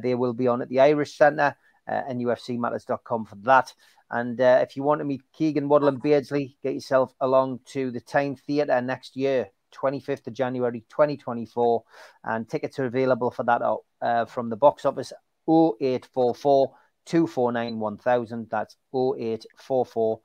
they 0.00 0.14
will 0.14 0.32
be 0.32 0.48
on 0.48 0.62
at 0.62 0.68
the 0.68 0.80
Irish 0.80 1.16
Centre. 1.16 1.56
Uh, 1.86 2.02
nufcmatters.com 2.10 3.26
for 3.26 3.36
that. 3.42 3.74
And 4.10 4.40
if 4.40 4.76
you 4.76 4.82
want 4.82 5.00
to 5.00 5.04
meet 5.04 5.22
Keegan 5.32 5.68
Waddle 5.68 5.88
and 5.88 6.00
Beardsley, 6.00 6.56
get 6.62 6.74
yourself 6.74 7.14
along 7.20 7.60
to 7.66 7.90
the 7.90 8.00
Tyne 8.00 8.36
Theatre 8.36 8.80
next 8.80 9.16
year. 9.16 9.50
25th 9.74 10.26
of 10.26 10.32
January 10.32 10.84
2024. 10.88 11.84
And 12.24 12.48
tickets 12.48 12.78
are 12.78 12.86
available 12.86 13.30
for 13.30 13.44
that 13.44 13.62
uh, 14.02 14.24
from 14.26 14.50
the 14.50 14.56
box 14.56 14.84
office 14.84 15.12
0844 15.48 16.72
249 17.06 17.78
1000. 17.78 18.48
That's 18.50 18.76
0844 18.94 20.20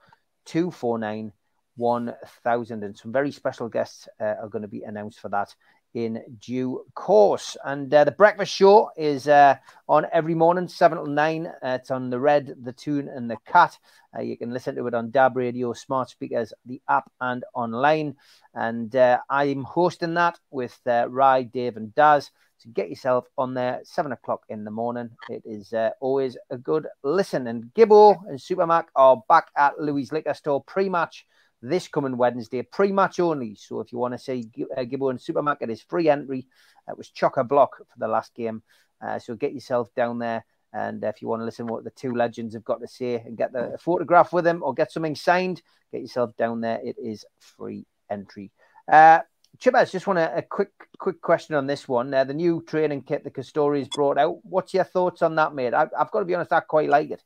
249 0.45 1.31
1000. 1.75 2.83
And 2.83 2.97
some 2.97 3.11
very 3.11 3.31
special 3.31 3.69
guests 3.69 4.07
uh, 4.19 4.35
are 4.41 4.49
going 4.49 4.61
to 4.61 4.67
be 4.67 4.83
announced 4.83 5.19
for 5.19 5.29
that 5.29 5.53
in 5.93 6.21
due 6.39 6.85
course. 6.93 7.57
And 7.63 7.93
uh, 7.93 8.03
the 8.03 8.11
breakfast 8.11 8.53
show 8.53 8.91
is 8.95 9.27
uh, 9.27 9.55
on 9.87 10.05
every 10.11 10.35
morning, 10.35 10.67
7 10.67 10.97
till 10.97 11.07
9. 11.07 11.47
Uh, 11.47 11.51
it's 11.63 11.91
on 11.91 12.09
the 12.09 12.19
Red, 12.19 12.55
the 12.61 12.73
Tune, 12.73 13.07
and 13.07 13.29
the 13.29 13.37
Cat. 13.45 13.77
Uh, 14.15 14.21
you 14.21 14.37
can 14.37 14.51
listen 14.51 14.75
to 14.75 14.87
it 14.87 14.93
on 14.93 15.11
DAB 15.11 15.37
Radio, 15.37 15.73
smart 15.73 16.09
speakers, 16.09 16.53
the 16.65 16.81
app, 16.89 17.11
and 17.21 17.43
online. 17.53 18.15
And 18.53 18.95
uh, 18.95 19.19
I'm 19.29 19.63
hosting 19.63 20.13
that 20.15 20.39
with 20.51 20.79
uh, 20.85 21.07
Rye, 21.09 21.43
Dave, 21.43 21.77
and 21.77 21.93
Daz. 21.95 22.31
So 22.57 22.69
get 22.73 22.89
yourself 22.89 23.25
on 23.37 23.53
there, 23.53 23.79
7 23.83 24.11
o'clock 24.11 24.43
in 24.49 24.65
the 24.65 24.71
morning. 24.71 25.11
It 25.29 25.43
is 25.45 25.73
always 26.01 26.37
a 26.49 26.57
good 26.57 26.87
listen. 27.03 27.47
And 27.47 27.71
Gibbo 27.73 28.17
and 28.27 28.37
Supermac 28.37 28.85
are 28.95 29.23
back 29.29 29.47
at 29.55 29.79
Louis 29.79 30.11
Liquor 30.11 30.33
Store 30.33 30.61
pre 30.63 30.89
match 30.89 31.25
this 31.61 31.87
coming 31.87 32.17
Wednesday, 32.17 32.61
pre-match 32.61 33.19
only. 33.19 33.55
So 33.55 33.79
if 33.81 33.91
you 33.91 33.97
want 33.97 34.13
to 34.13 34.17
see 34.17 34.49
uh, 34.77 34.81
Gibbo 34.81 35.09
and 35.09 35.21
Supermarket 35.21 35.69
is 35.69 35.81
free 35.81 36.09
entry. 36.09 36.47
It 36.87 36.97
was 36.97 37.09
chock 37.09 37.37
a 37.37 37.43
block 37.43 37.77
for 37.77 37.99
the 37.99 38.07
last 38.07 38.33
game. 38.33 38.63
Uh, 39.01 39.19
so 39.19 39.35
get 39.35 39.53
yourself 39.53 39.89
down 39.95 40.19
there. 40.19 40.45
And 40.71 41.03
if 41.03 41.21
you 41.21 41.27
want 41.27 41.41
to 41.41 41.45
listen 41.45 41.67
what 41.67 41.83
the 41.83 41.89
two 41.89 42.13
legends 42.13 42.53
have 42.53 42.63
got 42.63 42.79
to 42.81 42.87
say 42.87 43.15
and 43.15 43.37
get 43.37 43.51
the 43.51 43.77
photograph 43.79 44.31
with 44.31 44.45
them 44.45 44.61
or 44.63 44.73
get 44.73 44.91
something 44.91 45.15
signed, 45.15 45.61
get 45.91 46.01
yourself 46.01 46.35
down 46.37 46.61
there. 46.61 46.79
It 46.83 46.95
is 47.01 47.25
free 47.39 47.85
entry. 48.09 48.51
Uh, 48.91 49.21
Chippers, 49.57 49.91
just 49.91 50.07
want 50.07 50.19
a, 50.19 50.37
a, 50.37 50.41
quick 50.41 50.71
quick 50.99 51.21
question 51.21 51.55
on 51.55 51.67
this 51.67 51.87
one. 51.87 52.13
Uh, 52.13 52.23
the 52.23 52.33
new 52.33 52.63
training 52.65 53.01
kit 53.01 53.23
the 53.23 53.31
Castore's 53.31 53.87
brought 53.89 54.17
out. 54.17 54.37
What's 54.43 54.73
your 54.73 54.83
thoughts 54.83 55.21
on 55.21 55.35
that, 55.35 55.53
mate? 55.53 55.73
I, 55.73 55.87
I've 55.97 56.11
got 56.11 56.19
to 56.19 56.25
be 56.25 56.35
honest, 56.35 56.53
I 56.53 56.61
quite 56.61 56.89
like 56.89 57.11
it. 57.11 57.23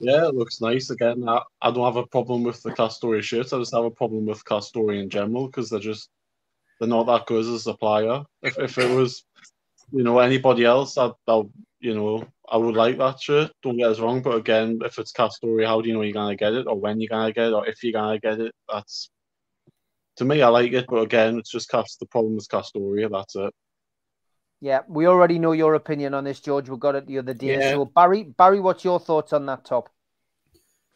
Yeah, 0.00 0.28
it 0.28 0.34
looks 0.34 0.60
nice. 0.60 0.90
Again, 0.90 1.28
I, 1.28 1.40
I 1.60 1.70
don't 1.70 1.84
have 1.84 1.96
a 1.96 2.06
problem 2.06 2.44
with 2.44 2.62
the 2.62 2.70
Castore 2.70 3.22
shirts. 3.22 3.52
I 3.52 3.58
just 3.58 3.74
have 3.74 3.84
a 3.84 3.90
problem 3.90 4.26
with 4.26 4.44
Castore 4.44 4.98
in 5.00 5.10
general 5.10 5.46
because 5.46 5.70
they're 5.70 5.80
just 5.80 6.08
they're 6.78 6.88
not 6.88 7.06
that 7.06 7.26
good 7.26 7.40
as 7.40 7.48
a 7.48 7.58
supplier. 7.58 8.24
If 8.42 8.58
if 8.58 8.78
it 8.78 8.94
was, 8.94 9.24
you 9.92 10.04
know, 10.04 10.18
anybody 10.18 10.64
else, 10.64 10.96
I, 10.98 11.10
I 11.26 11.42
you 11.80 11.94
know, 11.94 12.26
I 12.50 12.56
would 12.56 12.76
like 12.76 12.98
that 12.98 13.20
shirt. 13.20 13.50
Don't 13.62 13.76
get 13.76 13.90
us 13.90 14.00
wrong, 14.00 14.22
but 14.22 14.36
again, 14.36 14.80
if 14.84 14.98
it's 14.98 15.12
Castore, 15.12 15.66
how 15.66 15.80
do 15.80 15.88
you 15.88 15.94
know 15.94 16.02
you're 16.02 16.12
gonna 16.12 16.36
get 16.36 16.54
it, 16.54 16.66
or 16.66 16.78
when 16.78 17.00
you're 17.00 17.08
gonna 17.08 17.32
get 17.32 17.48
it, 17.48 17.52
or 17.54 17.66
if 17.66 17.82
you're 17.82 17.92
gonna 17.92 18.18
get 18.18 18.40
it? 18.40 18.54
That's 18.72 19.10
to 20.16 20.24
me, 20.24 20.42
I 20.42 20.48
like 20.48 20.72
it, 20.72 20.86
but 20.88 21.02
again, 21.02 21.38
it's 21.38 21.50
just 21.50 21.70
cast. 21.70 22.00
The 22.00 22.06
problem 22.06 22.36
is 22.36 22.48
Castore. 22.48 23.08
That's 23.10 23.36
it. 23.36 23.54
Yeah, 24.60 24.80
we 24.88 25.06
already 25.06 25.38
know 25.38 25.52
your 25.52 25.74
opinion 25.74 26.14
on 26.14 26.24
this, 26.24 26.40
George. 26.40 26.68
We 26.68 26.76
got 26.76 26.96
it 26.96 27.06
the 27.06 27.18
other 27.18 27.34
day. 27.34 27.58
Yeah. 27.58 27.72
So 27.72 27.84
Barry, 27.84 28.24
Barry, 28.24 28.58
what's 28.58 28.84
your 28.84 28.98
thoughts 28.98 29.32
on 29.32 29.46
that 29.46 29.64
top? 29.64 29.88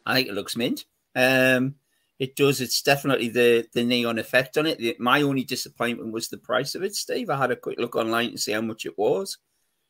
I 0.05 0.15
think 0.15 0.27
it 0.27 0.33
looks 0.33 0.57
mint. 0.57 0.83
Um, 1.15 1.75
it 2.19 2.35
does. 2.35 2.59
It's 2.59 2.81
definitely 2.81 3.29
the 3.29 3.65
the 3.73 3.83
neon 3.83 4.19
effect 4.19 4.57
on 4.57 4.65
it. 4.65 4.79
The, 4.79 4.95
my 4.99 5.21
only 5.21 5.43
disappointment 5.43 6.11
was 6.11 6.27
the 6.27 6.37
price 6.37 6.75
of 6.75 6.83
it, 6.83 6.93
Steve. 6.93 7.29
I 7.29 7.37
had 7.37 7.51
a 7.51 7.55
quick 7.55 7.79
look 7.79 7.95
online 7.95 8.31
to 8.31 8.37
see 8.37 8.51
how 8.51 8.61
much 8.61 8.85
it 8.85 8.97
was, 8.97 9.37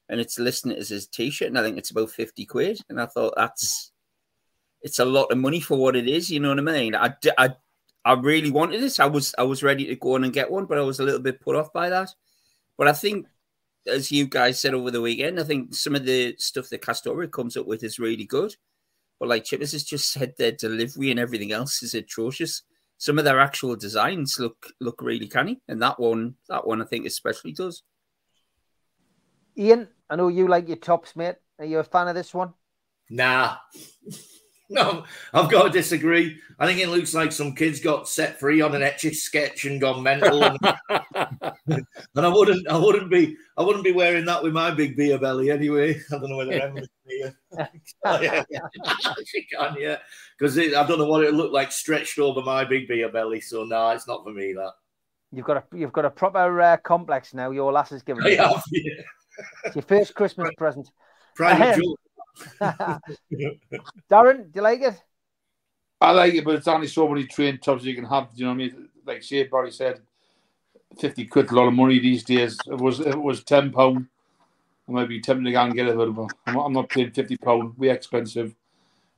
and 0.08 0.20
it's 0.22 0.38
listed 0.38 0.78
as 0.78 0.90
his 0.90 1.08
t-shirt, 1.08 1.48
and 1.48 1.58
I 1.58 1.64
think 1.64 1.78
it's 1.78 1.92
about 1.92 2.12
fifty 2.12 2.46
quid. 2.46 2.80
And 2.90 3.02
I 3.02 3.08
thought 3.08 3.34
that's 3.36 3.92
it's 4.84 5.00
a 5.00 5.06
lot 5.06 5.32
of 5.32 5.38
money 5.40 5.62
for 5.62 5.78
what 5.78 5.96
it 5.96 6.08
is. 6.08 6.30
You 6.30 6.40
know 6.40 6.50
what 6.50 6.60
I 6.60 6.62
mean? 6.62 6.96
I, 6.96 7.16
I, 7.38 7.56
I 8.06 8.14
really 8.14 8.52
wanted 8.52 8.82
this. 8.82 9.00
I 9.00 9.06
was 9.08 9.34
I 9.38 9.44
was 9.44 9.64
ready 9.64 9.86
to 9.88 9.96
go 9.96 10.16
on 10.16 10.24
and 10.24 10.34
get 10.34 10.52
one, 10.52 10.66
but 10.66 10.78
I 10.78 10.82
was 10.82 11.00
a 11.00 11.04
little 11.04 11.22
bit 11.22 11.42
put 11.42 11.56
off 11.56 11.74
by 11.74 11.90
that. 11.90 12.14
But 12.78 12.88
I 12.88 12.94
think 12.94 13.28
as 13.88 14.12
you 14.12 14.26
guys 14.26 14.60
said 14.60 14.74
over 14.74 14.92
the 14.92 15.02
weekend, 15.02 15.40
I 15.40 15.44
think 15.44 15.76
some 15.76 15.96
of 15.96 16.06
the 16.06 16.36
stuff 16.38 16.70
that 16.70 16.82
Castore 16.82 17.32
comes 17.32 17.58
up 17.58 17.66
with 17.66 17.84
is 17.84 18.00
really 18.00 18.26
good. 18.26 18.56
But 19.20 19.30
like 19.30 19.44
Chippers 19.44 19.72
has 19.74 19.84
just 19.84 20.12
said, 20.12 20.34
their 20.38 20.52
delivery 20.52 21.12
and 21.12 21.20
everything 21.20 21.52
else 21.52 21.84
is 21.84 21.94
atrocious. 21.94 22.64
Some 22.98 23.20
of 23.20 23.26
their 23.26 23.40
actual 23.40 23.76
designs 23.76 24.40
look 24.40 24.68
look 24.80 25.02
really 25.02 25.28
canny, 25.28 25.62
and 25.68 25.82
that 25.82 26.00
one, 26.00 26.36
that 26.48 26.66
one, 26.66 26.82
I 26.82 26.86
think 26.86 27.06
especially 27.06 27.52
does. 27.52 27.84
Ian, 29.58 29.90
I 30.10 30.16
know 30.16 30.30
you 30.30 30.48
like 30.48 30.68
your 30.68 30.78
tops, 30.78 31.16
mate. 31.16 31.36
Are 31.60 31.66
you 31.66 31.80
a 31.80 31.84
fan 31.84 32.08
of 32.08 32.16
this 32.16 32.34
one? 32.34 32.54
Nah. 33.10 33.58
No, 34.84 35.04
I've 35.34 35.52
got 35.52 35.64
to 35.64 35.70
disagree. 35.70 36.40
I 36.58 36.66
think 36.66 36.80
it 36.80 36.90
looks 36.90 37.14
like 37.14 37.32
some 37.32 37.54
kids 37.54 37.80
got 37.80 38.10
set 38.10 38.40
free 38.40 38.62
on 38.62 38.74
an 38.74 38.82
etch 38.82 39.06
sketch 39.14 39.66
and 39.66 39.80
gone 39.80 40.02
mental. 40.02 40.44
And, 40.44 40.58
and, 41.68 41.86
I 42.16 42.28
wouldn't, 42.28 42.68
I 42.68 42.78
wouldn't 42.78 43.12
be, 43.12 43.38
I 43.56 43.62
wouldn't 43.62 43.84
be 43.84 43.92
wearing 43.92 44.26
that 44.26 44.42
with 44.42 44.54
my 44.54 44.72
big 44.72 44.98
beer 44.98 45.20
belly 45.20 45.52
anyway. 45.52 46.02
I 46.12 46.18
don't 46.18 46.30
know 46.30 46.38
whether 46.38 46.54
Emily's 46.54 46.88
here. 47.08 47.36
oh, 48.06 48.20
yeah, 48.20 48.44
she 49.26 49.46
can, 49.46 49.76
yeah, 49.80 49.98
because 50.40 50.58
I 50.58 50.88
don't 50.88 50.98
know 50.98 51.06
what 51.06 51.24
it 51.24 51.36
looked 51.36 51.54
like 51.54 51.72
stretched 51.72 52.18
over 52.18 52.42
my 52.42 52.66
big 52.66 52.88
beer 52.88 53.12
belly. 53.12 53.42
So 53.42 53.66
no, 53.66 53.90
it's 53.90 54.08
not 54.08 54.24
for 54.24 54.34
me. 54.34 54.54
That 54.54 54.72
you've 55.32 55.46
got 55.46 55.58
a, 55.58 55.78
you've 55.78 55.94
got 55.94 56.06
a 56.06 56.10
proper 56.10 56.62
uh, 56.62 56.78
complex 56.78 57.36
now. 57.36 57.52
Your 57.52 57.72
lass 57.72 57.92
has 57.92 58.02
given 58.02 58.26
you. 58.26 58.38
Have, 58.38 58.64
yeah. 58.72 59.04
It's 59.66 59.76
your 59.76 59.84
first 59.84 60.16
Christmas 60.16 60.50
present. 60.58 60.90
Private 61.36 61.76
joke. 61.76 62.00
Darren, 64.12 64.52
do 64.52 64.56
you 64.56 64.62
like 64.62 64.82
it? 64.82 65.02
I 66.02 66.12
like 66.12 66.34
it, 66.34 66.44
but 66.44 66.56
it's 66.56 66.68
only 66.68 66.88
so 66.88 67.08
many 67.08 67.26
train 67.26 67.60
tops 67.60 67.86
you 67.86 67.96
can 67.96 68.06
have. 68.06 68.30
You 68.36 68.46
know 68.46 68.52
what 68.52 68.56
I 68.56 68.58
mean? 68.58 68.90
Like 69.06 69.24
Shea 69.24 69.44
Barry 69.44 69.72
said, 69.72 70.02
fifty 71.00 71.26
quid 71.26 71.52
a 71.52 71.56
lot 71.56 71.68
of 71.68 71.74
money 71.74 72.00
these 72.00 72.24
days. 72.24 72.60
It 72.68 72.78
was 72.78 73.00
it 73.00 73.20
was 73.20 73.44
ten 73.44 73.72
pound. 73.72 74.08
I 74.88 74.92
might 74.92 75.08
be 75.08 75.22
tempted 75.22 75.46
to 75.46 75.52
go 75.52 75.62
and 75.62 75.74
get 75.74 75.88
a 75.88 75.94
little. 75.94 76.14
But 76.14 76.36
I'm 76.46 76.56
not, 76.56 76.66
I'm 76.66 76.74
not 76.74 76.90
paying 76.90 77.12
fifty 77.12 77.38
pound. 77.38 77.78
Way 77.78 77.90
expensive, 77.90 78.54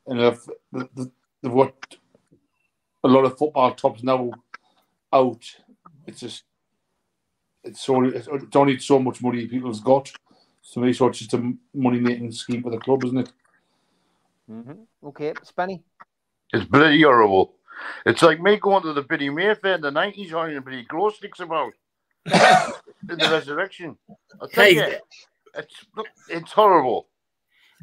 and 0.07 0.20
if 0.20 0.45
they've 0.72 1.53
got 1.53 1.74
a 3.03 3.07
lot 3.07 3.26
of 3.26 3.38
football 3.38 3.74
tops 3.74 4.03
now 4.03 4.32
out, 5.11 5.43
it's 6.05 6.20
just 6.20 6.43
it's 7.63 7.82
so 7.82 8.03
it's 8.03 8.28
only 8.55 8.80
so 8.80 8.99
much 8.99 9.22
money 9.22 9.47
people's 9.47 9.80
got. 9.80 10.11
So 10.68 10.82
maybe 10.82 10.93
so 10.93 11.07
it's 11.07 11.20
just 11.20 11.34
a 11.36 11.53
money 11.76 11.99
making 11.99 12.32
scheme 12.32 12.63
for 12.63 12.72
the 12.72 12.80
club, 12.80 13.03
isn't 13.05 13.20
it? 13.20 13.32
Mm-hmm. 14.51 15.07
Okay, 15.07 15.34
Spenny. 15.43 15.82
It's 16.53 16.66
bloody 16.66 17.01
horrible. 17.03 17.53
It's 18.05 18.24
like 18.24 18.41
me 18.41 18.57
going 18.57 18.82
to 18.84 18.93
the 18.93 19.03
Biddy 19.03 19.30
Mayfair 19.30 19.76
in 19.76 19.82
the 19.82 19.91
nineties 19.91 20.34
on 20.34 20.55
a 20.55 20.61
bloody 20.61 20.84
glow 20.86 21.09
sticks 21.09 21.39
about 21.39 21.74
in 22.26 23.20
the 23.20 23.30
resurrection. 23.32 23.95
I 24.41 24.47
tell 24.47 24.63
Hey, 24.66 24.74
you, 24.76 24.95
it's 25.55 25.86
it's 26.30 26.51
horrible. 26.51 27.07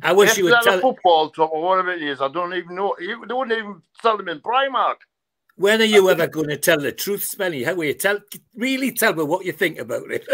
I 0.03 0.13
wish 0.13 0.31
If 0.33 0.39
you 0.39 0.45
would 0.45 0.55
they're 0.55 0.63
tell 0.63 0.79
a 0.79 0.83
football 0.83 1.31
top 1.31 1.53
or 1.53 1.63
whatever 1.63 1.93
it 1.93 2.03
is. 2.03 2.21
I 2.21 2.29
don't 2.29 2.53
even 2.55 2.75
know. 2.75 2.97
You- 2.99 3.25
They 3.29 3.35
wouldn't 3.35 3.57
even 3.57 3.81
sell 4.03 4.17
them 4.17 4.29
in 4.29 4.41
Primark. 4.41 4.97
When 5.57 5.81
are 5.81 5.85
you 5.85 6.09
ever 6.11 6.27
going 6.27 6.49
to 6.49 6.57
tell 6.57 6.79
the 6.79 6.93
truth, 6.93 7.21
Spenny? 7.23 7.65
How 7.65 7.75
will 7.75 7.85
you 7.85 7.95
tell? 7.95 8.19
Really 8.57 8.91
tell 8.93 9.15
me 9.15 9.25
what 9.25 9.45
you 9.45 9.53
think 9.53 9.79
about 9.79 10.05
it. 10.11 10.25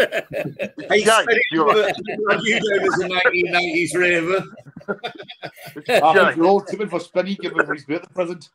Hey, 0.89 1.03
Jack, 1.03 1.25
Spenny, 1.25 1.39
you're- 1.51 1.93
like 2.27 2.39
you 2.43 2.59
down 2.59 2.87
as 2.87 2.99
a 2.99 3.07
1990s 3.09 3.95
raver. 3.95 4.43
I 5.89 6.13
Jack, 6.13 6.15
think 6.15 6.37
we're 6.37 6.45
all 6.47 6.61
tipping 6.61 6.89
for 6.89 6.99
Spenny 6.99 7.37
giving 7.37 7.65
for 7.65 7.73
his 7.73 7.85
birthday 7.85 8.07
present. 8.13 8.49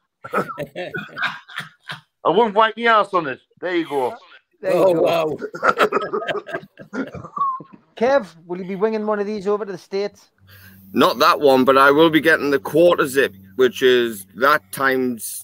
I 2.24 2.30
wouldn't 2.30 2.54
wipe 2.54 2.74
the 2.74 2.86
ass 2.88 3.12
on 3.12 3.26
it. 3.28 3.40
There 3.60 3.76
you 3.76 3.88
go. 3.88 4.16
There 4.60 4.72
you 4.72 4.78
oh 4.78 4.94
go. 4.94 5.02
wow! 5.02 5.36
Kev, 7.96 8.34
will 8.46 8.58
you 8.58 8.66
be 8.66 8.76
winging 8.76 9.06
one 9.06 9.20
of 9.20 9.26
these 9.26 9.46
over 9.46 9.64
to 9.66 9.72
the 9.72 9.78
States? 9.78 10.30
Not 10.92 11.18
that 11.18 11.40
one, 11.40 11.64
but 11.64 11.76
I 11.76 11.90
will 11.90 12.08
be 12.08 12.20
getting 12.20 12.50
the 12.50 12.58
quarter 12.58 13.06
zip, 13.06 13.34
which 13.56 13.82
is 13.82 14.26
that 14.36 14.62
times 14.72 15.43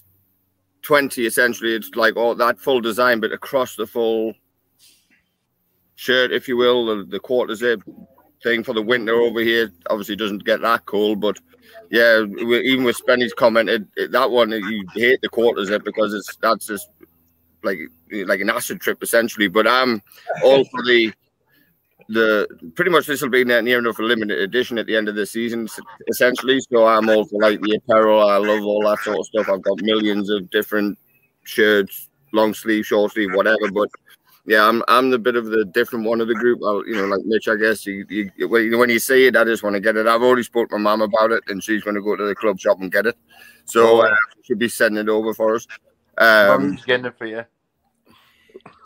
20 0.81 1.25
essentially. 1.25 1.73
It's 1.73 1.95
like 1.95 2.15
all 2.15 2.35
that 2.35 2.59
full 2.59 2.81
design, 2.81 3.19
but 3.19 3.31
across 3.31 3.75
the 3.75 3.87
full 3.87 4.33
shirt, 5.95 6.31
if 6.31 6.47
you 6.47 6.57
will, 6.57 6.85
the, 6.85 7.03
the 7.03 7.19
quarter 7.19 7.55
zip 7.55 7.81
thing 8.43 8.63
for 8.63 8.73
the 8.73 8.81
winter 8.81 9.13
over 9.13 9.39
here. 9.41 9.71
Obviously, 9.89 10.15
doesn't 10.15 10.45
get 10.45 10.61
that 10.61 10.85
cold, 10.85 11.21
but 11.21 11.37
yeah, 11.89 12.23
even 12.23 12.83
with 12.83 12.97
Spenny's 12.97 13.33
comment, 13.33 13.69
it, 13.69 13.83
it, 13.95 14.11
that 14.11 14.31
one 14.31 14.51
you 14.51 14.85
hate 14.93 15.21
the 15.21 15.29
quarter 15.29 15.63
zip 15.65 15.83
because 15.83 16.13
it's 16.13 16.35
that's 16.37 16.67
just 16.67 16.89
like 17.63 17.79
like 18.11 18.39
an 18.39 18.49
acid 18.49 18.81
trip 18.81 19.03
essentially. 19.03 19.47
But 19.47 19.67
I'm 19.67 20.01
all 20.43 20.63
for 20.65 20.83
the 20.83 21.13
the 22.13 22.47
pretty 22.75 22.91
much 22.91 23.05
this 23.07 23.21
will 23.21 23.29
be 23.29 23.43
near 23.43 23.79
enough 23.79 23.99
a 23.99 24.03
limited 24.03 24.39
edition 24.39 24.77
at 24.77 24.85
the 24.85 24.95
end 24.95 25.07
of 25.09 25.15
the 25.15 25.25
season, 25.25 25.67
essentially. 26.07 26.59
So 26.71 26.85
I'm 26.85 27.09
all 27.09 27.25
for 27.25 27.39
like 27.41 27.61
the 27.61 27.75
apparel. 27.75 28.27
I 28.27 28.37
love 28.37 28.63
all 28.63 28.81
that 28.89 28.99
sort 29.03 29.19
of 29.19 29.25
stuff. 29.27 29.49
I've 29.49 29.61
got 29.61 29.81
millions 29.81 30.29
of 30.29 30.49
different 30.49 30.97
shirts, 31.43 32.09
long 32.33 32.53
sleeve, 32.53 32.85
short 32.85 33.13
sleeve, 33.13 33.33
whatever. 33.33 33.71
But 33.73 33.89
yeah, 34.45 34.67
I'm 34.67 34.83
I'm 34.87 35.09
the 35.09 35.19
bit 35.19 35.35
of 35.35 35.45
the 35.45 35.65
different 35.65 36.05
one 36.05 36.21
of 36.21 36.27
the 36.27 36.35
group. 36.35 36.59
I'll, 36.65 36.85
you 36.87 36.95
know, 36.95 37.05
like 37.05 37.25
Mitch, 37.25 37.47
I 37.47 37.55
guess. 37.55 37.85
You, 37.85 38.05
you 38.09 38.47
when 38.49 38.63
you- 38.65 38.77
when 38.77 38.89
you 38.89 38.99
see 38.99 39.27
it, 39.27 39.35
I 39.35 39.43
just 39.43 39.63
want 39.63 39.75
to 39.75 39.79
get 39.79 39.97
it. 39.97 40.07
I've 40.07 40.21
already 40.23 40.43
spoke 40.43 40.69
to 40.69 40.77
my 40.77 40.95
mum 40.95 41.01
about 41.01 41.31
it, 41.31 41.43
and 41.47 41.63
she's 41.63 41.83
going 41.83 41.95
to 41.95 42.01
go 42.01 42.15
to 42.15 42.23
the 42.25 42.35
club 42.35 42.59
shop 42.59 42.79
and 42.81 42.91
get 42.91 43.05
it. 43.05 43.15
So 43.65 44.01
uh, 44.01 44.15
she'll 44.43 44.57
be 44.57 44.67
sending 44.67 45.01
it 45.01 45.09
over 45.09 45.33
for 45.33 45.55
us. 45.55 45.67
Um, 46.17 46.77
getting 46.85 47.05
it 47.05 47.17
for 47.17 47.25
you. 47.25 47.45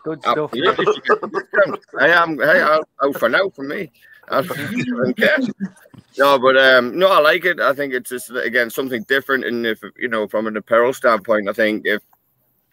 Good 0.05 0.21
stuff. 0.21 0.51
I 1.99 2.07
am. 2.09 2.37
Hey, 2.39 2.61
out, 2.61 2.87
out 3.03 3.17
for 3.17 3.27
now 3.27 3.49
for 3.49 3.63
me. 3.63 3.91
I. 4.29 4.41
No, 6.17 6.39
but 6.39 6.55
um, 6.55 6.97
no, 6.97 7.11
I 7.11 7.19
like 7.19 7.43
it. 7.43 7.59
I 7.59 7.73
think 7.73 7.93
it's 7.93 8.09
just 8.09 8.29
again 8.31 8.69
something 8.69 9.03
different, 9.03 9.43
and 9.43 9.65
if 9.65 9.81
you 9.97 10.07
know, 10.07 10.29
from 10.29 10.47
an 10.47 10.55
apparel 10.55 10.93
standpoint, 10.93 11.49
I 11.49 11.51
think 11.51 11.81
if 11.85 12.01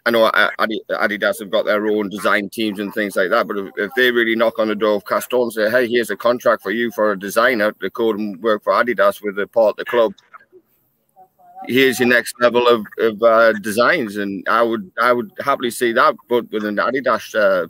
I 0.06 0.12
know 0.12 0.30
Adidas 0.30 1.40
have 1.40 1.50
got 1.50 1.64
their 1.64 1.84
own 1.88 2.08
design 2.08 2.50
teams 2.50 2.78
and 2.78 2.94
things 2.94 3.16
like 3.16 3.30
that, 3.30 3.48
but 3.48 3.58
if, 3.58 3.70
if 3.76 3.90
they 3.96 4.12
really 4.12 4.36
knock 4.36 4.60
on 4.60 4.68
the 4.68 4.76
door 4.76 4.94
of 4.94 5.04
Castore 5.04 5.42
and 5.42 5.52
say, 5.52 5.68
"Hey, 5.68 5.88
here's 5.88 6.10
a 6.10 6.16
contract 6.16 6.62
for 6.62 6.70
you 6.70 6.92
for 6.92 7.10
a 7.10 7.18
designer 7.18 7.72
to 7.72 7.90
go 7.90 8.10
and 8.10 8.40
work 8.40 8.62
for 8.62 8.74
Adidas 8.74 9.20
with 9.20 9.36
a 9.40 9.48
part 9.48 9.70
of 9.70 9.76
the 9.78 9.84
club," 9.86 10.14
here's 11.66 12.00
your 12.00 12.08
next 12.08 12.34
level 12.40 12.66
of, 12.66 12.86
of 12.98 13.22
uh, 13.22 13.52
designs, 13.54 14.16
and 14.16 14.46
I 14.48 14.62
would 14.62 14.90
I 15.00 15.12
would 15.12 15.32
happily 15.40 15.70
see 15.70 15.92
that, 15.92 16.14
but 16.28 16.50
with 16.50 16.64
an 16.64 16.76
Adidas 16.76 17.34
uh, 17.34 17.68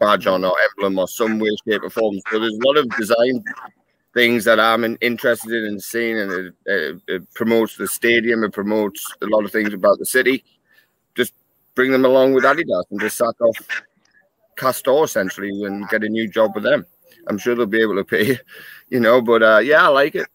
badge 0.00 0.26
on 0.26 0.44
or 0.44 0.54
emblem 0.70 0.98
or 0.98 1.08
some 1.08 1.38
way, 1.38 1.50
shape, 1.66 1.82
or 1.82 1.90
form. 1.90 2.18
So 2.30 2.38
there's 2.38 2.54
a 2.54 2.66
lot 2.66 2.76
of 2.76 2.88
design 2.96 3.42
things 4.12 4.44
that 4.44 4.60
I'm 4.60 4.96
interested 5.00 5.64
in 5.64 5.80
seeing, 5.80 6.18
and 6.18 6.32
it, 6.32 6.54
it, 6.66 7.02
it 7.08 7.34
promotes 7.34 7.76
the 7.76 7.88
stadium. 7.88 8.44
It 8.44 8.52
promotes 8.52 9.12
a 9.22 9.26
lot 9.26 9.44
of 9.44 9.52
things 9.52 9.72
about 9.72 9.98
the 9.98 10.06
city. 10.06 10.44
Just 11.16 11.34
bring 11.74 11.90
them 11.90 12.04
along 12.04 12.34
with 12.34 12.44
Adidas 12.44 12.84
and 12.90 13.00
just 13.00 13.16
sack 13.16 13.40
off 13.40 13.56
Castore 14.56 15.04
essentially 15.04 15.50
and 15.64 15.88
get 15.88 16.04
a 16.04 16.08
new 16.08 16.28
job 16.28 16.52
with 16.54 16.64
them. 16.64 16.86
I'm 17.26 17.38
sure 17.38 17.54
they'll 17.54 17.66
be 17.66 17.80
able 17.80 17.96
to 17.96 18.04
pay, 18.04 18.38
you 18.88 19.00
know. 19.00 19.20
But 19.20 19.42
uh, 19.42 19.58
yeah, 19.58 19.84
I 19.84 19.88
like 19.88 20.14
it. 20.14 20.28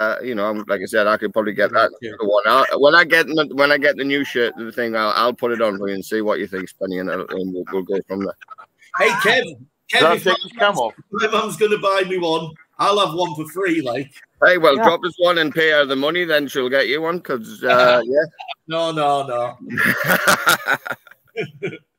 Uh, 0.00 0.16
you 0.22 0.34
know, 0.34 0.48
I'm, 0.48 0.64
like 0.66 0.80
I 0.80 0.86
said, 0.86 1.06
I 1.06 1.18
could 1.18 1.34
probably 1.34 1.52
get 1.52 1.72
that 1.72 1.90
the 2.00 2.16
one. 2.22 2.42
i 2.46 2.64
when 2.78 2.94
I 2.94 3.04
get 3.04 3.26
the- 3.26 3.50
when 3.52 3.70
I 3.70 3.76
get 3.76 3.98
the 3.98 4.04
new 4.04 4.24
shirt, 4.24 4.54
the 4.56 4.72
thing, 4.72 4.96
I'll, 4.96 5.12
I'll 5.14 5.34
put 5.34 5.52
it 5.52 5.60
on 5.60 5.76
for 5.76 5.88
you 5.88 5.94
and 5.94 6.02
see 6.04 6.22
what 6.22 6.38
you 6.38 6.46
think, 6.46 6.70
Spenny, 6.70 7.00
and, 7.00 7.10
and 7.10 7.52
we'll, 7.52 7.64
we'll 7.70 7.82
go 7.82 8.00
from 8.08 8.24
there. 8.24 8.34
Hey, 8.96 9.10
Kev. 9.10 9.42
Can 9.90 10.02
Kev, 10.02 10.06
I 10.06 10.14
if 10.14 10.24
take 10.24 10.38
his 10.42 10.52
cam 10.52 10.74
my 10.74 11.26
mum's 11.26 11.58
going 11.58 11.72
to 11.72 11.78
buy 11.78 12.04
me 12.08 12.16
one, 12.16 12.50
I'll 12.78 12.98
have 13.04 13.14
one 13.14 13.34
for 13.34 13.46
free. 13.52 13.82
Like, 13.82 14.10
Hey, 14.42 14.56
well, 14.56 14.74
Yeah. 14.76 14.84
drop 14.84 15.04
us 15.04 15.12
one 15.18 15.36
and 15.36 15.54
pay 15.54 15.70
her 15.72 15.84
the 15.84 15.96
money, 15.96 16.24
then 16.24 16.48
she'll 16.48 16.70
get 16.70 16.88
you 16.88 17.02
one. 17.02 17.18
Because 17.18 17.62
uh, 17.62 18.00
yeah, 18.06 18.24
no, 18.68 18.92
no, 18.92 19.26
no. 19.26 19.58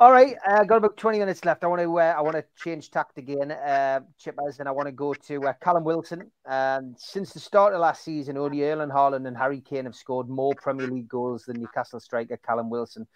All 0.00 0.10
right, 0.10 0.34
I 0.44 0.54
uh, 0.54 0.64
got 0.64 0.78
about 0.78 0.96
twenty 0.96 1.20
minutes 1.20 1.44
left. 1.44 1.62
I 1.62 1.68
want 1.68 1.80
to 1.80 2.00
uh, 2.00 2.14
I 2.16 2.20
want 2.20 2.34
to 2.34 2.44
change 2.56 2.90
tact 2.90 3.16
again, 3.16 3.52
uh, 3.52 4.00
Chippers, 4.20 4.58
and 4.58 4.68
I 4.68 4.72
want 4.72 4.88
to 4.88 4.92
go 4.92 5.14
to 5.14 5.48
uh, 5.48 5.52
Callum 5.62 5.84
Wilson. 5.84 6.32
Um, 6.46 6.96
since 6.98 7.32
the 7.32 7.38
start 7.38 7.74
of 7.74 7.80
last 7.80 8.02
season, 8.02 8.36
only 8.36 8.64
Erling 8.64 8.88
Haaland 8.88 9.28
and 9.28 9.36
Harry 9.36 9.60
Kane 9.60 9.84
have 9.84 9.94
scored 9.94 10.28
more 10.28 10.52
Premier 10.56 10.88
League 10.88 11.08
goals 11.08 11.44
than 11.44 11.60
Newcastle 11.60 12.00
striker 12.00 12.36
Callum 12.38 12.70
Wilson. 12.70 13.06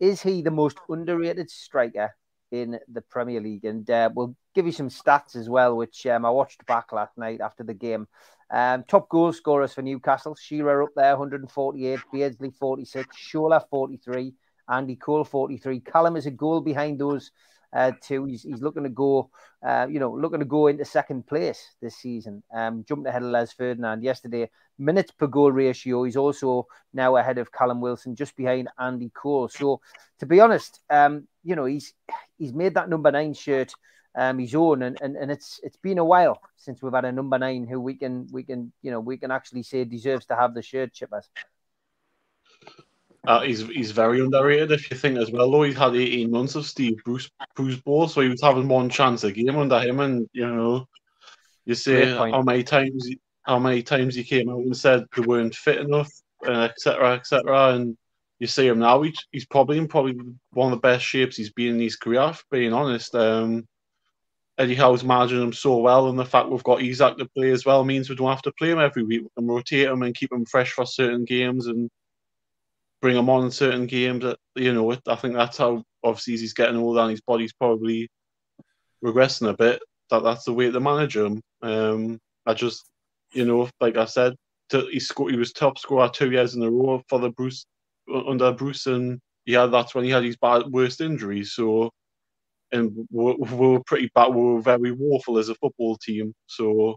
Is 0.00 0.22
he 0.22 0.40
the 0.40 0.50
most 0.50 0.78
underrated 0.88 1.50
striker 1.50 2.14
in 2.50 2.78
the 2.90 3.02
Premier 3.02 3.40
League? 3.40 3.66
And 3.66 3.88
uh, 3.90 4.08
we'll 4.14 4.34
give 4.54 4.64
you 4.64 4.72
some 4.72 4.88
stats 4.88 5.36
as 5.36 5.50
well, 5.50 5.76
which 5.76 6.06
um, 6.06 6.24
I 6.24 6.30
watched 6.30 6.64
back 6.64 6.92
last 6.92 7.18
night 7.18 7.42
after 7.42 7.62
the 7.62 7.74
game. 7.74 8.08
Um, 8.50 8.84
top 8.88 9.10
goal 9.10 9.34
scorers 9.34 9.74
for 9.74 9.82
Newcastle: 9.82 10.34
Shearer 10.34 10.82
up 10.82 10.90
there, 10.96 11.14
148, 11.14 11.98
Beardsley 12.10 12.52
46, 12.52 13.16
Shola 13.16 13.68
43. 13.68 14.32
Andy 14.68 14.96
Cole 14.96 15.24
43. 15.24 15.80
Callum 15.80 16.16
is 16.16 16.26
a 16.26 16.30
goal 16.30 16.60
behind 16.60 16.98
those 16.98 17.30
uh, 17.72 17.92
two. 18.02 18.24
He's, 18.26 18.42
he's 18.42 18.60
looking 18.60 18.82
to 18.84 18.88
go, 18.88 19.30
uh, 19.66 19.86
you 19.88 19.98
know, 19.98 20.12
looking 20.12 20.40
to 20.40 20.44
go 20.44 20.66
into 20.66 20.84
second 20.84 21.26
place 21.26 21.74
this 21.80 21.96
season. 21.96 22.42
Um, 22.54 22.84
jumping 22.86 23.06
ahead 23.06 23.22
of 23.22 23.30
Les 23.30 23.52
Ferdinand 23.52 24.02
yesterday. 24.02 24.50
Minutes 24.78 25.12
per 25.12 25.26
goal 25.26 25.52
ratio. 25.52 26.04
He's 26.04 26.16
also 26.16 26.66
now 26.92 27.16
ahead 27.16 27.38
of 27.38 27.52
Callum 27.52 27.80
Wilson, 27.80 28.16
just 28.16 28.36
behind 28.36 28.68
Andy 28.78 29.10
Cole. 29.14 29.48
So, 29.48 29.80
to 30.18 30.26
be 30.26 30.40
honest, 30.40 30.80
um, 30.90 31.28
you 31.44 31.56
know, 31.56 31.64
he's 31.64 31.94
he's 32.38 32.52
made 32.52 32.74
that 32.74 32.88
number 32.88 33.10
nine 33.10 33.34
shirt 33.34 33.72
um, 34.14 34.38
his 34.38 34.54
own, 34.54 34.82
and, 34.82 35.00
and 35.00 35.16
and 35.16 35.30
it's 35.30 35.60
it's 35.62 35.76
been 35.76 35.98
a 35.98 36.04
while 36.04 36.40
since 36.56 36.82
we've 36.82 36.92
had 36.92 37.04
a 37.04 37.12
number 37.12 37.38
nine 37.38 37.66
who 37.66 37.80
we 37.80 37.94
can 37.94 38.26
we 38.30 38.42
can 38.42 38.72
you 38.82 38.90
know 38.90 39.00
we 39.00 39.16
can 39.16 39.30
actually 39.30 39.62
say 39.62 39.84
deserves 39.84 40.26
to 40.26 40.36
have 40.36 40.54
the 40.54 40.62
shirt, 40.62 40.92
Chippers. 40.92 41.28
Uh, 43.26 43.40
he's 43.42 43.60
he's 43.68 43.92
very 43.92 44.20
underrated 44.20 44.72
if 44.72 44.90
you 44.90 44.96
think 44.96 45.16
as 45.16 45.30
well. 45.30 45.50
Though 45.50 45.62
he's 45.62 45.76
had 45.76 45.94
18 45.94 46.30
months 46.30 46.56
of 46.56 46.66
Steve 46.66 46.96
Bruce 47.04 47.30
Bruce 47.54 47.76
ball, 47.76 48.08
so 48.08 48.20
he 48.20 48.28
was 48.28 48.42
having 48.42 48.66
one 48.66 48.88
chance 48.88 49.22
a 49.22 49.30
game 49.30 49.56
under 49.56 49.78
him, 49.78 50.00
and 50.00 50.28
you 50.32 50.46
know, 50.46 50.88
you 51.64 51.74
point. 52.16 52.34
how 52.34 52.42
many 52.42 52.64
times 52.64 53.06
he, 53.06 53.20
how 53.42 53.60
many 53.60 53.82
times 53.82 54.16
he 54.16 54.24
came 54.24 54.48
out 54.48 54.58
and 54.58 54.76
said 54.76 55.04
they 55.14 55.22
weren't 55.22 55.54
fit 55.54 55.78
enough, 55.78 56.10
and 56.42 56.56
etc. 56.56 57.14
etc. 57.14 57.74
and 57.74 57.96
you 58.40 58.48
see 58.48 58.66
him 58.66 58.80
now. 58.80 59.02
He, 59.02 59.14
he's 59.30 59.46
probably 59.46 59.78
in 59.78 59.86
probably 59.86 60.18
one 60.50 60.72
of 60.72 60.76
the 60.76 60.80
best 60.80 61.04
shapes 61.04 61.36
he's 61.36 61.52
been 61.52 61.76
in 61.76 61.80
his 61.80 61.94
career. 61.94 62.30
if 62.30 62.44
Being 62.50 62.72
honest, 62.72 63.14
um, 63.14 63.68
Eddie 64.58 64.74
Howe's 64.74 65.04
managing 65.04 65.40
him 65.40 65.52
so 65.52 65.76
well, 65.76 66.08
and 66.08 66.18
the 66.18 66.24
fact 66.24 66.48
we've 66.48 66.64
got 66.64 66.82
Isak 66.82 67.18
to 67.18 67.28
play 67.36 67.52
as 67.52 67.64
well 67.64 67.84
means 67.84 68.10
we 68.10 68.16
don't 68.16 68.28
have 68.28 68.42
to 68.42 68.52
play 68.58 68.72
him 68.72 68.80
every 68.80 69.04
week. 69.04 69.22
We 69.22 69.28
can 69.38 69.46
rotate 69.46 69.86
him 69.86 70.02
and 70.02 70.12
keep 70.12 70.32
him 70.32 70.44
fresh 70.44 70.72
for 70.72 70.84
certain 70.84 71.24
games 71.24 71.68
and 71.68 71.88
bring 73.02 73.16
him 73.16 73.28
on 73.28 73.44
in 73.44 73.50
certain 73.50 73.86
games. 73.86 74.22
That 74.22 74.38
you 74.54 74.72
know, 74.72 74.96
I 75.06 75.16
think 75.16 75.34
that's 75.34 75.58
how 75.58 75.84
obviously 76.02 76.38
he's 76.38 76.54
getting 76.54 76.76
older 76.76 77.00
and 77.00 77.10
his 77.10 77.20
body's 77.20 77.52
probably 77.52 78.08
regressing 79.04 79.50
a 79.50 79.56
bit. 79.56 79.82
That 80.10 80.22
that's 80.22 80.44
the 80.44 80.54
way 80.54 80.70
to 80.70 80.80
manage 80.80 81.16
him. 81.16 81.42
Um, 81.60 82.18
I 82.46 82.54
just, 82.54 82.88
you 83.32 83.44
know, 83.44 83.68
like 83.80 83.96
I 83.96 84.06
said, 84.06 84.34
to, 84.70 84.86
he 84.90 85.00
scored. 85.00 85.32
He 85.32 85.38
was 85.38 85.52
top 85.52 85.78
scorer 85.78 86.08
two 86.08 86.30
years 86.30 86.54
in 86.54 86.62
a 86.62 86.70
row 86.70 87.02
for 87.08 87.18
the 87.18 87.30
Bruce 87.30 87.66
under 88.26 88.52
Bruce, 88.52 88.86
and 88.86 89.20
yeah, 89.44 89.66
that's 89.66 89.94
when 89.94 90.04
he 90.04 90.10
had 90.10 90.24
his 90.24 90.36
bad 90.36 90.62
worst 90.68 91.00
injuries. 91.00 91.52
So 91.52 91.90
and 92.72 93.06
we, 93.10 93.34
we 93.34 93.66
were 93.68 93.82
pretty 93.84 94.10
bad. 94.14 94.28
We 94.28 94.42
were 94.42 94.60
very 94.60 94.92
woeful 94.92 95.38
as 95.38 95.48
a 95.48 95.54
football 95.56 95.96
team. 95.96 96.32
So 96.46 96.96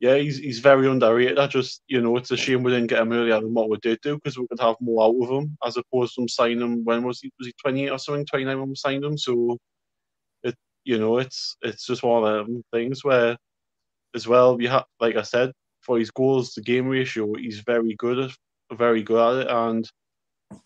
yeah, 0.00 0.16
he's 0.16 0.38
he's 0.38 0.60
very 0.60 0.88
underrated. 0.88 1.38
I 1.38 1.46
just 1.46 1.82
you 1.86 2.00
know 2.00 2.16
it's 2.16 2.30
a 2.30 2.36
shame 2.36 2.62
we 2.62 2.72
didn't 2.72 2.86
get 2.88 3.00
him 3.00 3.12
earlier 3.12 3.38
than 3.38 3.52
what 3.52 3.68
we 3.68 3.76
did 3.82 4.00
do 4.02 4.16
because 4.16 4.38
we 4.38 4.46
could 4.48 4.60
have 4.60 4.76
more 4.80 5.04
out 5.04 5.22
of 5.22 5.30
him 5.30 5.58
as 5.64 5.76
opposed 5.76 6.14
to 6.14 6.22
him 6.22 6.28
signing 6.28 6.60
him 6.60 6.84
when 6.84 7.02
was 7.02 7.20
he 7.20 7.30
was 7.38 7.48
he 7.48 7.54
twenty 7.60 7.84
eight 7.84 7.90
or 7.90 7.98
something 7.98 8.24
twenty 8.24 8.46
nine 8.46 8.58
when 8.58 8.70
we 8.70 8.76
signed 8.76 9.04
him. 9.04 9.18
So 9.18 9.58
it 10.42 10.54
you 10.84 10.98
know 10.98 11.18
it's 11.18 11.56
it's 11.62 11.86
just 11.86 12.02
one 12.02 12.24
of 12.24 12.46
them 12.46 12.64
things 12.72 13.04
where 13.04 13.36
as 14.14 14.26
well 14.26 14.60
you 14.60 14.68
have 14.68 14.86
like 15.00 15.16
I 15.16 15.22
said 15.22 15.52
for 15.82 15.98
his 15.98 16.10
goals 16.10 16.54
the 16.54 16.62
game 16.62 16.88
ratio 16.88 17.34
he's 17.34 17.60
very 17.60 17.94
good 17.96 18.18
at 18.18 18.30
very 18.72 19.02
good 19.02 19.40
at 19.40 19.46
it 19.46 19.50
and 19.50 19.90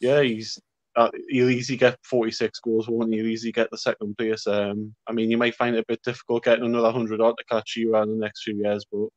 yeah 0.00 0.20
he's 0.22 0.58
uh, 0.96 1.10
he'll 1.28 1.50
easily 1.50 1.76
get 1.76 1.98
46 2.04 2.60
goals, 2.60 2.88
won't 2.88 3.12
he? 3.12 3.18
He'll 3.18 3.26
easily 3.26 3.50
get 3.50 3.68
the 3.70 3.78
second 3.78 4.16
place. 4.16 4.46
Um, 4.46 4.94
I 5.08 5.12
mean, 5.12 5.28
you 5.28 5.36
might 5.36 5.56
find 5.56 5.74
it 5.74 5.80
a 5.80 5.84
bit 5.88 6.00
difficult 6.04 6.44
getting 6.44 6.64
another 6.64 6.84
100 6.84 7.20
odd 7.20 7.36
to 7.36 7.44
catch 7.50 7.74
you 7.76 7.96
in 7.96 8.10
the 8.10 8.16
next 8.16 8.44
few 8.44 8.54
years, 8.54 8.84
but 8.92 9.08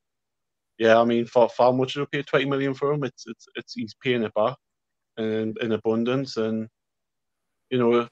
yeah, 0.78 1.00
I 1.00 1.06
mean, 1.06 1.26
for, 1.26 1.50
how 1.58 1.72
much 1.72 1.96
you 1.96 2.06
pay 2.06 2.22
20 2.22 2.46
million 2.46 2.74
for 2.74 2.94
him, 2.94 3.04
it's, 3.04 3.26
it's, 3.28 3.46
it's 3.56 3.74
he's 3.74 3.96
paying 4.02 4.24
it 4.24 4.34
back 4.34 4.56
in, 5.18 5.56
in 5.62 5.72
abundance. 5.72 6.38
And, 6.38 6.68
you 7.70 7.80
know, 7.80 8.08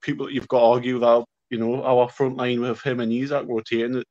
people, 0.00 0.30
you've 0.30 0.48
got 0.48 0.60
to 0.60 0.66
argue 0.66 0.98
that, 1.00 1.24
you 1.50 1.58
know, 1.58 1.82
our 1.82 2.08
front 2.08 2.36
line 2.36 2.60
with 2.60 2.80
him 2.82 3.00
and 3.00 3.12
Isak 3.12 3.46
rotating, 3.48 3.96
it, 3.96 4.06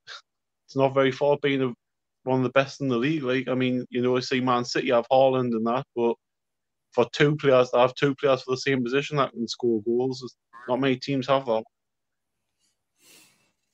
it's 0.68 0.76
not 0.76 0.93
very 0.93 1.11
far 1.11 1.38
being 1.41 1.61
a, 1.61 1.74
one 2.24 2.39
of 2.39 2.43
the 2.43 2.49
best 2.49 2.82
in 2.82 2.89
the 2.89 2.97
league. 2.97 3.24
Like, 3.24 3.47
I 3.47 3.55
mean, 3.55 3.86
you 3.89 4.01
know, 4.01 4.18
I 4.18 4.20
see 4.20 4.41
Man 4.41 4.66
City 4.66 4.91
have 4.91 5.07
Haaland 5.11 5.51
and 5.51 5.66
that, 5.68 5.86
but 5.95 6.16
for 6.91 7.07
two 7.11 7.36
players 7.36 7.70
to 7.72 7.80
have 7.80 7.95
two 7.95 8.14
players 8.16 8.43
for 8.43 8.51
the 8.51 8.57
same 8.57 8.84
position 8.84 9.18
that 9.18 9.32
can 9.32 9.47
score 9.47 9.82
goals, 9.84 10.36
not 10.68 10.80
many 10.80 10.97
teams 10.97 11.28
have 11.28 11.45
that. 11.45 11.64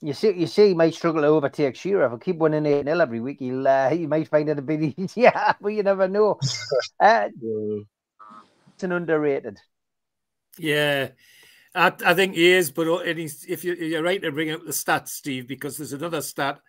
You 0.02 0.14
see, 0.14 0.32
you 0.32 0.48
see, 0.48 0.70
he 0.70 0.74
might 0.74 0.94
struggle 0.94 1.22
to 1.22 1.28
overtake 1.28 1.76
Shearer. 1.76 2.06
If 2.06 2.14
I 2.14 2.18
keep 2.18 2.38
winning 2.38 2.66
8 2.66 2.86
0 2.86 3.00
every 3.00 3.20
week, 3.20 3.40
he'll 3.40 3.68
uh, 3.68 3.90
he 3.90 4.08
might 4.08 4.30
find 4.30 4.48
it 4.48 4.58
a 4.58 4.62
bit 4.62 4.82
easier, 4.98 5.34
but 5.60 5.70
you 5.70 5.84
never 5.84 6.08
know. 6.08 6.40
Uh, 7.02 7.30
it's 8.74 8.84
an 8.84 8.92
underrated. 8.92 9.58
Yeah, 10.58 11.10
I, 11.74 11.94
I 12.06 12.14
think 12.14 12.36
he 12.36 12.52
is, 12.52 12.72
but 12.72 12.88
uh, 12.88 13.00
if 13.06 13.64
you, 13.64 13.74
you're 13.76 14.04
right 14.04 14.22
to 14.22 14.32
bring 14.32 14.52
up 14.52 14.66
the 14.66 14.72
stats, 14.72 15.10
Steve, 15.10 15.48
because 15.48 15.78
there's 15.78 15.94
another 15.94 16.22
stat 16.22 16.60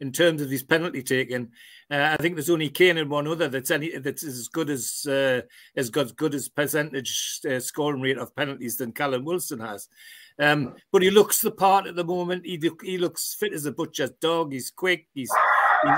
in 0.00 0.12
terms 0.12 0.42
of 0.42 0.50
his 0.50 0.62
penalty 0.62 1.02
taking. 1.02 1.48
Uh, 1.90 2.16
I 2.18 2.22
think 2.22 2.34
there's 2.34 2.50
only 2.50 2.68
Kane 2.68 2.98
and 2.98 3.10
one 3.10 3.26
other 3.26 3.48
that's 3.48 3.70
any 3.70 3.96
that's 3.98 4.24
as 4.24 4.48
good 4.48 4.70
as 4.70 5.06
uh, 5.08 5.42
as 5.76 5.90
good, 5.90 6.16
good 6.16 6.34
as 6.34 6.48
percentage 6.48 7.40
uh, 7.48 7.60
scoring 7.60 8.02
rate 8.02 8.18
of 8.18 8.36
penalties 8.36 8.76
than 8.76 8.92
Callum 8.92 9.24
Wilson 9.24 9.60
has. 9.60 9.88
Um, 10.40 10.74
but 10.92 11.02
he 11.02 11.10
looks 11.10 11.40
the 11.40 11.50
part 11.50 11.86
at 11.86 11.96
the 11.96 12.04
moment. 12.04 12.46
He 12.46 12.60
he 12.82 12.98
looks 12.98 13.34
fit 13.38 13.52
as 13.52 13.66
a 13.66 13.72
butcher's 13.72 14.12
dog. 14.20 14.52
He's 14.52 14.70
quick. 14.70 15.08
He's 15.12 15.30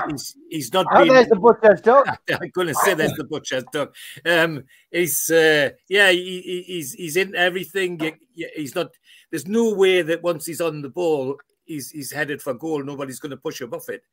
he's 0.09 0.35
he's 0.49 0.73
not. 0.73 0.87
Oh, 0.91 1.03
being, 1.03 1.13
there's 1.13 1.27
the 1.27 1.35
butcher's 1.35 1.81
dog. 1.81 2.07
I'm 2.29 2.49
going 2.49 2.67
to 2.67 2.73
say 2.75 2.95
there's 2.95 3.13
the 3.13 3.23
butcher's 3.23 3.65
dog. 3.71 3.93
Um, 4.25 4.63
he's 4.89 5.29
uh, 5.29 5.69
yeah, 5.89 6.09
he, 6.09 6.63
he's 6.65 6.93
he's 6.93 7.17
in 7.17 7.35
everything. 7.35 7.99
He's 8.33 8.73
not. 8.73 8.91
There's 9.29 9.47
no 9.47 9.73
way 9.73 10.01
that 10.01 10.23
once 10.23 10.47
he's 10.47 10.61
on 10.61 10.81
the 10.81 10.89
ball, 10.89 11.37
he's 11.65 11.91
he's 11.91 12.11
headed 12.11 12.41
for 12.41 12.55
goal. 12.55 12.83
Nobody's 12.83 13.19
going 13.19 13.31
to 13.31 13.37
push 13.37 13.61
him 13.61 13.73
off 13.73 13.89
it 13.89 14.03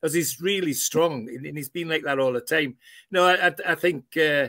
because 0.00 0.14
he's 0.14 0.40
really 0.40 0.72
strong 0.72 1.28
and 1.28 1.56
he's 1.56 1.68
been 1.68 1.88
like 1.88 2.04
that 2.04 2.18
all 2.18 2.32
the 2.32 2.40
time. 2.40 2.76
No, 3.10 3.24
I, 3.24 3.54
I 3.66 3.74
think 3.74 4.16
uh, 4.16 4.48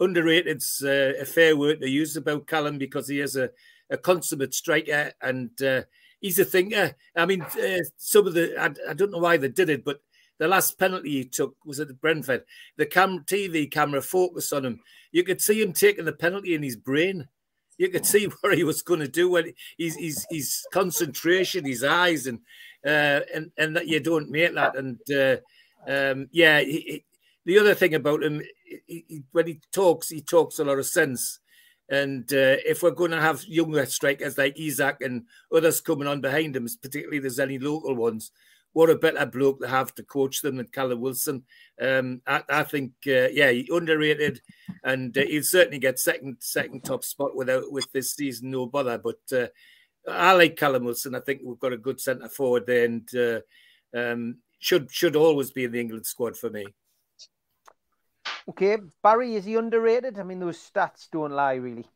underrated's 0.00 0.82
uh, 0.84 1.14
a 1.20 1.24
fair 1.24 1.56
word 1.56 1.80
to 1.80 1.88
use 1.88 2.16
about 2.16 2.46
Callum 2.46 2.78
because 2.78 3.08
he 3.08 3.20
is 3.20 3.36
a, 3.36 3.50
a 3.90 3.98
consummate 3.98 4.54
striker 4.54 5.12
and 5.20 5.50
uh, 5.62 5.82
he's 6.20 6.38
a 6.38 6.44
thinker. 6.44 6.94
I 7.16 7.26
mean, 7.26 7.42
uh, 7.42 7.78
some 7.96 8.26
of 8.26 8.34
the 8.34 8.56
I, 8.58 8.90
I, 8.90 8.94
don't 8.94 9.10
know 9.10 9.18
why 9.18 9.36
they 9.36 9.48
did 9.48 9.68
it, 9.68 9.84
but 9.84 10.00
the 10.38 10.48
last 10.48 10.78
penalty 10.78 11.10
he 11.10 11.24
took 11.24 11.56
was 11.64 11.80
at 11.80 12.00
Brentford. 12.00 12.44
The 12.76 12.86
cam 12.86 13.20
TV 13.20 13.70
camera 13.70 14.02
focused 14.02 14.52
on 14.52 14.64
him. 14.64 14.80
You 15.12 15.24
could 15.24 15.40
see 15.40 15.60
him 15.60 15.72
taking 15.72 16.04
the 16.04 16.12
penalty 16.12 16.54
in 16.54 16.62
his 16.62 16.76
brain 16.76 17.28
you 17.80 17.88
could 17.88 18.04
see 18.04 18.24
what 18.42 18.56
he 18.56 18.62
was 18.62 18.82
going 18.82 19.00
to 19.00 19.08
do 19.08 19.30
when 19.30 19.54
he's 19.76 19.96
his 19.96 20.26
his 20.30 20.66
concentration, 20.70 21.64
his 21.64 21.82
eyes, 21.82 22.26
and 22.26 22.38
uh, 22.86 23.20
and 23.34 23.50
and 23.56 23.74
that 23.74 23.88
you 23.88 23.98
don't 23.98 24.30
make 24.30 24.54
that. 24.54 24.76
And 24.76 25.00
uh, 25.10 25.36
um, 25.90 26.28
yeah, 26.30 26.60
he, 26.60 26.80
he, 26.80 27.04
the 27.46 27.58
other 27.58 27.74
thing 27.74 27.94
about 27.94 28.22
him, 28.22 28.42
he, 28.86 29.22
when 29.32 29.46
he 29.46 29.60
talks, 29.72 30.10
he 30.10 30.20
talks 30.20 30.58
a 30.58 30.64
lot 30.64 30.78
of 30.78 30.86
sense. 30.86 31.40
And 31.90 32.32
uh, 32.32 32.62
if 32.64 32.82
we're 32.82 32.92
going 32.92 33.10
to 33.10 33.20
have 33.20 33.44
younger 33.44 33.84
strikers 33.84 34.38
like 34.38 34.58
Isak 34.58 34.98
and 35.00 35.24
others 35.52 35.80
coming 35.80 36.06
on 36.06 36.20
behind 36.20 36.54
him, 36.54 36.68
particularly 36.80 37.18
there's 37.18 37.40
any 37.40 37.58
local 37.58 37.96
ones, 37.96 38.30
what 38.72 38.90
a 38.90 38.94
better 38.94 39.26
bloke 39.26 39.60
to 39.60 39.68
have 39.68 39.92
to 39.96 40.04
coach 40.04 40.40
them 40.40 40.56
than 40.56 40.66
Callum 40.66 41.00
Wilson. 41.00 41.42
Um, 41.80 42.22
I, 42.26 42.42
I, 42.48 42.62
think, 42.62 42.92
uh, 43.08 43.28
yeah, 43.32 43.50
underrated, 43.68 44.40
and 44.84 45.16
uh, 45.18 45.22
he'll 45.22 45.42
certainly 45.42 45.80
get 45.80 45.98
second 45.98 46.36
second 46.38 46.84
top 46.84 47.02
spot 47.02 47.34
without 47.34 47.72
with 47.72 47.90
this 47.92 48.12
season, 48.14 48.52
no 48.52 48.66
bother. 48.66 48.98
But 48.98 49.36
uh, 49.36 49.48
I 50.08 50.32
like 50.34 50.56
Callum 50.56 50.84
Wilson. 50.84 51.16
I 51.16 51.20
think 51.20 51.40
we've 51.44 51.58
got 51.58 51.72
a 51.72 51.78
good 51.78 52.00
centre 52.00 52.28
forward 52.28 52.66
there, 52.66 52.84
and 52.84 53.10
uh, 53.16 53.40
um, 53.98 54.36
should 54.60 54.92
should 54.92 55.16
always 55.16 55.50
be 55.50 55.64
in 55.64 55.72
the 55.72 55.80
England 55.80 56.06
squad 56.06 56.36
for 56.36 56.50
me. 56.50 56.64
Okay, 58.48 58.78
Barry, 59.02 59.34
is 59.34 59.44
he 59.44 59.56
underrated? 59.56 60.18
I 60.18 60.22
mean, 60.22 60.40
those 60.40 60.58
stats 60.58 61.08
don't 61.10 61.32
lie, 61.32 61.54
really. 61.54 61.86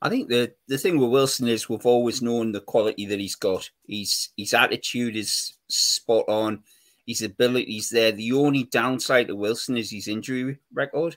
I 0.00 0.10
think 0.10 0.28
the 0.28 0.54
the 0.68 0.76
thing 0.76 0.98
with 0.98 1.10
Wilson 1.10 1.48
is 1.48 1.68
we've 1.68 1.86
always 1.86 2.20
known 2.20 2.52
the 2.52 2.60
quality 2.60 3.06
that 3.06 3.18
he's 3.18 3.36
got. 3.36 3.70
He's 3.86 4.30
his 4.36 4.52
attitude 4.52 5.16
is 5.16 5.58
spot 5.68 6.26
on. 6.28 6.62
His 7.06 7.22
abilities 7.22 7.90
there. 7.90 8.12
The 8.12 8.32
only 8.32 8.64
downside 8.64 9.28
to 9.28 9.36
Wilson 9.36 9.76
is 9.76 9.90
his 9.90 10.08
injury 10.08 10.58
record. 10.72 11.16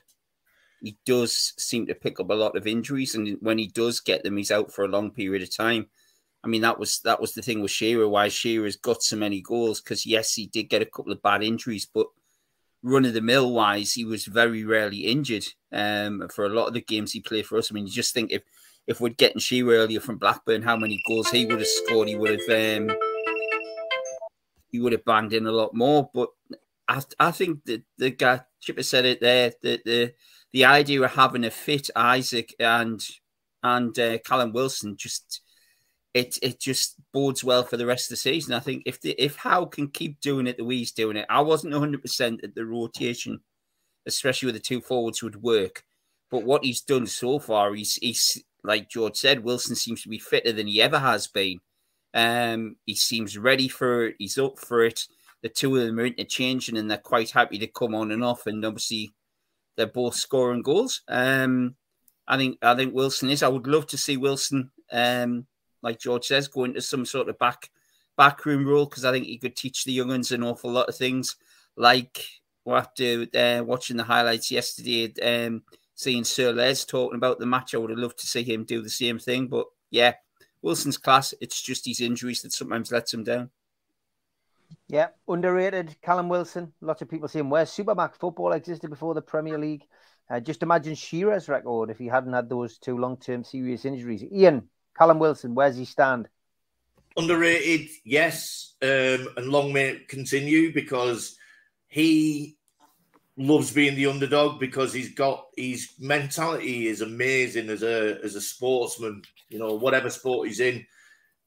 He 0.82 0.96
does 1.04 1.54
seem 1.58 1.86
to 1.86 1.94
pick 1.94 2.20
up 2.20 2.30
a 2.30 2.34
lot 2.34 2.56
of 2.56 2.66
injuries, 2.66 3.14
and 3.14 3.36
when 3.40 3.58
he 3.58 3.68
does 3.68 4.00
get 4.00 4.22
them, 4.22 4.36
he's 4.36 4.50
out 4.50 4.72
for 4.72 4.84
a 4.84 4.88
long 4.88 5.10
period 5.10 5.42
of 5.42 5.54
time. 5.54 5.86
I 6.44 6.48
mean, 6.48 6.62
that 6.62 6.78
was 6.78 7.00
that 7.00 7.20
was 7.20 7.34
the 7.34 7.42
thing 7.42 7.60
with 7.60 7.70
Shearer. 7.70 8.08
Why 8.08 8.28
Shearer's 8.28 8.76
got 8.76 9.02
so 9.02 9.16
many 9.16 9.40
goals? 9.42 9.80
Because 9.80 10.06
yes, 10.06 10.34
he 10.34 10.46
did 10.46 10.70
get 10.70 10.82
a 10.82 10.86
couple 10.86 11.12
of 11.12 11.22
bad 11.22 11.42
injuries, 11.42 11.86
but 11.92 12.06
run 12.82 13.04
of 13.04 13.14
the 13.14 13.20
mill 13.20 13.52
wise, 13.52 13.92
he 13.92 14.04
was 14.04 14.24
very 14.24 14.64
rarely 14.64 14.98
injured. 14.98 15.46
Um, 15.72 16.28
for 16.28 16.46
a 16.46 16.48
lot 16.48 16.68
of 16.68 16.74
the 16.74 16.80
games 16.80 17.12
he 17.12 17.20
played 17.20 17.46
for 17.46 17.58
us, 17.58 17.70
I 17.70 17.74
mean, 17.74 17.86
you 17.86 17.92
just 17.92 18.14
think 18.14 18.32
if 18.32 18.42
if 18.86 19.00
we'd 19.00 19.18
gotten 19.18 19.38
Shearer 19.38 19.74
earlier 19.74 20.00
from 20.00 20.16
Blackburn, 20.16 20.62
how 20.62 20.76
many 20.76 21.02
goals 21.06 21.30
he 21.30 21.44
would 21.44 21.58
have 21.58 21.68
scored, 21.68 22.08
he 22.08 22.16
would 22.16 22.40
have 22.40 22.80
um, 22.80 22.96
he 24.70 24.80
would 24.80 24.92
have 24.92 25.04
banged 25.04 25.32
in 25.32 25.46
a 25.46 25.52
lot 25.52 25.74
more. 25.74 26.10
But 26.12 26.30
I, 26.88 27.02
I 27.20 27.30
think 27.30 27.64
that 27.66 27.82
the 27.98 28.10
guy 28.10 28.42
Chipper 28.60 28.82
said 28.82 29.04
it 29.04 29.20
there. 29.20 29.52
The 29.62 29.80
the 29.84 30.14
the 30.52 30.64
idea 30.64 31.02
of 31.02 31.12
having 31.12 31.44
a 31.44 31.50
fit 31.50 31.90
Isak 31.96 32.54
and 32.58 33.04
and 33.62 33.98
uh, 33.98 34.18
Callum 34.18 34.52
Wilson 34.52 34.96
just 34.96 35.42
it 36.18 36.38
it 36.42 36.58
just 36.58 36.96
bodes 37.12 37.44
well 37.44 37.62
for 37.62 37.76
the 37.76 37.86
rest 37.86 38.06
of 38.06 38.10
the 38.10 38.16
season. 38.16 38.54
I 38.54 38.60
think 38.60 38.82
if 38.86 39.00
the, 39.00 39.10
if 39.12 39.36
Howe 39.36 39.66
can 39.66 39.88
keep 39.88 40.20
doing 40.20 40.46
it 40.46 40.56
the 40.56 40.64
way 40.64 40.76
he's 40.76 40.92
doing 40.92 41.16
it, 41.16 41.26
I 41.30 41.40
wasn't 41.40 41.72
100 41.72 42.02
percent 42.02 42.42
that 42.42 42.54
the 42.54 42.66
rotation, 42.66 43.40
especially 44.06 44.46
with 44.46 44.56
the 44.56 44.60
two 44.60 44.80
forwards, 44.80 45.22
would 45.22 45.42
work. 45.42 45.84
But 46.30 46.44
what 46.44 46.64
he's 46.64 46.80
done 46.80 47.06
so 47.06 47.38
far, 47.38 47.72
he's 47.74 47.94
he's 47.94 48.42
like 48.64 48.90
George 48.90 49.16
said, 49.16 49.44
Wilson 49.44 49.76
seems 49.76 50.02
to 50.02 50.08
be 50.08 50.18
fitter 50.18 50.52
than 50.52 50.66
he 50.66 50.82
ever 50.82 50.98
has 50.98 51.28
been. 51.28 51.60
Um, 52.14 52.76
he 52.84 52.96
seems 52.96 53.38
ready 53.38 53.68
for 53.68 54.08
it. 54.08 54.16
He's 54.18 54.38
up 54.38 54.58
for 54.58 54.84
it. 54.84 55.06
The 55.42 55.48
two 55.48 55.76
of 55.76 55.86
them 55.86 56.00
are 56.00 56.06
interchanging, 56.06 56.76
and 56.76 56.90
they're 56.90 56.98
quite 56.98 57.30
happy 57.30 57.58
to 57.58 57.68
come 57.68 57.94
on 57.94 58.10
and 58.10 58.24
off. 58.24 58.46
And 58.46 58.64
obviously, 58.64 59.14
they're 59.76 59.86
both 59.86 60.16
scoring 60.16 60.62
goals. 60.62 61.02
Um, 61.06 61.76
I 62.26 62.36
think 62.36 62.58
I 62.60 62.74
think 62.74 62.92
Wilson 62.92 63.30
is. 63.30 63.44
I 63.44 63.48
would 63.48 63.68
love 63.68 63.86
to 63.88 63.96
see 63.96 64.16
Wilson, 64.16 64.72
um, 64.90 65.46
like 65.82 65.98
George 65.98 66.26
says, 66.26 66.48
go 66.48 66.64
into 66.64 66.80
some 66.80 67.06
sort 67.06 67.28
of 67.28 67.38
back 67.38 67.70
backroom 68.16 68.66
role 68.66 68.84
because 68.84 69.04
I 69.04 69.12
think 69.12 69.26
he 69.26 69.38
could 69.38 69.56
teach 69.56 69.84
the 69.84 69.92
young 69.92 70.08
ones 70.08 70.32
an 70.32 70.42
awful 70.42 70.70
lot 70.70 70.88
of 70.88 70.96
things. 70.96 71.36
Like 71.76 72.24
after 72.66 73.26
uh, 73.34 73.62
watching 73.64 73.96
the 73.96 74.04
highlights 74.04 74.50
yesterday, 74.50 75.12
um, 75.22 75.62
seeing 75.94 76.24
Sir 76.24 76.52
Les 76.52 76.84
talking 76.84 77.16
about 77.16 77.38
the 77.38 77.46
match. 77.46 77.74
I 77.74 77.78
would 77.78 77.90
have 77.90 77.98
loved 77.98 78.18
to 78.20 78.26
see 78.26 78.42
him 78.42 78.64
do 78.64 78.82
the 78.82 78.90
same 78.90 79.18
thing. 79.18 79.48
But 79.48 79.66
yeah, 79.90 80.14
Wilson's 80.62 80.98
class. 80.98 81.34
It's 81.40 81.62
just 81.62 81.86
his 81.86 82.00
injuries 82.00 82.42
that 82.42 82.52
sometimes 82.52 82.92
lets 82.92 83.14
him 83.14 83.24
down. 83.24 83.50
Yeah, 84.88 85.08
underrated. 85.26 85.96
Callum 86.02 86.28
Wilson. 86.28 86.72
Lots 86.80 87.02
of 87.02 87.08
people 87.08 87.28
him. 87.28 87.50
Where 87.50 87.64
Supermax 87.64 88.16
football 88.16 88.52
existed 88.52 88.90
before 88.90 89.14
the 89.14 89.22
Premier 89.22 89.58
League. 89.58 89.86
Uh, 90.30 90.40
just 90.40 90.62
imagine 90.62 90.94
Shearer's 90.94 91.48
record 91.48 91.90
if 91.90 91.98
he 91.98 92.06
hadn't 92.06 92.34
had 92.34 92.50
those 92.50 92.78
two 92.78 92.98
long-term 92.98 93.44
serious 93.44 93.86
injuries. 93.86 94.24
Ian, 94.30 94.68
Callum 94.98 95.20
Wilson, 95.20 95.54
where's 95.54 95.76
he 95.76 95.84
stand? 95.84 96.28
Underrated, 97.16 97.88
yes, 98.04 98.74
um, 98.82 99.28
and 99.36 99.48
long 99.48 99.72
may 99.72 99.90
it 99.90 100.08
continue 100.08 100.74
because 100.74 101.36
he 101.86 102.56
loves 103.36 103.70
being 103.72 103.94
the 103.94 104.06
underdog 104.06 104.58
because 104.58 104.92
he's 104.92 105.14
got 105.14 105.46
his 105.56 105.90
mentality 106.00 106.88
is 106.88 107.00
amazing 107.00 107.68
as 107.70 107.84
a 107.84 108.18
as 108.24 108.34
a 108.34 108.40
sportsman. 108.40 109.22
You 109.48 109.60
know, 109.60 109.74
whatever 109.74 110.10
sport 110.10 110.48
he's 110.48 110.60
in, 110.60 110.84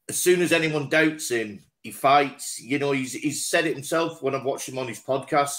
as 0.08 0.18
soon 0.18 0.40
as 0.40 0.52
anyone 0.52 0.88
doubts 0.88 1.30
him, 1.30 1.62
he 1.82 1.90
fights. 1.90 2.60
You 2.60 2.78
know, 2.78 2.92
he's 2.92 3.12
he's 3.12 3.48
said 3.48 3.66
it 3.66 3.74
himself 3.74 4.22
when 4.22 4.34
I've 4.34 4.44
watched 4.44 4.68
him 4.68 4.78
on 4.78 4.88
his 4.88 5.00
podcast. 5.00 5.58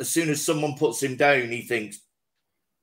As 0.00 0.08
soon 0.08 0.30
as 0.30 0.44
someone 0.44 0.74
puts 0.76 1.02
him 1.02 1.16
down, 1.16 1.50
he 1.50 1.62
thinks, 1.62 2.00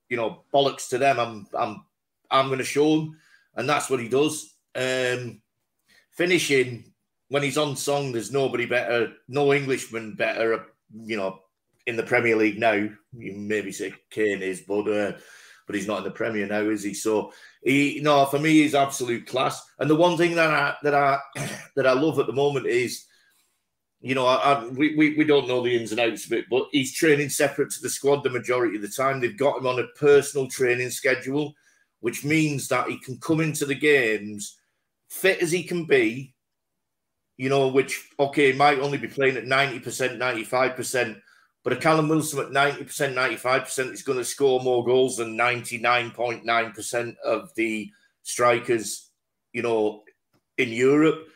you 0.09 0.17
know, 0.17 0.43
bollocks 0.53 0.89
to 0.89 0.97
them. 0.97 1.19
I'm 1.19 1.47
I'm 1.53 1.85
I'm 2.31 2.47
going 2.47 2.59
to 2.59 2.65
show 2.65 3.01
him, 3.01 3.17
and 3.57 3.67
that's 3.67 3.89
what 3.89 3.99
he 3.99 4.07
does. 4.07 4.55
Um, 4.75 5.41
finishing 6.11 6.93
when 7.27 7.43
he's 7.43 7.57
on 7.57 7.75
song, 7.75 8.13
there's 8.13 8.31
nobody 8.31 8.65
better, 8.65 9.11
no 9.27 9.53
Englishman 9.53 10.15
better. 10.15 10.67
You 10.93 11.17
know, 11.17 11.39
in 11.87 11.95
the 11.95 12.03
Premier 12.03 12.35
League 12.35 12.59
now. 12.59 12.73
You 12.73 13.33
maybe 13.33 13.71
say 13.71 13.93
Kane 14.11 14.43
is, 14.43 14.61
but 14.61 14.87
uh, 14.87 15.13
but 15.65 15.75
he's 15.75 15.87
not 15.87 15.99
in 15.99 16.03
the 16.03 16.11
Premier 16.11 16.45
now, 16.45 16.61
is 16.61 16.83
he? 16.83 16.93
So 16.93 17.33
he 17.63 17.99
no, 18.03 18.25
for 18.25 18.37
me, 18.37 18.61
he's 18.61 18.75
absolute 18.75 19.25
class. 19.25 19.65
And 19.79 19.89
the 19.89 19.95
one 19.95 20.17
thing 20.17 20.35
that 20.35 20.51
I 20.51 20.75
that 20.83 20.93
I 20.93 21.17
that 21.75 21.87
I 21.87 21.93
love 21.93 22.19
at 22.19 22.27
the 22.27 22.33
moment 22.33 22.67
is, 22.67 23.05
you 24.01 24.13
know, 24.13 24.27
I, 24.27 24.35
I, 24.35 24.67
we, 24.67 24.95
we 24.95 25.15
we 25.15 25.23
don't 25.23 25.47
know 25.47 25.63
the 25.63 25.75
ins 25.75 25.91
and 25.91 25.99
outs 25.99 26.25
of 26.25 26.33
it, 26.33 26.45
but 26.51 26.67
he's 26.71 26.93
training 26.93 27.29
separate 27.29 27.71
to 27.71 27.81
the 27.81 27.89
squad 27.89 28.23
the 28.23 28.29
majority 28.29 28.75
of 28.75 28.81
the 28.81 28.89
time. 28.89 29.19
They've 29.19 29.37
got 29.37 29.57
him 29.57 29.67
on 29.67 29.79
a 29.79 29.87
personal 29.99 30.47
training 30.47 30.91
schedule, 30.91 31.53
which 31.99 32.23
means 32.23 32.67
that 32.67 32.89
he 32.89 32.97
can 32.99 33.17
come 33.19 33.41
into 33.41 33.65
the 33.65 33.75
games 33.75 34.57
fit 35.09 35.41
as 35.41 35.51
he 35.51 35.63
can 35.63 35.85
be. 35.85 36.33
You 37.37 37.49
know, 37.49 37.67
which 37.67 38.09
okay, 38.19 38.51
might 38.51 38.79
only 38.79 38.97
be 38.97 39.07
playing 39.07 39.37
at 39.37 39.45
ninety 39.45 39.79
percent, 39.79 40.17
ninety 40.17 40.43
five 40.43 40.75
percent 40.75 41.17
but 41.67 41.75
a 41.75 41.81
Callum 41.81 42.07
Wilson 42.07 42.39
at 42.39 42.77
90%, 42.77 43.13
95% 43.13 43.91
is 43.91 44.01
going 44.01 44.17
to 44.17 44.23
score 44.23 44.61
more 44.61 44.85
goals 44.85 45.17
than 45.17 45.37
99.9% 45.37 47.17
of 47.25 47.53
the 47.55 47.91
strikers, 48.23 49.09
you 49.51 49.63
know, 49.63 50.03
in 50.57 50.69
Europe. 50.69 51.27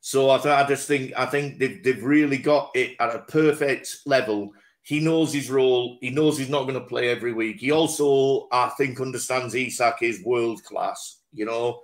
So 0.00 0.30
I, 0.30 0.36
th- 0.38 0.54
I 0.54 0.64
just 0.68 0.86
think 0.86 1.12
I 1.16 1.26
think 1.26 1.58
they've, 1.58 1.82
they've 1.82 2.04
really 2.04 2.38
got 2.38 2.70
it 2.76 2.94
at 3.00 3.16
a 3.16 3.24
perfect 3.26 3.96
level. 4.06 4.52
He 4.82 5.00
knows 5.00 5.32
his 5.32 5.50
role. 5.50 5.98
He 6.00 6.10
knows 6.10 6.38
he's 6.38 6.48
not 6.48 6.62
going 6.62 6.74
to 6.74 6.86
play 6.86 7.08
every 7.10 7.32
week. 7.32 7.60
He 7.60 7.70
also, 7.70 8.48
I 8.50 8.70
think, 8.70 9.00
understands 9.00 9.54
Isak 9.54 9.98
is 10.02 10.24
world 10.24 10.64
class. 10.64 11.18
You 11.32 11.44
know, 11.44 11.80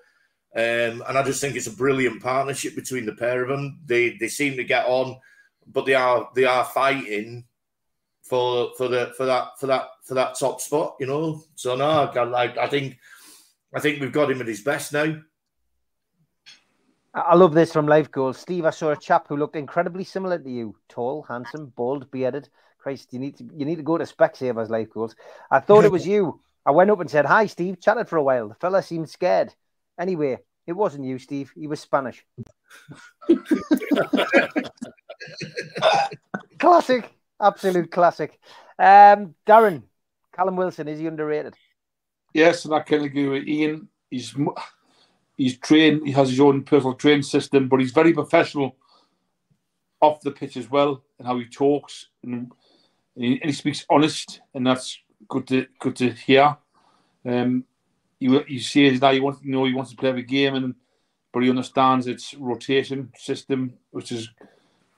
um, 0.57 1.03
and 1.07 1.19
I 1.19 1.23
just 1.23 1.41
think 1.41 1.57
it's 1.57 1.67
a 1.67 1.77
brilliant 1.77 2.23
partnership 2.23 2.75
between 2.75 3.07
the 3.07 3.15
pair 3.15 3.43
of 3.43 3.49
them. 3.49 3.81
They 3.85 4.17
they 4.17 4.29
seem 4.29 4.57
to 4.57 4.65
get 4.65 4.87
on, 4.87 5.19
but 5.67 5.87
they 5.87 5.95
are 5.95 6.31
they 6.35 6.45
are 6.45 6.65
fighting 6.65 7.45
for 8.23 8.73
for 8.77 8.89
the 8.89 9.13
for 9.17 9.27
that 9.27 9.59
for 9.59 9.67
that 9.67 9.89
for 10.05 10.15
that 10.15 10.39
top 10.39 10.61
spot, 10.61 10.97
you 10.99 11.07
know. 11.07 11.43
So 11.55 11.77
no, 11.77 11.85
I, 11.85 12.55
I 12.59 12.69
think 12.69 12.99
I 13.75 13.81
think 13.81 14.01
we've 14.01 14.13
got 14.13 14.31
him 14.31 14.41
at 14.41 14.49
his 14.49 14.63
best 14.63 14.93
now. 14.93 15.21
I 17.15 17.35
love 17.35 17.55
this 17.55 17.73
from 17.73 17.87
Life 17.87 18.11
Goals. 18.11 18.39
Steve, 18.39 18.67
I 18.67 18.71
saw 18.71 18.91
a 18.91 18.97
chap 18.97 19.27
who 19.29 19.39
looked 19.39 19.57
incredibly 19.57 20.05
similar 20.05 20.39
to 20.39 20.51
you. 20.51 20.77
Tall, 20.89 21.23
handsome, 21.23 21.73
bald, 21.75 22.11
bearded. 22.11 22.51
Christ, 22.87 23.13
you 23.13 23.19
need 23.19 23.37
to 23.39 23.45
you 23.53 23.65
need 23.65 23.79
to 23.79 23.83
go 23.83 23.99
to 23.99 24.05
Specsavers 24.05 24.69
Life 24.69 24.91
Goals. 24.91 25.17
I 25.51 25.59
thought 25.59 25.85
it 25.85 25.91
was 25.91 26.07
you. 26.15 26.41
I 26.65 26.71
went 26.71 26.89
up 26.89 27.01
and 27.01 27.11
said, 27.11 27.25
Hi, 27.25 27.47
Steve, 27.47 27.81
chatted 27.81 28.09
for 28.09 28.17
a 28.17 28.23
while. 28.23 28.47
The 28.47 28.55
fella 28.55 28.81
seemed 28.81 29.11
scared. 29.11 29.53
Anyway, 29.99 30.39
it 30.69 30.73
wasn't 30.73 31.05
you, 31.05 31.19
Steve. 31.19 31.51
He 31.57 31.67
was 31.67 31.81
Spanish. 31.81 32.25
Classic. 36.61 37.13
Absolute 37.41 37.91
classic. 37.91 38.39
Um, 38.79 39.35
Darren, 39.47 39.83
Callum 40.33 40.55
Wilson, 40.55 40.87
is 40.87 41.01
he 41.01 41.09
underrated? 41.09 41.55
Yes, 42.33 42.65
and 42.67 42.73
I 42.73 42.81
can 42.81 43.03
agree 43.03 43.29
with 43.29 43.49
Ian. 43.49 43.89
He's 44.11 44.33
he's 45.37 45.59
trained. 45.59 46.07
He 46.07 46.13
has 46.13 46.31
his 46.31 46.39
own 46.39 46.63
personal 46.63 46.95
training 46.95 47.25
system, 47.25 47.69
but 47.69 47.81
he's 47.81 47.91
very 47.91 48.13
professional 48.13 48.77
off 50.01 50.21
the 50.21 50.31
pitch 50.31 50.57
as 50.57 50.71
well, 50.71 51.03
and 51.19 51.27
how 51.27 51.37
he 51.37 51.47
talks 51.47 52.11
and 52.23 52.53
he, 53.17 53.41
and 53.41 53.51
he 53.51 53.53
speaks 53.53 53.87
honest, 53.89 54.41
and 54.55 54.67
that's 54.67 54.99
good 55.29 55.47
to 55.49 55.67
good 55.81 55.97
to 55.97 56.11
hear. 56.11 56.57
Um, 57.25 57.65
you 58.19 58.45
you 58.47 58.61
says 58.61 59.01
now 59.01 59.13
he 59.13 59.21
wants 59.21 59.41
you 59.43 59.53
know 59.53 59.65
he 59.65 59.75
wants 59.75 59.91
to 59.91 59.97
play 59.97 60.11
every 60.11 60.23
game, 60.23 60.55
and 60.55 60.75
but 61.33 61.43
he 61.43 61.51
understands 61.51 62.07
its 62.07 62.35
rotation 62.35 63.13
system, 63.17 63.75
which 63.91 64.13
is 64.13 64.31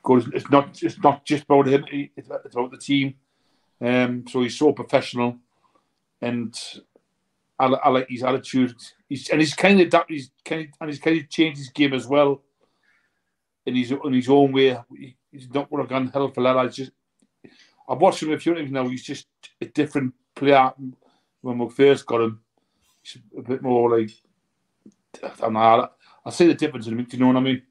good. 0.03 0.31
It's 0.33 0.49
not 0.49 0.81
it's 0.81 1.01
not 1.01 1.25
just 1.25 1.45
about 1.45 1.67
him; 1.67 1.85
it's 1.91 2.27
about 2.27 2.71
the 2.71 2.77
team. 2.77 3.15
Um, 3.81 4.25
so 4.27 4.41
he's 4.41 4.57
so 4.57 4.73
professional, 4.73 5.37
and 6.21 6.57
I, 7.57 7.65
I 7.65 7.89
like 7.89 8.09
his 8.09 8.23
attitude. 8.23 8.75
He's 9.07 9.29
and 9.29 9.41
he's 9.41 9.53
kind 9.53 9.79
of 9.81 10.03
he's 10.07 10.31
kind 10.45 10.61
of, 10.61 10.67
and 10.81 10.89
he's 10.89 10.99
kind 10.99 11.19
of 11.19 11.29
changed 11.29 11.59
his 11.59 11.69
game 11.69 11.93
as 11.93 12.07
well. 12.07 12.41
In 13.65 13.75
his 13.75 13.91
in 13.91 14.13
his 14.13 14.29
own 14.29 14.51
way, 14.51 14.77
he's 15.31 15.49
not 15.53 15.71
what 15.71 15.81
I've 15.81 15.89
gone 15.89 16.07
hell 16.07 16.29
for 16.29 16.43
that. 16.43 16.57
I 16.57 16.67
just 16.67 16.91
I've 17.89 17.99
watched 17.99 18.21
him 18.21 18.31
a 18.31 18.39
few 18.39 18.53
times 18.53 18.71
now. 18.71 18.87
He's 18.87 19.03
just 19.03 19.27
a 19.59 19.65
different 19.65 20.13
player 20.35 20.71
when 21.41 21.57
we 21.57 21.69
first 21.69 22.05
got 22.05 22.21
him. 22.21 22.39
He's 23.01 23.21
a 23.37 23.41
bit 23.41 23.63
more 23.63 23.99
like 23.99 24.11
I 25.23 25.31
don't 25.39 25.53
know. 25.53 25.89
I 26.25 26.29
see 26.29 26.47
the 26.47 26.53
difference 26.53 26.85
in 26.87 26.99
him. 26.99 27.05
Do 27.05 27.17
you 27.17 27.23
know 27.23 27.27
what 27.27 27.37
I 27.37 27.41
mean? 27.41 27.63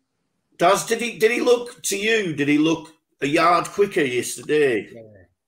Does 0.57 0.87
did 0.87 1.01
he 1.01 1.19
did 1.19 1.31
he 1.31 1.41
look 1.41 1.81
to 1.83 1.97
you? 1.97 2.35
Did 2.35 2.49
he 2.49 2.59
look 2.59 2.93
a 3.21 3.27
yard 3.27 3.67
quicker 3.67 4.03
yesterday? 4.03 4.89
Yeah, 4.93 5.03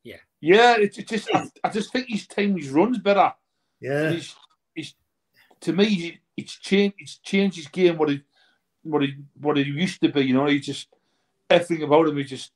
yeah, 0.05 0.17
yeah. 0.41 0.77
It's 0.79 0.99
it 0.99 1.09
just 1.09 1.29
I, 1.35 1.49
I, 1.65 1.69
just 1.71 1.93
think 1.93 2.07
his 2.09 2.29
time 2.29 2.57
his 2.57 2.69
runs 2.69 2.99
better. 2.99 3.33
Yeah, 3.81 4.13
he's, 4.13 4.37
he's 4.75 4.95
to 5.63 5.73
me 5.73 6.21
it's 6.37 6.57
changed. 6.57 6.97
It's 6.99 7.17
changed 7.17 7.57
his 7.57 7.67
game. 7.67 7.99
What 7.99 8.11
he 8.11 8.23
what 8.83 9.03
he 9.03 9.17
what 9.41 9.57
he 9.57 9.65
used 9.65 10.01
to 10.03 10.11
be. 10.11 10.27
You 10.27 10.35
know, 10.35 10.47
he 10.47 10.61
just 10.61 10.89
everything 11.49 11.83
about 11.83 12.07
him. 12.07 12.17
He 12.17 12.25
just 12.25 12.53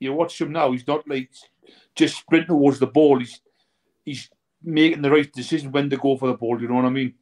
you 0.00 0.12
watch 0.12 0.40
him 0.40 0.52
now. 0.52 0.72
He's 0.72 0.86
not 0.86 1.08
like 1.08 1.30
just 1.94 2.18
sprinting 2.18 2.48
towards 2.48 2.78
the 2.78 2.86
ball. 2.86 3.18
He's 3.18 3.40
he's 4.04 4.30
making 4.62 5.02
the 5.02 5.10
right 5.10 5.32
decision 5.32 5.72
when 5.72 5.90
to 5.90 5.96
go 5.96 6.16
for 6.16 6.28
the 6.28 6.36
ball. 6.36 6.60
You 6.60 6.68
know 6.68 6.74
what 6.74 6.84
I 6.84 6.90
mean? 6.90 7.14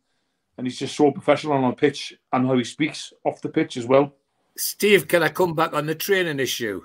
and 0.58 0.66
he's 0.66 0.78
just 0.78 0.96
so 0.96 1.10
professional 1.10 1.52
on 1.54 1.70
the 1.70 1.76
pitch 1.76 2.14
and 2.32 2.46
how 2.46 2.56
he 2.56 2.64
speaks 2.64 3.12
off 3.24 3.42
the 3.42 3.48
pitch 3.48 3.76
as 3.76 3.86
well. 3.86 4.14
Steve, 4.56 5.06
can 5.06 5.22
I 5.22 5.28
come 5.28 5.54
back 5.54 5.74
on 5.74 5.86
the 5.86 5.94
training 5.94 6.40
issue? 6.40 6.82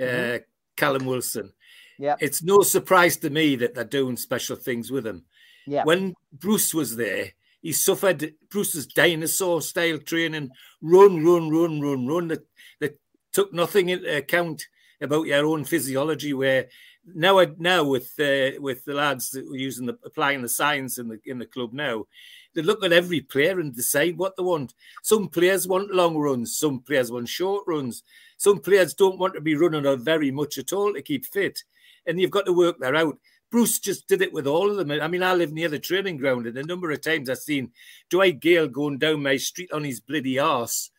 Mm-hmm. 0.00 0.36
Uh, 0.36 0.38
Callum 0.76 1.06
Wilson. 1.06 1.52
Yeah. 1.98 2.16
It's 2.20 2.42
no 2.42 2.60
surprise 2.60 3.16
to 3.18 3.30
me 3.30 3.56
that 3.56 3.74
they're 3.74 3.84
doing 3.84 4.16
special 4.16 4.56
things 4.56 4.90
with 4.90 5.06
him. 5.06 5.24
Yeah. 5.66 5.84
When 5.84 6.14
Bruce 6.32 6.72
was 6.74 6.94
there, 6.94 7.32
he 7.60 7.72
suffered 7.72 8.34
Bruce's 8.50 8.86
dinosaur 8.86 9.62
style 9.62 9.98
training 9.98 10.50
run, 10.80 11.24
run, 11.24 11.50
run, 11.50 11.80
run, 11.80 12.06
run 12.06 12.28
that, 12.28 12.46
that 12.80 13.00
took 13.32 13.52
nothing 13.52 13.88
into 13.88 14.16
account 14.16 14.66
about 15.00 15.26
your 15.26 15.46
own 15.46 15.64
physiology. 15.64 16.32
Where 16.32 16.68
now, 17.14 17.44
now 17.58 17.84
with 17.84 18.12
uh, 18.18 18.60
with 18.60 18.84
the 18.84 18.94
lads 18.94 19.30
that 19.30 19.48
were 19.48 19.56
using 19.56 19.86
the 19.86 19.98
applying 20.04 20.42
the 20.42 20.48
science 20.48 20.98
in 20.98 21.08
the 21.08 21.20
in 21.24 21.38
the 21.38 21.46
club 21.46 21.72
now, 21.72 22.06
they 22.54 22.62
look 22.62 22.82
at 22.84 22.92
every 22.92 23.20
player 23.20 23.60
and 23.60 23.74
decide 23.74 24.16
what 24.16 24.36
they 24.36 24.42
want. 24.42 24.74
Some 25.02 25.28
players 25.28 25.68
want 25.68 25.94
long 25.94 26.16
runs, 26.16 26.56
some 26.56 26.80
players 26.80 27.12
want 27.12 27.28
short 27.28 27.64
runs, 27.66 28.02
some 28.38 28.58
players 28.58 28.94
don't 28.94 29.18
want 29.18 29.34
to 29.34 29.40
be 29.40 29.54
running 29.54 29.86
on 29.86 30.02
very 30.02 30.30
much 30.30 30.58
at 30.58 30.72
all 30.72 30.92
to 30.94 31.02
keep 31.02 31.26
fit. 31.26 31.62
And 32.06 32.20
you've 32.20 32.30
got 32.30 32.46
to 32.46 32.52
work 32.52 32.78
that 32.80 32.96
out. 32.96 33.18
Bruce 33.50 33.78
just 33.78 34.08
did 34.08 34.22
it 34.22 34.32
with 34.32 34.46
all 34.46 34.70
of 34.70 34.76
them. 34.76 34.90
I 34.90 35.06
mean, 35.06 35.22
I 35.22 35.34
live 35.34 35.52
near 35.52 35.68
the 35.68 35.78
training 35.78 36.16
ground, 36.16 36.46
and 36.46 36.58
a 36.58 36.64
number 36.64 36.90
of 36.90 37.00
times 37.00 37.30
I've 37.30 37.38
seen 37.38 37.70
Dwight 38.10 38.40
Gayle 38.40 38.68
going 38.68 38.98
down 38.98 39.22
my 39.22 39.36
street 39.36 39.70
on 39.72 39.84
his 39.84 40.00
bloody 40.00 40.38
arse, 40.38 40.90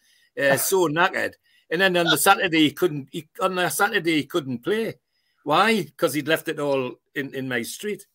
uh, 0.42 0.56
so 0.58 0.88
knackered. 0.88 1.34
And 1.70 1.82
then 1.82 1.98
on 1.98 2.06
the 2.06 2.18
Saturday 2.18 2.60
he 2.60 2.72
couldn't. 2.72 3.10
He, 3.12 3.28
on 3.42 3.56
the 3.56 3.70
Saturday 3.70 4.18
he 4.18 4.24
couldn't 4.24 4.60
play. 4.60 4.96
Why? 5.44 5.84
Because 5.84 6.14
he'd 6.14 6.28
left 6.28 6.48
it 6.48 6.60
all 6.60 6.94
in, 7.16 7.34
in 7.34 7.48
my 7.48 7.62
street. 7.62 8.06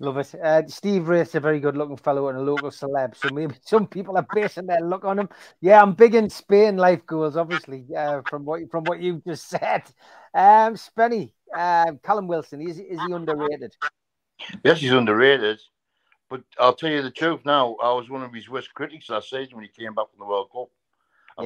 Love 0.00 0.18
it. 0.18 0.32
Uh, 0.34 0.62
Steve 0.68 1.08
Wraith, 1.08 1.34
a 1.34 1.40
very 1.40 1.58
good 1.58 1.76
looking 1.76 1.96
fellow 1.96 2.28
and 2.28 2.38
a 2.38 2.40
local 2.40 2.70
celeb. 2.70 3.16
So 3.16 3.30
maybe 3.30 3.54
some 3.64 3.86
people 3.86 4.16
are 4.16 4.26
basing 4.32 4.66
their 4.66 4.80
look 4.80 5.04
on 5.04 5.18
him. 5.18 5.28
Yeah, 5.60 5.82
I'm 5.82 5.94
big 5.94 6.14
in 6.14 6.30
Spain 6.30 6.76
life 6.76 7.04
goals, 7.04 7.36
obviously, 7.36 7.84
uh, 7.96 8.22
from 8.28 8.44
what 8.44 8.70
from 8.70 8.84
what 8.84 9.00
you 9.00 9.20
just 9.26 9.48
said. 9.50 9.82
Um, 10.34 10.74
Spenny, 10.74 11.32
uh, 11.56 11.92
Callum 12.04 12.28
Wilson, 12.28 12.60
is, 12.60 12.78
is 12.78 13.00
he 13.06 13.12
underrated? 13.12 13.74
Yes, 14.64 14.80
he's 14.80 14.92
underrated. 14.92 15.60
But 16.30 16.42
I'll 16.60 16.74
tell 16.74 16.90
you 16.90 17.02
the 17.02 17.10
truth 17.10 17.40
now, 17.44 17.74
I 17.82 17.92
was 17.92 18.08
one 18.10 18.22
of 18.22 18.32
his 18.32 18.48
worst 18.48 18.72
critics 18.74 19.08
last 19.08 19.30
season 19.30 19.56
when 19.56 19.64
he 19.64 19.82
came 19.82 19.94
back 19.94 20.10
from 20.10 20.20
the 20.20 20.26
World 20.26 20.50
Cup. 20.52 20.68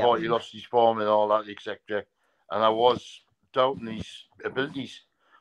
I 0.03 0.05
yeah. 0.05 0.11
thought 0.11 0.20
he 0.20 0.28
lost 0.28 0.53
his 0.53 0.64
form 0.64 1.00
and 1.00 1.09
all 1.09 1.28
that, 1.28 1.48
etc. 1.48 2.05
And 2.50 2.62
I 2.62 2.68
was 2.68 3.22
doubting 3.53 3.86
his 3.86 4.07
abilities. 4.44 5.00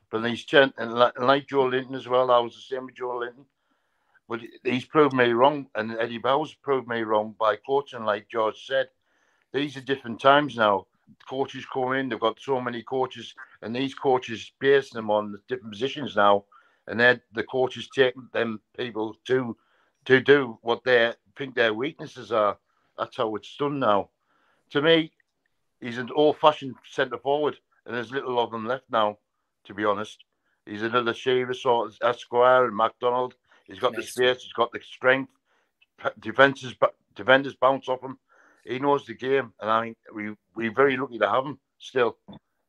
But 0.10 0.26
he's 0.30 0.46
and 0.54 0.94
like 0.94 1.48
Joelinton 1.48 1.96
as 1.96 2.08
well. 2.08 2.32
I 2.32 2.40
was 2.40 2.56
the 2.56 2.62
same 2.62 2.86
with 2.86 2.96
Joelinton. 2.96 3.46
But 4.28 4.42
he's 4.64 4.86
proved 4.86 5.14
me 5.14 5.32
wrong, 5.32 5.68
and 5.76 5.98
Eddie 6.00 6.18
Bowers 6.18 6.54
proved 6.54 6.88
me 6.88 7.02
wrong 7.02 7.36
by 7.40 7.58
coaching, 7.58 8.06
like 8.06 8.30
George 8.30 8.66
said. 8.66 8.90
These 9.54 9.76
are 9.78 9.82
different 9.82 10.20
times 10.22 10.56
now. 10.56 10.88
Coaches 11.30 11.66
come 11.74 11.94
in, 11.94 12.08
they've 12.08 12.20
got 12.20 12.40
so 12.40 12.62
many 12.62 12.84
coaches, 12.84 13.36
and 13.62 13.76
these 13.76 13.94
coaches 13.94 14.54
base 14.60 14.90
them 14.90 15.12
on 15.12 15.38
different 15.50 15.74
positions 15.74 16.16
now. 16.16 16.46
And 16.88 17.00
then 17.00 17.22
the 17.34 17.44
coaches 17.44 17.90
take 17.94 18.16
them 18.32 18.62
people 18.78 19.18
to 19.28 19.58
to 20.06 20.20
do 20.20 20.58
what 20.62 20.84
they 20.84 21.14
think 21.38 21.56
their 21.56 21.74
weaknesses 21.74 22.32
are. 22.32 22.58
That's 22.98 23.18
how 23.18 23.36
it's 23.36 23.56
done 23.58 23.80
now. 23.80 24.10
To 24.72 24.82
me, 24.82 25.12
he's 25.80 25.98
an 25.98 26.10
old-fashioned 26.16 26.76
centre 26.90 27.18
forward, 27.18 27.58
and 27.86 27.96
there's 27.96 28.12
little 28.12 28.40
of 28.40 28.52
them 28.52 28.66
left 28.66 28.86
now. 28.90 29.18
To 29.66 29.74
be 29.74 29.86
honest, 29.86 30.24
he's 30.66 30.82
another 30.82 31.14
Shearer 31.14 31.54
sort 31.54 31.90
of 31.90 31.98
Esquire 32.02 32.66
and 32.66 32.76
McDonald. 32.76 33.36
He's 33.66 33.80
got 33.80 33.96
the 33.96 34.04
space, 34.04 34.42
he's 34.44 34.54
got 34.54 34.72
the 34.72 34.80
strength. 34.82 35.32
Defenses, 36.20 36.74
defenders 37.16 37.56
bounce 37.56 37.88
off 37.88 38.02
him. 38.02 38.18
He 38.66 38.80
knows 38.80 39.06
the 39.06 39.14
game, 39.14 39.54
and 39.60 39.70
I 39.70 39.82
think 39.84 39.98
we 40.14 40.36
we're 40.56 40.74
very 40.74 40.98
lucky 40.98 41.20
to 41.20 41.30
have 41.30 41.46
him 41.46 41.60
still, 41.80 42.18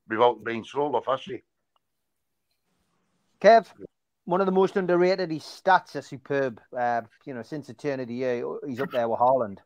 without 0.08 0.44
being 0.44 0.64
sold 0.64 0.94
off 0.94 1.08
actually. 1.08 1.42
Kev, 3.40 3.66
one 4.24 4.40
of 4.40 4.46
the 4.46 4.52
most 4.52 4.76
underrated. 4.76 5.30
His 5.30 5.42
stats 5.42 5.96
are 5.96 6.02
superb. 6.02 6.60
Uh, 6.76 7.02
you 7.24 7.34
know, 7.34 7.42
since 7.42 7.66
the 7.66 7.74
turn 7.74 8.00
of 8.00 8.08
the 8.08 8.14
year, 8.14 8.44
he's 8.66 8.80
up 8.80 8.90
there 8.90 9.08
with 9.08 9.18
Haaland. 9.18 9.58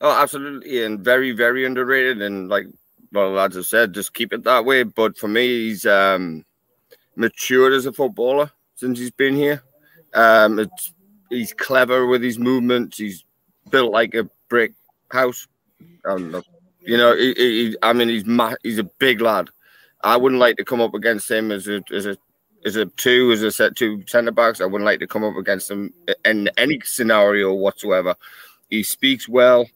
Oh, 0.00 0.10
absolutely, 0.10 0.84
and 0.84 1.00
very, 1.00 1.32
very 1.32 1.64
underrated. 1.64 2.20
And 2.22 2.48
like, 2.48 2.66
well, 3.12 3.30
lads 3.30 3.56
have 3.56 3.66
said, 3.66 3.94
just 3.94 4.14
keep 4.14 4.32
it 4.32 4.44
that 4.44 4.64
way. 4.64 4.82
But 4.82 5.16
for 5.16 5.28
me, 5.28 5.46
he's 5.46 5.86
um, 5.86 6.44
matured 7.16 7.72
as 7.72 7.86
a 7.86 7.92
footballer 7.92 8.50
since 8.74 8.98
he's 8.98 9.10
been 9.10 9.36
here. 9.36 9.62
Um, 10.14 10.58
it's 10.58 10.92
he's 11.30 11.52
clever 11.52 12.06
with 12.06 12.22
his 12.22 12.38
movements. 12.38 12.98
He's 12.98 13.24
built 13.70 13.92
like 13.92 14.14
a 14.14 14.28
brick 14.48 14.74
house. 15.10 15.46
Um, 16.04 16.42
you 16.80 16.96
know, 16.96 17.16
he, 17.16 17.34
he, 17.34 17.76
I 17.82 17.92
mean, 17.92 18.08
he's 18.08 18.26
ma- 18.26 18.54
he's 18.62 18.78
a 18.78 18.84
big 18.84 19.20
lad. 19.20 19.48
I 20.02 20.16
wouldn't 20.16 20.40
like 20.40 20.56
to 20.58 20.64
come 20.64 20.80
up 20.80 20.94
against 20.94 21.30
him 21.30 21.50
as 21.50 21.66
a 21.66 21.82
as 21.92 22.06
a 22.06 22.16
as 22.64 22.76
a 22.76 22.86
two 22.86 23.30
as 23.32 23.42
a 23.42 23.50
set 23.50 23.76
two 23.76 24.04
centre 24.06 24.32
backs. 24.32 24.60
I 24.60 24.66
wouldn't 24.66 24.84
like 24.84 25.00
to 25.00 25.06
come 25.06 25.24
up 25.24 25.36
against 25.36 25.70
him 25.70 25.92
in 26.24 26.50
any 26.56 26.80
scenario 26.84 27.54
whatsoever. 27.54 28.14
He 28.70 28.82
speaks 28.82 29.28
well. 29.28 29.66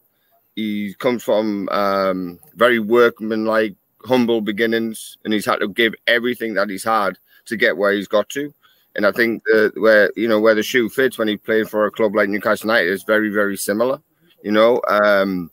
He 0.59 0.93
comes 0.95 1.23
from 1.23 1.69
um, 1.69 2.37
very 2.55 2.79
workmanlike, 2.79 3.75
humble 4.03 4.41
beginnings, 4.41 5.17
and 5.23 5.33
he's 5.33 5.45
had 5.45 5.61
to 5.61 5.69
give 5.69 5.93
everything 6.05 6.53
that 6.55 6.69
he's 6.69 6.83
had 6.83 7.17
to 7.45 7.55
get 7.55 7.77
where 7.77 7.93
he's 7.93 8.09
got 8.09 8.27
to. 8.29 8.53
And 8.97 9.05
I 9.05 9.13
think 9.13 9.41
that 9.45 9.71
where 9.77 10.11
you 10.17 10.27
know 10.27 10.41
where 10.41 10.55
the 10.55 10.63
shoe 10.63 10.89
fits 10.89 11.17
when 11.17 11.29
he 11.29 11.37
played 11.37 11.69
for 11.69 11.85
a 11.85 11.91
club 11.91 12.13
like 12.13 12.27
Newcastle 12.27 12.67
United 12.67 12.91
is 12.91 13.03
very 13.03 13.29
very 13.29 13.55
similar. 13.55 14.01
You 14.43 14.51
know, 14.51 14.81
um, 14.89 15.49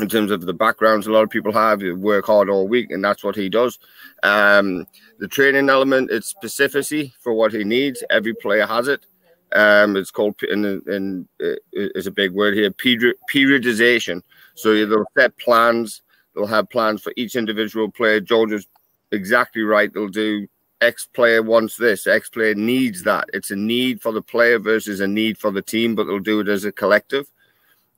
in 0.00 0.08
terms 0.08 0.32
of 0.32 0.40
the 0.40 0.52
backgrounds 0.52 1.06
a 1.06 1.12
lot 1.12 1.22
of 1.22 1.30
people 1.30 1.52
have, 1.52 1.80
you 1.80 1.94
work 1.94 2.26
hard 2.26 2.50
all 2.50 2.66
week, 2.66 2.90
and 2.90 3.04
that's 3.04 3.22
what 3.22 3.36
he 3.36 3.48
does. 3.48 3.78
Um, 4.24 4.86
the 5.20 5.28
training 5.28 5.70
element, 5.70 6.10
it's 6.10 6.34
specificity 6.34 7.12
for 7.20 7.32
what 7.32 7.52
he 7.52 7.62
needs. 7.62 8.02
Every 8.10 8.34
player 8.34 8.66
has 8.66 8.88
it. 8.88 9.06
Um, 9.52 9.96
it's 9.96 10.10
called, 10.10 10.34
and, 10.42 10.64
and 10.86 11.28
uh, 11.42 11.54
is 11.72 12.06
a 12.06 12.10
big 12.10 12.32
word 12.32 12.54
here, 12.54 12.70
periodization. 12.70 14.22
So 14.54 14.74
they'll 14.74 15.04
set 15.16 15.36
plans. 15.38 16.02
They'll 16.34 16.46
have 16.46 16.70
plans 16.70 17.02
for 17.02 17.12
each 17.16 17.34
individual 17.36 17.90
player. 17.90 18.20
George 18.20 18.52
is 18.52 18.66
exactly 19.10 19.62
right. 19.62 19.92
They'll 19.92 20.08
do 20.08 20.46
X 20.80 21.06
player 21.06 21.42
wants 21.42 21.76
this, 21.76 22.06
X 22.06 22.28
player 22.28 22.54
needs 22.54 23.02
that. 23.02 23.28
It's 23.32 23.50
a 23.50 23.56
need 23.56 24.00
for 24.00 24.12
the 24.12 24.22
player 24.22 24.58
versus 24.58 25.00
a 25.00 25.08
need 25.08 25.38
for 25.38 25.50
the 25.50 25.62
team, 25.62 25.94
but 25.94 26.04
they'll 26.04 26.18
do 26.18 26.40
it 26.40 26.48
as 26.48 26.64
a 26.64 26.72
collective. 26.72 27.26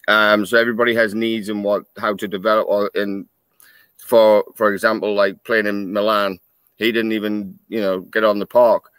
Um, 0.08 0.46
so 0.46 0.58
everybody 0.58 0.94
has 0.94 1.14
needs 1.14 1.48
and 1.48 1.62
what 1.62 1.84
how 1.98 2.14
to 2.14 2.26
develop. 2.26 2.66
Or 2.68 2.90
in 2.94 3.26
for 3.98 4.44
for 4.54 4.72
example, 4.72 5.14
like 5.14 5.42
playing 5.44 5.66
in 5.66 5.92
Milan, 5.92 6.38
he 6.76 6.90
didn't 6.90 7.12
even 7.12 7.58
you 7.68 7.80
know 7.80 8.00
get 8.00 8.24
on 8.24 8.38
the 8.38 8.46
park, 8.46 8.90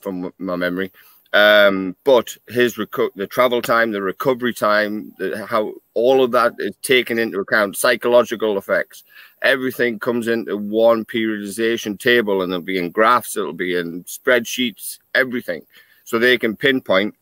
from 0.00 0.32
my 0.38 0.56
memory. 0.56 0.92
Um, 1.36 1.94
but 2.04 2.34
his 2.48 2.76
reco- 2.76 3.12
the 3.14 3.26
travel 3.26 3.60
time, 3.60 3.90
the 3.90 4.00
recovery 4.00 4.54
time, 4.54 5.12
the, 5.18 5.44
how 5.44 5.74
all 5.92 6.24
of 6.24 6.30
that 6.30 6.54
is 6.58 6.74
taken 6.76 7.18
into 7.18 7.40
account, 7.40 7.76
psychological 7.76 8.56
effects, 8.56 9.04
everything 9.42 9.98
comes 9.98 10.28
into 10.28 10.56
one 10.56 11.04
periodization 11.04 12.00
table, 12.00 12.40
and 12.40 12.50
it'll 12.50 12.62
be 12.62 12.78
in 12.78 12.90
graphs, 12.90 13.36
it'll 13.36 13.52
be 13.52 13.76
in 13.76 14.02
spreadsheets, 14.04 14.98
everything, 15.14 15.60
so 16.04 16.18
they 16.18 16.38
can 16.38 16.56
pinpoint. 16.56 17.14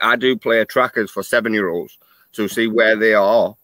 I 0.00 0.16
do 0.16 0.38
player 0.38 0.64
trackers 0.64 1.10
for 1.10 1.22
seven 1.22 1.52
year 1.52 1.68
olds 1.68 1.98
to 2.32 2.48
see 2.48 2.66
where 2.66 2.96
they 2.96 3.12
are 3.12 3.54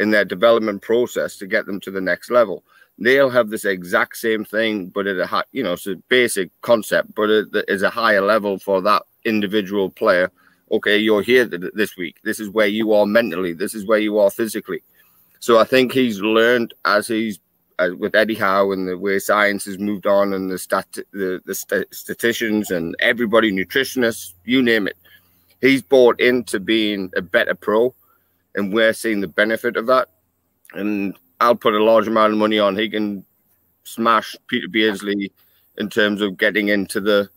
in 0.00 0.10
their 0.10 0.26
development 0.26 0.82
process 0.82 1.38
to 1.38 1.46
get 1.46 1.64
them 1.64 1.80
to 1.80 1.90
the 1.90 2.02
next 2.02 2.30
level. 2.30 2.62
They'll 2.98 3.30
have 3.30 3.50
this 3.50 3.64
exact 3.64 4.16
same 4.16 4.44
thing, 4.44 4.86
but 4.86 5.06
at 5.06 5.18
a 5.18 5.26
high, 5.26 5.44
you 5.52 5.62
know, 5.62 5.74
it's 5.74 5.86
a 5.86 5.96
basic 6.08 6.50
concept, 6.62 7.14
but 7.14 7.28
it 7.28 7.48
is 7.68 7.82
a 7.82 7.90
higher 7.90 8.22
level 8.22 8.58
for 8.58 8.80
that 8.82 9.02
individual 9.24 9.90
player. 9.90 10.30
Okay, 10.72 10.96
you're 10.96 11.22
here 11.22 11.44
this 11.44 11.96
week. 11.96 12.16
This 12.24 12.40
is 12.40 12.48
where 12.50 12.66
you 12.66 12.92
are 12.94 13.06
mentally. 13.06 13.52
This 13.52 13.74
is 13.74 13.86
where 13.86 13.98
you 13.98 14.18
are 14.18 14.30
physically. 14.30 14.82
So 15.40 15.58
I 15.58 15.64
think 15.64 15.92
he's 15.92 16.20
learned 16.20 16.74
as 16.84 17.06
he's 17.06 17.38
with 17.98 18.14
Eddie 18.14 18.34
Howe 18.34 18.72
and 18.72 18.88
the 18.88 18.96
way 18.96 19.18
science 19.18 19.66
has 19.66 19.78
moved 19.78 20.06
on, 20.06 20.32
and 20.32 20.50
the 20.50 20.58
stat 20.58 20.86
the, 21.12 21.42
the 21.44 21.54
st- 21.54 21.94
statisticians 21.94 22.70
and 22.70 22.96
everybody, 23.00 23.52
nutritionists, 23.52 24.32
you 24.44 24.62
name 24.62 24.88
it. 24.88 24.96
He's 25.60 25.82
bought 25.82 26.20
into 26.20 26.58
being 26.58 27.12
a 27.14 27.22
better 27.22 27.54
pro 27.54 27.94
and 28.56 28.72
we're 28.72 28.92
seeing 28.92 29.20
the 29.20 29.28
benefit 29.28 29.76
of 29.76 29.86
that. 29.86 30.08
And 30.72 31.14
I'll 31.40 31.56
put 31.56 31.74
a 31.74 31.82
large 31.82 32.08
amount 32.08 32.32
of 32.32 32.38
money 32.38 32.58
on 32.58 32.76
he 32.76 32.88
can 32.88 33.24
smash 33.84 34.34
Peter 34.48 34.68
Beardsley 34.68 35.32
in 35.78 35.88
terms 35.88 36.20
of 36.20 36.36
getting 36.36 36.68
into 36.68 37.00
the 37.00 37.28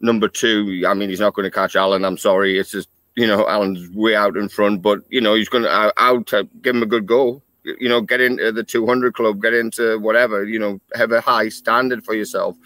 number 0.00 0.28
two. 0.28 0.84
I 0.86 0.94
mean, 0.94 1.08
he's 1.10 1.20
not 1.20 1.34
going 1.34 1.44
to 1.44 1.50
catch 1.50 1.76
Alan. 1.76 2.04
I'm 2.04 2.18
sorry. 2.18 2.58
It's 2.58 2.70
just 2.70 2.88
you 3.16 3.26
know 3.26 3.46
Alan's 3.48 3.90
way 3.90 4.14
out 4.14 4.36
in 4.36 4.48
front, 4.48 4.82
but 4.82 5.00
you 5.10 5.20
know 5.20 5.34
he's 5.34 5.48
going 5.48 5.64
to 5.64 5.92
out 6.00 6.30
give 6.62 6.76
him 6.76 6.82
a 6.82 6.86
good 6.86 7.06
go. 7.06 7.42
You 7.62 7.90
know, 7.90 8.00
get 8.00 8.22
into 8.22 8.52
the 8.52 8.64
200 8.64 9.14
club, 9.14 9.42
get 9.42 9.52
into 9.52 9.98
whatever. 9.98 10.44
You 10.44 10.58
know, 10.58 10.80
have 10.94 11.12
a 11.12 11.20
high 11.20 11.50
standard 11.50 12.02
for 12.04 12.14
yourself. 12.14 12.56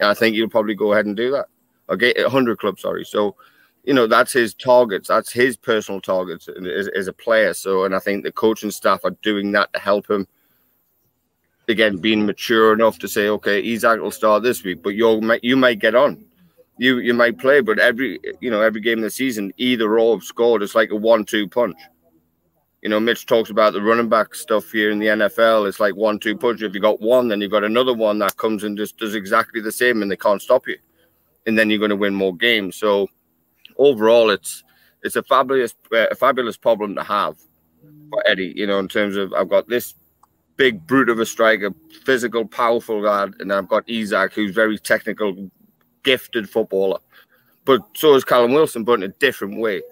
And 0.00 0.08
I 0.08 0.14
think 0.14 0.34
you'll 0.34 0.48
probably 0.48 0.74
go 0.74 0.92
ahead 0.92 1.04
and 1.04 1.14
do 1.14 1.30
that. 1.32 1.46
Okay, 1.90 2.14
100 2.16 2.58
club, 2.58 2.78
sorry. 2.78 3.04
So 3.04 3.36
you 3.90 3.94
know 3.94 4.06
that's 4.06 4.32
his 4.32 4.54
targets 4.54 5.08
that's 5.08 5.32
his 5.32 5.56
personal 5.56 6.00
targets 6.00 6.48
as, 6.48 6.86
as, 6.94 7.08
a 7.08 7.12
player. 7.12 7.52
So 7.52 7.84
and 7.84 7.92
i 7.92 7.98
think 7.98 8.22
the 8.22 8.30
coaching 8.30 8.70
staff 8.70 9.00
are 9.02 9.16
doing 9.20 9.50
that 9.50 9.72
to 9.72 9.80
help 9.80 10.08
him 10.08 10.28
again 11.66 11.96
being 11.96 12.24
mature 12.24 12.72
enough 12.72 13.00
to 13.00 13.08
say 13.08 13.26
okay 13.26 13.60
isak 13.60 14.00
will 14.00 14.12
start 14.12 14.44
this 14.44 14.62
week 14.62 14.80
but 14.84 14.90
you'll 14.90 15.20
you 15.42 15.56
might 15.56 15.80
get 15.80 15.96
on. 15.96 16.24
You 16.78 17.00
you 17.00 17.14
might 17.14 17.38
play 17.38 17.62
but 17.62 17.80
every 17.80 18.20
you 18.40 18.48
know 18.48 18.62
every 18.62 18.80
game 18.80 18.98
of 18.98 19.02
the 19.02 19.10
season 19.10 19.52
either 19.56 19.98
or 19.98 20.14
have 20.14 20.22
scored. 20.22 20.62
It's 20.62 20.76
like 20.76 20.92
a 20.92 20.96
one-two 20.96 21.48
punch. 21.48 21.76
You 22.82 22.90
know 22.90 23.00
mitch 23.00 23.26
talks 23.26 23.50
about 23.50 23.72
the 23.72 23.82
running 23.82 24.08
back 24.08 24.36
stuff 24.36 24.70
here 24.70 24.92
in 24.92 25.00
the 25.00 25.06
nfl 25.06 25.68
it's 25.68 25.80
like 25.80 25.96
one-two 25.96 26.36
punch. 26.36 26.62
If 26.62 26.74
you 26.74 26.80
got 26.80 27.00
one 27.00 27.26
then 27.26 27.40
you've 27.40 27.50
got 27.50 27.64
another 27.64 27.92
one 27.92 28.20
that 28.20 28.36
comes 28.36 28.62
and 28.62 28.78
just 28.78 28.98
does 28.98 29.16
exactly 29.16 29.60
the 29.60 29.72
same 29.72 30.00
and 30.00 30.08
they 30.08 30.16
can't 30.16 30.40
stop 30.40 30.68
you. 30.68 30.78
And 31.46 31.58
then 31.58 31.70
you're 31.70 31.80
going 31.80 31.96
to 31.96 31.96
win 31.96 32.14
more 32.14 32.36
games. 32.36 32.76
So 32.76 33.08
overall, 33.80 34.30
it's 34.30 34.62
it's 35.02 35.16
a 35.16 35.22
fabulous 35.24 35.74
a 35.90 36.14
fabulous 36.14 36.56
problem 36.56 36.94
to 36.94 37.02
have 37.02 37.36
for 38.10 38.22
Eddie. 38.28 38.52
You 38.54 38.66
know, 38.66 38.78
in 38.78 38.86
terms 38.86 39.16
of 39.16 39.32
I've 39.32 39.48
got 39.48 39.68
this 39.68 39.94
big 40.56 40.86
brute 40.86 41.08
of 41.08 41.18
a 41.18 41.26
striker, 41.26 41.70
physical, 42.04 42.46
powerful 42.46 43.00
lad, 43.00 43.34
and 43.40 43.52
I've 43.52 43.68
got 43.68 43.88
Isak, 43.88 44.34
who's 44.34 44.54
very 44.54 44.78
technical, 44.78 45.50
gifted 46.02 46.48
footballer. 46.48 46.98
But 47.64 47.80
so 47.94 48.14
is 48.14 48.24
Callum 48.24 48.52
Wilson, 48.52 48.84
but 48.84 48.94
in 48.94 49.02
a 49.04 49.08
different 49.08 49.58
way. 49.58 49.82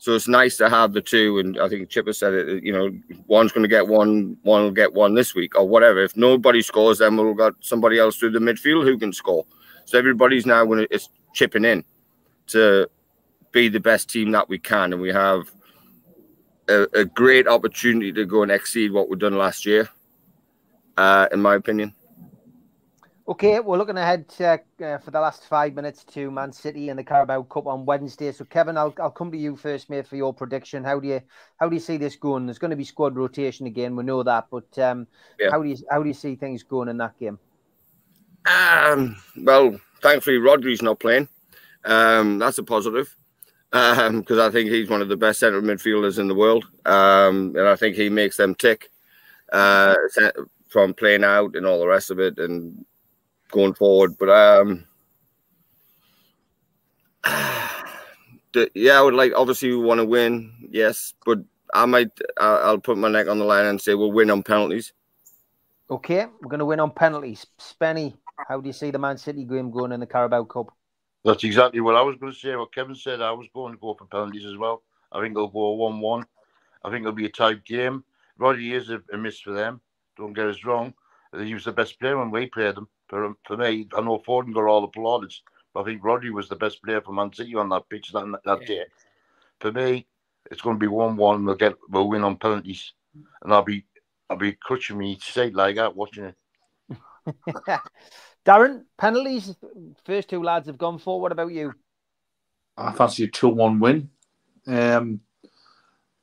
So 0.00 0.14
it's 0.14 0.28
nice 0.28 0.56
to 0.58 0.70
have 0.70 0.92
the 0.92 1.00
two, 1.00 1.38
and 1.38 1.58
I 1.60 1.68
think 1.68 1.88
Chipper 1.88 2.12
said 2.12 2.32
it. 2.32 2.62
You 2.62 2.72
know, 2.72 2.90
one's 3.26 3.52
going 3.52 3.64
to 3.64 3.68
get 3.68 3.88
one, 3.88 4.36
one 4.42 4.62
will 4.62 4.70
get 4.70 4.92
one 4.92 5.14
this 5.14 5.34
week, 5.34 5.56
or 5.58 5.68
whatever. 5.68 6.02
If 6.02 6.16
nobody 6.16 6.62
scores, 6.62 6.98
then 6.98 7.16
we'll 7.16 7.34
got 7.34 7.54
somebody 7.60 7.98
else 7.98 8.16
through 8.16 8.30
the 8.30 8.38
midfield 8.38 8.84
who 8.84 8.96
can 8.96 9.12
score. 9.12 9.44
So 9.86 9.98
everybody's 9.98 10.46
now 10.46 10.64
going 10.64 10.80
to 10.80 10.94
it's 10.94 11.08
chipping 11.32 11.64
in 11.64 11.84
to 12.48 12.88
be 13.52 13.68
the 13.68 13.80
best 13.80 14.10
team 14.10 14.30
that 14.32 14.48
we 14.48 14.58
can, 14.58 14.92
and 14.92 15.02
we 15.02 15.10
have 15.10 15.50
a, 16.68 16.86
a 16.94 17.04
great 17.04 17.48
opportunity 17.48 18.12
to 18.12 18.24
go 18.24 18.42
and 18.42 18.52
exceed 18.52 18.92
what 18.92 19.08
we've 19.08 19.18
done 19.18 19.36
last 19.36 19.66
year, 19.66 19.88
uh, 20.96 21.28
in 21.32 21.40
my 21.40 21.54
opinion. 21.54 21.94
Okay, 23.26 23.60
we're 23.60 23.76
looking 23.76 23.98
ahead 23.98 24.24
uh, 24.40 24.56
uh, 24.82 24.96
for 24.96 25.10
the 25.10 25.20
last 25.20 25.44
five 25.44 25.74
minutes 25.74 26.02
to 26.02 26.30
Man 26.30 26.50
City 26.50 26.88
and 26.88 26.98
the 26.98 27.04
Carabao 27.04 27.42
Cup 27.42 27.66
on 27.66 27.84
Wednesday. 27.84 28.32
So, 28.32 28.46
Kevin, 28.46 28.78
I'll, 28.78 28.94
I'll 28.98 29.10
come 29.10 29.30
to 29.30 29.36
you 29.36 29.54
first, 29.54 29.90
mate, 29.90 30.06
for 30.06 30.16
your 30.16 30.32
prediction. 30.32 30.82
How 30.82 30.98
do 30.98 31.08
you 31.08 31.20
how 31.58 31.68
do 31.68 31.76
you 31.76 31.80
see 31.80 31.98
this 31.98 32.16
going? 32.16 32.46
There's 32.46 32.58
going 32.58 32.70
to 32.70 32.76
be 32.76 32.84
squad 32.84 33.16
rotation 33.16 33.66
again. 33.66 33.96
We 33.96 34.04
know 34.04 34.22
that, 34.22 34.46
but 34.50 34.78
um, 34.78 35.06
yeah. 35.38 35.50
how 35.50 35.62
do 35.62 35.68
you 35.68 35.76
how 35.90 36.02
do 36.02 36.08
you 36.08 36.14
see 36.14 36.36
things 36.36 36.62
going 36.62 36.88
in 36.88 36.96
that 36.98 37.18
game? 37.18 37.38
Um, 38.46 39.16
well, 39.36 39.78
thankfully, 40.00 40.38
Rodri's 40.38 40.80
not 40.80 40.98
playing. 40.98 41.28
Um, 41.84 42.38
that's 42.38 42.56
a 42.56 42.62
positive 42.62 43.14
because 43.70 44.38
um, 44.38 44.40
I 44.40 44.50
think 44.50 44.70
he's 44.70 44.88
one 44.88 45.02
of 45.02 45.08
the 45.08 45.16
best 45.16 45.40
centre 45.40 45.60
midfielders 45.60 46.18
in 46.18 46.28
the 46.28 46.34
world, 46.34 46.64
um, 46.86 47.54
and 47.56 47.68
I 47.68 47.76
think 47.76 47.96
he 47.96 48.08
makes 48.08 48.36
them 48.36 48.54
tick 48.54 48.90
uh, 49.52 49.94
from 50.68 50.94
playing 50.94 51.24
out 51.24 51.54
and 51.54 51.66
all 51.66 51.80
the 51.80 51.86
rest 51.86 52.10
of 52.10 52.18
it 52.18 52.38
and 52.38 52.84
going 53.50 53.74
forward. 53.74 54.16
But 54.18 54.30
um, 54.30 54.86
yeah, 58.74 58.98
I 58.98 59.02
would 59.02 59.14
like 59.14 59.32
obviously 59.36 59.70
we 59.70 59.76
want 59.76 59.98
to 59.98 60.06
win, 60.06 60.52
yes, 60.70 61.12
but 61.26 61.38
I 61.74 61.84
might 61.84 62.10
I'll 62.38 62.78
put 62.78 62.96
my 62.96 63.08
neck 63.08 63.28
on 63.28 63.38
the 63.38 63.44
line 63.44 63.66
and 63.66 63.80
say 63.80 63.94
we'll 63.94 64.12
win 64.12 64.30
on 64.30 64.42
penalties. 64.42 64.92
Okay, 65.90 66.26
we're 66.40 66.48
going 66.48 66.58
to 66.58 66.66
win 66.66 66.80
on 66.80 66.90
penalties. 66.90 67.46
Spenny, 67.58 68.14
how 68.46 68.60
do 68.60 68.66
you 68.66 68.74
see 68.74 68.90
the 68.90 68.98
Man 68.98 69.16
City 69.16 69.44
game 69.44 69.70
going 69.70 69.92
in 69.92 70.00
the 70.00 70.06
Carabao 70.06 70.44
Cup? 70.44 70.77
That's 71.24 71.44
exactly 71.44 71.80
what 71.80 71.96
I 71.96 72.02
was 72.02 72.16
going 72.16 72.32
to 72.32 72.38
say. 72.38 72.54
What 72.56 72.74
Kevin 72.74 72.94
said, 72.94 73.20
I 73.20 73.32
was 73.32 73.48
going 73.52 73.72
to 73.72 73.78
go 73.78 73.94
for 73.94 74.06
penalties 74.06 74.46
as 74.46 74.56
well. 74.56 74.82
I 75.12 75.20
think 75.20 75.32
it'll 75.32 75.48
go 75.48 75.72
1 75.72 76.00
1. 76.00 76.26
I 76.84 76.90
think 76.90 77.02
it'll 77.02 77.12
be 77.12 77.26
a 77.26 77.30
tight 77.30 77.64
game. 77.64 78.04
Rodri 78.38 78.72
is 78.72 78.90
a, 78.90 79.02
a 79.12 79.16
miss 79.16 79.40
for 79.40 79.52
them. 79.52 79.80
Don't 80.16 80.32
get 80.32 80.46
us 80.46 80.64
wrong. 80.64 80.94
He 81.36 81.54
was 81.54 81.64
the 81.64 81.72
best 81.72 81.98
player 81.98 82.18
when 82.18 82.30
we 82.30 82.46
played 82.46 82.76
him. 82.76 82.88
For, 83.08 83.34
for 83.44 83.56
me, 83.56 83.88
I 83.96 84.00
know 84.00 84.22
Foden 84.26 84.54
got 84.54 84.64
all 84.64 84.80
the 84.80 84.88
plaudits, 84.88 85.42
but 85.74 85.80
I 85.80 85.84
think 85.84 86.02
Rodri 86.02 86.30
was 86.30 86.48
the 86.48 86.56
best 86.56 86.82
player 86.82 87.00
for 87.00 87.12
Man 87.12 87.32
City 87.32 87.54
on 87.54 87.68
that 87.70 87.88
pitch 87.88 88.12
that, 88.12 88.40
that 88.44 88.66
day. 88.66 88.84
For 89.60 89.72
me, 89.72 90.06
it's 90.50 90.62
going 90.62 90.76
to 90.76 90.80
be 90.80 90.86
1 90.86 91.16
1. 91.16 91.44
We'll, 91.44 91.54
get, 91.56 91.74
we'll 91.88 92.08
win 92.08 92.24
on 92.24 92.36
penalties. 92.36 92.92
And 93.42 93.52
I'll 93.52 93.62
be 93.62 93.84
I'll 94.30 94.36
be 94.36 94.52
clutching 94.52 94.98
me 94.98 95.18
seat 95.20 95.54
like 95.54 95.76
that 95.76 95.96
watching 95.96 96.24
it. 96.24 96.36
Darren, 98.48 98.84
penalties. 98.96 99.54
First 100.06 100.30
two 100.30 100.42
lads 100.42 100.68
have 100.68 100.78
gone 100.78 100.98
for. 100.98 101.20
What 101.20 101.32
about 101.32 101.52
you? 101.52 101.74
I 102.78 102.92
fancy 102.92 103.24
a 103.24 103.28
2 103.28 103.46
1 103.46 103.78
win. 103.78 104.08
Um, 104.66 105.20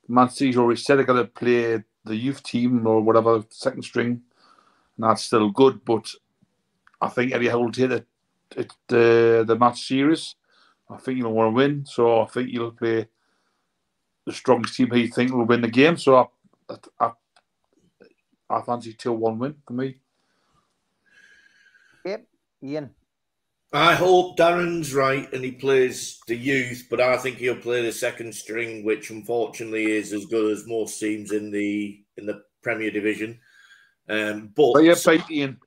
Man 0.08 0.28
City's 0.28 0.56
already 0.56 0.80
said 0.80 0.96
they're 0.96 1.04
going 1.04 1.24
to 1.24 1.30
play 1.30 1.84
the 2.04 2.16
youth 2.16 2.42
team 2.42 2.84
or 2.84 3.00
whatever, 3.00 3.44
second 3.50 3.82
string, 3.82 4.22
and 4.96 5.08
that's 5.08 5.22
still 5.22 5.50
good. 5.50 5.84
But 5.84 6.10
I 7.00 7.08
think 7.10 7.32
Eddie 7.32 7.48
Howe 7.48 7.60
will 7.60 7.70
take 7.70 7.92
it, 8.56 8.72
the, 8.88 9.44
the 9.46 9.56
match 9.56 9.86
series. 9.86 10.34
I 10.90 10.96
think 10.96 11.18
you'll 11.18 11.32
want 11.32 11.52
to 11.52 11.56
win, 11.56 11.86
so 11.86 12.22
I 12.22 12.26
think 12.26 12.50
you'll 12.50 12.72
play 12.72 13.06
the 14.24 14.32
strongest 14.32 14.74
team 14.74 14.90
he 14.90 15.06
think 15.06 15.32
will 15.32 15.44
win 15.44 15.60
the 15.60 15.68
game. 15.68 15.96
So 15.96 16.16
I, 16.68 16.76
I, 16.98 17.12
I 18.50 18.62
fancy 18.62 18.94
2 18.94 19.12
1 19.12 19.38
win 19.38 19.54
for 19.64 19.74
me. 19.74 20.00
Yep, 22.06 22.24
Ian. 22.62 22.90
I 23.72 23.94
hope 23.94 24.38
Darren's 24.38 24.94
right 24.94 25.30
and 25.32 25.42
he 25.44 25.50
plays 25.50 26.20
the 26.28 26.36
youth, 26.36 26.86
but 26.88 27.00
I 27.00 27.16
think 27.16 27.38
he'll 27.38 27.56
play 27.56 27.82
the 27.82 27.90
second 27.90 28.32
string, 28.32 28.84
which 28.84 29.10
unfortunately 29.10 29.90
is 29.90 30.12
as 30.12 30.24
good 30.26 30.52
as 30.52 30.68
most 30.68 31.00
teams 31.00 31.32
in 31.32 31.50
the 31.50 32.00
in 32.16 32.26
the 32.26 32.42
Premier 32.62 32.92
Division. 32.92 33.40
Um, 34.08 34.52
but 34.54 34.74
But 34.74 34.84
your 34.84 34.96
paint, 34.96 35.28
Ian. 35.30 35.58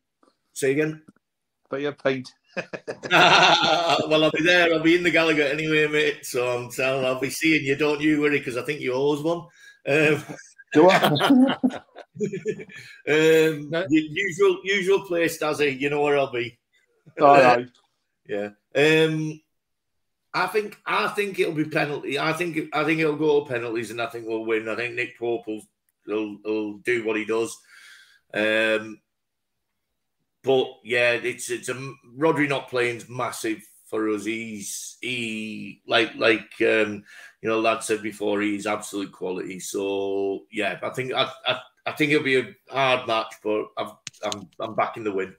say 0.53 0.71
again. 0.71 1.01
But 1.69 1.81
your 1.81 1.91
paint. 1.91 2.31
well, 3.11 4.23
I'll 4.23 4.31
be 4.31 4.43
there. 4.43 4.73
I'll 4.73 4.79
be 4.79 4.95
in 4.95 5.03
the 5.03 5.11
Gallagher 5.11 5.43
anyway, 5.43 5.87
mate. 5.87 6.25
So 6.25 6.47
I'm 6.47 6.71
telling. 6.71 7.03
I'll 7.05 7.19
be 7.19 7.29
seeing 7.29 7.65
you. 7.65 7.75
Don't 7.75 8.01
you 8.01 8.21
worry, 8.21 8.39
because 8.39 8.55
I 8.57 8.63
think 8.63 8.79
you 8.79 8.93
owe 8.93 9.13
us 9.13 9.21
one. 9.21 9.45
Um, 9.87 10.23
Do 10.73 10.89
I? 10.89 11.03
um, 11.05 11.55
u- 13.07 14.09
usual, 14.11 14.59
usual 14.63 15.01
place, 15.01 15.37
does 15.37 15.59
Dazzy. 15.59 15.79
You 15.79 15.89
know 15.89 16.01
where 16.01 16.17
I'll 16.17 16.31
be. 16.31 16.57
All 17.19 17.35
right. 17.35 17.67
Yeah. 18.27 18.49
Um, 18.75 19.41
I 20.31 20.45
think 20.45 20.77
I 20.85 21.07
think 21.07 21.39
it'll 21.39 21.55
be 21.55 21.65
penalty. 21.65 22.19
I 22.19 22.31
think 22.33 22.69
I 22.73 22.83
think 22.83 22.99
it'll 22.99 23.15
go 23.15 23.43
to 23.43 23.49
penalties, 23.49 23.89
and 23.89 23.99
I 23.99 24.05
think 24.05 24.27
we'll 24.27 24.45
win. 24.45 24.69
I 24.69 24.75
think 24.75 24.93
Nick 24.93 25.17
Pope 25.17 25.47
will, 25.47 25.63
will, 26.05 26.37
will 26.45 26.77
do 26.77 27.03
what 27.03 27.17
he 27.17 27.25
does. 27.25 27.57
Um, 28.31 28.99
but 30.43 30.67
yeah, 30.83 31.13
it's 31.13 31.49
it's 31.49 31.69
a 31.69 31.73
Rodri 32.15 32.47
not 32.47 32.69
playing's 32.69 33.09
massive 33.09 33.67
for 33.89 34.09
us. 34.09 34.25
He's 34.25 34.97
he 35.01 35.81
like 35.87 36.15
like 36.15 36.49
um, 36.61 37.03
you 37.41 37.49
know 37.49 37.59
lad 37.59 37.83
said 37.83 38.01
before. 38.01 38.41
He's 38.41 38.67
absolute 38.67 39.11
quality. 39.11 39.59
So 39.59 40.43
yeah, 40.51 40.79
I 40.81 40.89
think 40.89 41.13
I 41.13 41.29
I, 41.45 41.59
I 41.85 41.91
think 41.93 42.11
it'll 42.11 42.23
be 42.23 42.39
a 42.39 42.55
hard 42.69 43.07
match, 43.07 43.33
but 43.43 43.67
I'm 43.77 43.91
I'm 44.23 44.49
I'm 44.59 44.75
backing 44.75 45.03
the 45.03 45.11
win 45.11 45.35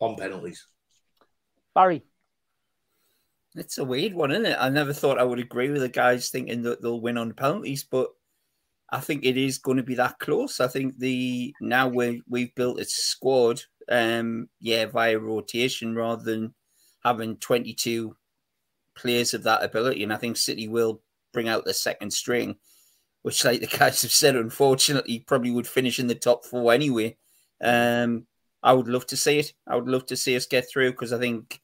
on 0.00 0.16
penalties. 0.16 0.66
Barry. 1.74 2.02
It's 3.54 3.76
a 3.76 3.84
weird 3.84 4.14
one, 4.14 4.30
isn't 4.30 4.46
it? 4.46 4.56
I 4.58 4.70
never 4.70 4.94
thought 4.94 5.18
I 5.18 5.24
would 5.24 5.38
agree 5.38 5.70
with 5.70 5.82
the 5.82 5.88
guys 5.88 6.30
thinking 6.30 6.62
that 6.62 6.80
they'll 6.80 7.02
win 7.02 7.18
on 7.18 7.34
penalties, 7.34 7.84
but 7.84 8.08
I 8.88 9.00
think 9.00 9.24
it 9.24 9.36
is 9.36 9.58
going 9.58 9.76
to 9.76 9.82
be 9.82 9.94
that 9.96 10.18
close. 10.18 10.58
I 10.58 10.68
think 10.68 10.98
the 10.98 11.54
now 11.60 11.88
we 11.88 12.22
we've 12.28 12.54
built 12.54 12.80
a 12.80 12.84
squad, 12.86 13.62
um, 13.90 14.48
yeah, 14.60 14.86
via 14.86 15.18
rotation 15.18 15.94
rather 15.94 16.22
than 16.22 16.54
having 17.04 17.36
twenty 17.36 17.74
two 17.74 18.16
players 18.94 19.34
of 19.34 19.42
that 19.44 19.64
ability, 19.64 20.02
and 20.02 20.12
I 20.12 20.16
think 20.16 20.36
City 20.36 20.68
will 20.68 21.02
bring 21.32 21.48
out 21.48 21.64
the 21.64 21.74
second 21.74 22.12
string, 22.12 22.56
which, 23.22 23.44
like 23.44 23.60
the 23.60 23.66
guys 23.66 24.02
have 24.02 24.12
said, 24.12 24.36
unfortunately, 24.36 25.20
probably 25.20 25.50
would 25.50 25.66
finish 25.66 25.98
in 25.98 26.06
the 26.06 26.14
top 26.14 26.44
four 26.44 26.72
anyway. 26.72 27.16
Um, 27.62 28.26
I 28.62 28.72
would 28.72 28.88
love 28.88 29.06
to 29.06 29.16
see 29.16 29.38
it. 29.38 29.52
I 29.66 29.76
would 29.76 29.88
love 29.88 30.06
to 30.06 30.16
see 30.16 30.36
us 30.36 30.46
get 30.46 30.68
through 30.68 30.92
because 30.92 31.12
I 31.12 31.18
think 31.18 31.60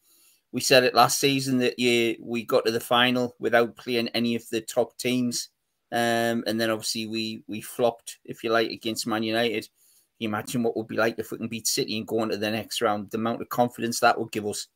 we 0.52 0.60
said 0.60 0.84
it 0.84 0.94
last 0.94 1.18
season 1.18 1.58
that 1.58 1.78
yeah, 1.78 2.14
we 2.20 2.44
got 2.44 2.64
to 2.64 2.72
the 2.72 2.80
final 2.80 3.36
without 3.38 3.76
playing 3.76 4.08
any 4.08 4.34
of 4.34 4.48
the 4.50 4.60
top 4.60 4.96
teams. 4.98 5.50
Um, 5.90 6.44
and 6.46 6.60
then 6.60 6.70
obviously 6.70 7.06
we 7.06 7.42
we 7.46 7.60
flopped, 7.60 8.18
if 8.24 8.42
you 8.42 8.50
like, 8.50 8.70
against 8.70 9.06
Man 9.06 9.22
United. 9.22 9.64
Can 9.64 9.70
you 10.18 10.28
imagine 10.28 10.62
what 10.62 10.76
would 10.76 10.88
be 10.88 10.96
like 10.96 11.18
if 11.18 11.30
we 11.30 11.38
can 11.38 11.48
beat 11.48 11.66
City 11.66 11.96
and 11.98 12.06
go 12.06 12.20
on 12.20 12.30
to 12.30 12.36
the 12.36 12.50
next 12.50 12.80
round? 12.80 13.10
The 13.10 13.18
amount 13.18 13.42
of 13.42 13.48
confidence 13.48 14.00
that 14.00 14.18
would 14.18 14.32
give 14.32 14.46
us. 14.46 14.66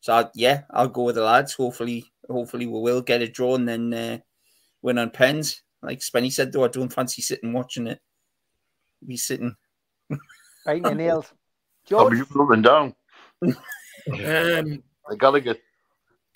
So 0.00 0.12
I, 0.14 0.28
yeah, 0.34 0.62
I'll 0.70 0.88
go 0.88 1.04
with 1.04 1.16
the 1.16 1.24
lads. 1.24 1.54
Hopefully, 1.54 2.04
hopefully 2.28 2.66
we 2.66 2.80
will 2.80 3.02
get 3.02 3.22
a 3.22 3.28
draw 3.28 3.54
and 3.56 3.68
then 3.68 3.92
uh, 3.94 4.18
win 4.82 4.98
on 4.98 5.10
pens. 5.10 5.62
Like 5.82 6.00
Spenny 6.00 6.32
said, 6.32 6.52
though, 6.52 6.64
I 6.64 6.68
don't 6.68 6.92
fancy 6.92 7.22
sitting 7.22 7.52
watching 7.52 7.86
it. 7.86 8.00
Be 9.06 9.16
sitting. 9.16 9.54
Right, 10.66 10.82
your 10.82 10.94
nails. 10.96 11.26
I'll 11.92 12.10
George. 12.10 12.28
be 12.28 12.40
up 12.40 12.50
and 12.50 12.62
down. 12.64 12.94
Um, 13.42 14.82
The 15.08 15.16
Gallagher. 15.18 15.56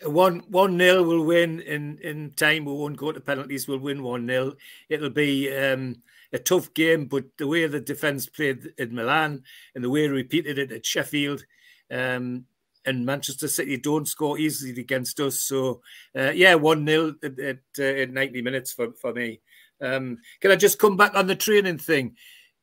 one 0.05 0.41
one 0.49 0.77
nil 0.77 1.05
will 1.05 1.25
win 1.25 1.61
in 1.61 1.99
in 1.99 2.33
time. 2.37 2.65
We 2.65 2.73
won't 2.73 2.97
go 2.97 3.13
to 3.13 3.21
penalties. 3.21 3.69
We'll 3.69 3.79
win 3.79 4.03
one 4.03 4.27
nil. 4.27 4.55
It'll 4.89 5.11
be 5.11 5.55
um, 5.55 6.03
a 6.33 6.39
tough 6.39 6.73
game, 6.75 7.07
but 7.07 7.25
the 7.39 7.47
way 7.47 7.67
the 7.67 7.81
defence 7.81 8.27
played 8.29 8.73
in 8.79 8.95
Milan 8.95 9.43
and 9.75 9.85
the 9.85 9.91
way 9.91 10.09
we 10.09 10.17
repeated 10.17 10.59
it 10.59 10.73
at 10.73 10.87
Sheffield. 10.87 11.45
Um, 11.91 12.47
and 12.85 13.07
Manchester 13.07 13.49
City 13.49 13.77
don't 13.77 14.09
score 14.09 14.39
easily 14.39 14.79
against 14.81 15.21
us. 15.21 15.43
So, 15.43 15.81
uh, 16.17 16.31
yeah, 16.31 16.55
1 16.55 16.87
0 16.87 17.15
at, 17.23 17.39
at, 17.39 17.59
uh, 17.79 17.83
at 17.83 18.11
90 18.11 18.43
minutes 18.43 18.73
for, 18.73 18.93
for 19.01 19.13
me. 19.13 19.41
Um, 19.81 20.19
can 20.41 20.51
I 20.51 20.57
just 20.57 20.79
come 20.79 20.97
back 20.97 21.15
on 21.15 21.27
the 21.27 21.37
training 21.37 21.79
thing? 21.79 22.17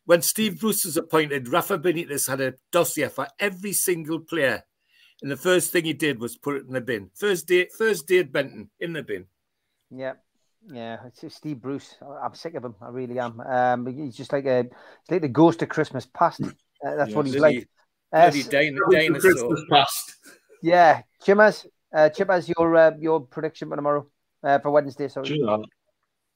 When 0.05 0.21
Steve 0.21 0.59
Bruce 0.59 0.85
was 0.85 0.97
appointed, 0.97 1.47
Rafa 1.49 1.77
Benitez 1.77 2.27
had 2.27 2.41
a 2.41 2.55
dossier 2.71 3.09
for 3.09 3.27
every 3.39 3.73
single 3.73 4.19
player. 4.19 4.63
And 5.21 5.29
the 5.29 5.37
first 5.37 5.71
thing 5.71 5.85
he 5.85 5.93
did 5.93 6.19
was 6.19 6.37
put 6.37 6.55
it 6.55 6.65
in 6.65 6.73
the 6.73 6.81
bin. 6.81 7.11
First 7.13 7.45
day, 7.47 7.67
first 7.77 8.07
day 8.07 8.19
at 8.19 8.31
Benton, 8.31 8.69
in 8.79 8.93
the 8.93 9.03
bin. 9.03 9.25
Yeah, 9.91 10.13
yeah. 10.65 10.97
It's 11.05 11.35
Steve 11.35 11.61
Bruce. 11.61 11.95
I- 12.01 12.25
I'm 12.25 12.35
sick 12.35 12.55
of 12.55 12.63
him. 12.63 12.75
I 12.81 12.89
really 12.89 13.19
am. 13.19 13.39
Um, 13.41 13.85
he's 13.85 14.15
just 14.15 14.31
like 14.31 14.45
a, 14.45 14.63
he's 14.63 15.11
like 15.11 15.21
the 15.21 15.27
ghost 15.27 15.61
of 15.61 15.69
Christmas 15.69 16.05
past. 16.05 16.41
Uh, 16.41 16.95
that's 16.95 17.13
what 17.13 17.25
he's 17.25 17.35
Bloody- 17.35 17.57
like. 17.59 17.69
Uh, 18.11 18.21
bloody 18.25 18.39
s- 18.39 18.47
din- 18.47 18.77
dinosaur. 18.91 19.19
Christmas 19.19 19.61
past. 19.69 20.15
yeah, 20.61 21.01
Chippers. 21.23 21.65
Uh, 21.93 22.09
Chippers, 22.09 22.51
your 22.57 22.75
uh, 22.75 22.91
your 22.99 23.21
prediction 23.21 23.69
for 23.69 23.75
tomorrow, 23.75 24.07
uh, 24.43 24.59
for 24.59 24.71
Wednesday. 24.71 25.05
Do 25.05 25.09
Sorry. 25.09 25.29
you 25.29 25.45
know, 25.45 25.63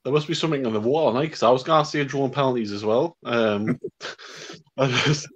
there 0.04 0.12
must 0.12 0.26
be 0.28 0.34
something 0.34 0.66
on 0.66 0.72
the 0.72 0.80
wall, 0.80 1.12
night 1.12 1.22
because 1.26 1.42
I 1.42 1.50
was 1.50 1.62
going 1.62 1.82
to 1.84 1.88
see 1.90 1.98
say 1.98 2.04
drawing 2.04 2.30
penalties 2.32 2.72
as 2.72 2.84
well. 2.84 3.16
Um, 3.24 3.78
I 4.76 4.86
just- 4.88 5.28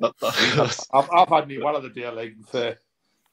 that- 0.00 0.12
that- 0.20 0.86
I've, 0.92 1.08
I've 1.12 1.28
had 1.28 1.48
me 1.48 1.58
one 1.58 1.74
of 1.76 1.82
the 1.82 1.90
day 1.90 2.08
like 2.10 2.34
fair. 2.50 2.78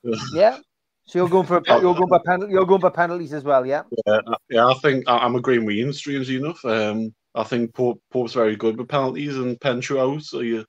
Yeah. 0.34 0.58
So 1.06 1.20
you're 1.20 1.30
going 1.30 1.46
for 1.46 1.58
a, 1.58 1.82
you're 1.82 1.94
going 1.96 2.08
by 2.08 2.20
penal, 2.26 2.50
you're 2.50 2.66
going 2.66 2.80
by 2.80 2.90
penalties 2.90 3.34
as 3.34 3.44
well. 3.44 3.66
Yeah. 3.66 3.84
yeah, 4.08 4.20
yeah, 4.50 4.66
I 4.68 4.74
think 4.76 5.04
I- 5.08 5.18
I'm 5.18 5.36
agreeing 5.36 5.66
with 5.66 5.76
Ian, 5.76 5.92
strangely 5.94 6.38
enough. 6.38 6.64
Um, 6.64 7.14
I 7.36 7.44
think 7.44 7.74
Pope, 7.74 8.02
Pope's 8.12 8.34
very 8.34 8.56
good 8.56 8.78
with 8.78 8.88
penalties 8.88 9.38
and 9.38 9.60
pen 9.60 9.82
shootouts. 9.82 10.24
So 10.24 10.40
you, 10.40 10.64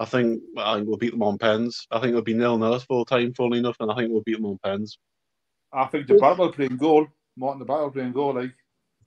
I 0.00 0.04
think 0.04 0.42
I 0.58 0.76
think 0.76 0.88
we'll 0.88 0.96
beat 0.96 1.12
them 1.12 1.22
on 1.22 1.38
pens. 1.38 1.86
I 1.90 1.98
think 2.00 2.10
it'll 2.10 2.22
be 2.22 2.34
nil 2.34 2.58
nil 2.58 2.78
full 2.80 3.04
time, 3.04 3.32
funnily 3.34 3.58
enough, 3.58 3.76
and 3.80 3.90
I 3.90 3.94
think 3.94 4.10
we'll 4.10 4.22
beat 4.22 4.36
them 4.36 4.46
on 4.46 4.58
pens. 4.62 4.98
I 5.72 5.86
think 5.86 6.06
the 6.06 6.14
battle 6.14 6.52
playing 6.52 6.76
goal. 6.76 7.06
Martin 7.36 7.64
Dubravka 7.66 7.92
playing 7.92 8.12
goal. 8.12 8.34
Like, 8.34 8.52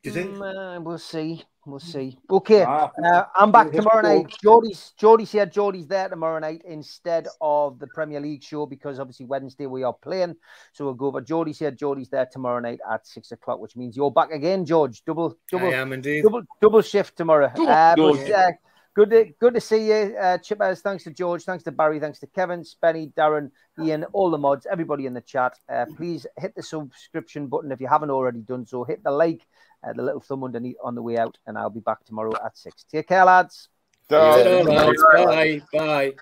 Do 0.03 0.09
you 0.09 0.11
think? 0.11 0.35
Mm, 0.35 0.77
uh, 0.77 0.81
we'll 0.81 0.97
see. 0.97 1.43
We'll 1.65 1.79
see. 1.79 2.17
Okay. 2.29 2.63
Ah, 2.63 2.89
Uh, 3.03 3.23
I'm 3.35 3.51
back 3.51 3.71
tomorrow 3.73 4.01
night. 4.01 4.33
Geordie's 4.41 4.93
Geordie 4.97 5.25
said 5.25 5.51
Geordie's 5.51 5.87
there 5.87 6.07
tomorrow 6.07 6.39
night 6.39 6.61
instead 6.65 7.27
of 7.41 7.77
the 7.79 7.87
Premier 7.87 8.21
League 8.21 8.41
show 8.41 8.65
because 8.65 8.99
obviously 8.99 9.25
Wednesday 9.25 9.65
we 9.65 9.83
are 9.83 9.91
playing. 9.93 10.35
So 10.71 10.85
we'll 10.85 10.93
go 10.93 11.07
over. 11.07 11.19
Geordie 11.19 11.51
said 11.51 11.77
Geordie's 11.77 12.07
there 12.09 12.25
tomorrow 12.31 12.61
night 12.61 12.79
at 12.89 13.05
six 13.05 13.33
o'clock, 13.33 13.59
which 13.59 13.75
means 13.75 13.97
you're 13.97 14.11
back 14.11 14.31
again, 14.31 14.65
George. 14.65 15.03
Double 15.05 15.37
double 15.51 15.67
I 15.67 15.71
am 15.73 15.91
indeed. 15.91 16.23
double 16.23 16.43
double 16.61 16.81
shift 16.81 17.17
tomorrow. 17.17 17.47
Uh, 17.47 17.95
but, 17.97 18.31
uh, 18.31 18.51
good 18.97 19.11
to 19.11 19.25
good 19.39 19.53
to 19.53 19.61
see 19.61 19.89
you, 19.89 20.15
uh, 20.17 20.39
Chippers. 20.39 20.81
Thanks 20.81 21.03
to 21.03 21.11
George. 21.11 21.43
Thanks 21.43 21.63
to 21.65 21.71
Barry. 21.71 21.99
Thanks 21.99 22.19
to 22.19 22.27
Kevin, 22.27 22.63
Spenny, 22.63 23.13
Darren, 23.13 23.51
Ian, 23.79 24.05
all 24.05 24.31
the 24.31 24.39
mods, 24.39 24.65
everybody 24.65 25.05
in 25.05 25.13
the 25.13 25.21
chat. 25.21 25.53
Uh, 25.69 25.85
please 25.95 26.25
hit 26.39 26.55
the 26.55 26.63
subscription 26.63 27.45
button 27.45 27.71
if 27.71 27.79
you 27.79 27.87
haven't 27.87 28.09
already 28.09 28.39
done 28.39 28.65
so. 28.65 28.83
Hit 28.83 29.03
the 29.03 29.11
like, 29.11 29.45
uh, 29.87 29.93
the 29.93 30.01
little 30.01 30.19
thumb 30.19 30.43
underneath 30.43 30.77
on 30.83 30.95
the 30.95 31.01
way 31.03 31.15
out, 31.15 31.37
and 31.45 31.59
I'll 31.59 31.69
be 31.69 31.79
back 31.79 32.05
tomorrow 32.05 32.33
at 32.43 32.57
six. 32.57 32.85
Take 32.91 33.07
care, 33.07 33.23
lads. 33.23 33.69
Bye. 34.09 35.61
Bye. 35.71 36.13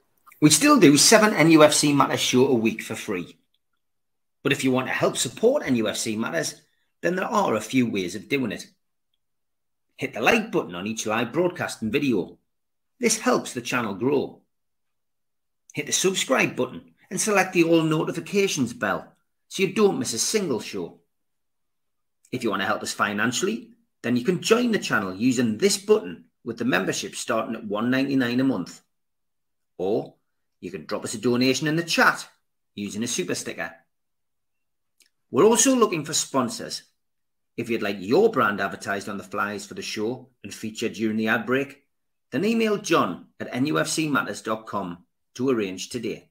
We 0.42 0.50
still 0.50 0.78
do 0.78 0.98
seven 0.98 1.32
NUFC 1.32 1.96
Matters 1.96 2.20
show 2.20 2.46
a 2.48 2.54
week 2.54 2.82
for 2.82 2.96
free. 2.96 3.38
But 4.44 4.52
if 4.52 4.66
you 4.66 4.72
want 4.72 4.88
to 4.88 4.94
help 4.94 5.16
support 5.16 5.64
NUFC 5.64 6.18
Matters, 6.18 6.62
then 7.02 7.16
there 7.16 7.26
are 7.26 7.56
a 7.56 7.62
few 7.62 7.90
ways 7.90 8.16
of 8.16 8.28
doing 8.28 8.52
it. 8.52 8.68
Hit 9.96 10.14
the 10.14 10.20
like 10.20 10.52
button 10.52 10.76
on 10.76 10.88
each 10.88 11.06
live 11.06 11.32
broadcast 11.32 11.82
and 11.82 11.90
video. 11.90 12.38
This 13.00 13.20
helps 13.20 13.54
the 13.54 13.62
channel 13.62 13.94
grow. 13.94 14.42
Hit 15.74 15.88
the 15.88 15.92
subscribe 15.92 16.56
button 16.56 16.94
and 17.10 17.20
select 17.20 17.54
the 17.54 17.64
all 17.64 17.84
notifications 17.84 18.74
bell 18.74 19.14
so 19.48 19.64
you 19.64 19.74
don't 19.74 20.00
miss 20.00 20.14
a 20.14 20.20
single 20.20 20.60
show. 20.60 21.00
If 22.32 22.44
you 22.44 22.50
want 22.50 22.62
to 22.62 22.68
help 22.68 22.82
us 22.82 22.94
financially, 22.94 23.72
then 24.02 24.16
you 24.16 24.24
can 24.24 24.42
join 24.42 24.72
the 24.72 24.80
channel 24.80 25.16
using 25.16 25.58
this 25.58 25.78
button 25.78 26.26
with 26.44 26.58
the 26.58 26.66
membership 26.66 27.16
starting 27.16 27.56
at 27.56 27.68
$1.99 27.68 28.40
a 28.40 28.44
month. 28.44 28.82
Or 29.78 30.16
you 30.62 30.72
can 30.72 30.86
drop 30.86 31.04
us 31.04 31.14
a 31.14 31.18
donation 31.18 31.68
in 31.68 31.76
the 31.76 31.84
chat 31.84 32.28
using 32.76 33.04
a 33.04 33.08
super 33.08 33.36
sticker. 33.36 33.72
We're 35.32 35.46
also 35.46 35.76
looking 35.76 36.06
for 36.06 36.14
sponsors. 36.14 36.84
If 37.58 37.70
you'd 37.70 37.82
like 37.82 37.98
your 38.00 38.30
brand 38.30 38.62
advertised 38.62 39.10
on 39.10 39.18
the 39.18 39.24
flyers 39.24 39.66
for 39.66 39.74
the 39.74 39.82
show 39.82 40.30
and 40.44 40.54
featured 40.54 40.94
during 40.94 41.18
the 41.18 41.30
ad 41.30 41.46
break, 41.46 41.85
then 42.36 42.52
email 42.52 42.78
john 42.78 43.28
at 43.40 43.52
nufcmatters.com 43.52 44.98
to 45.36 45.50
arrange 45.50 45.90
today. 45.90 46.30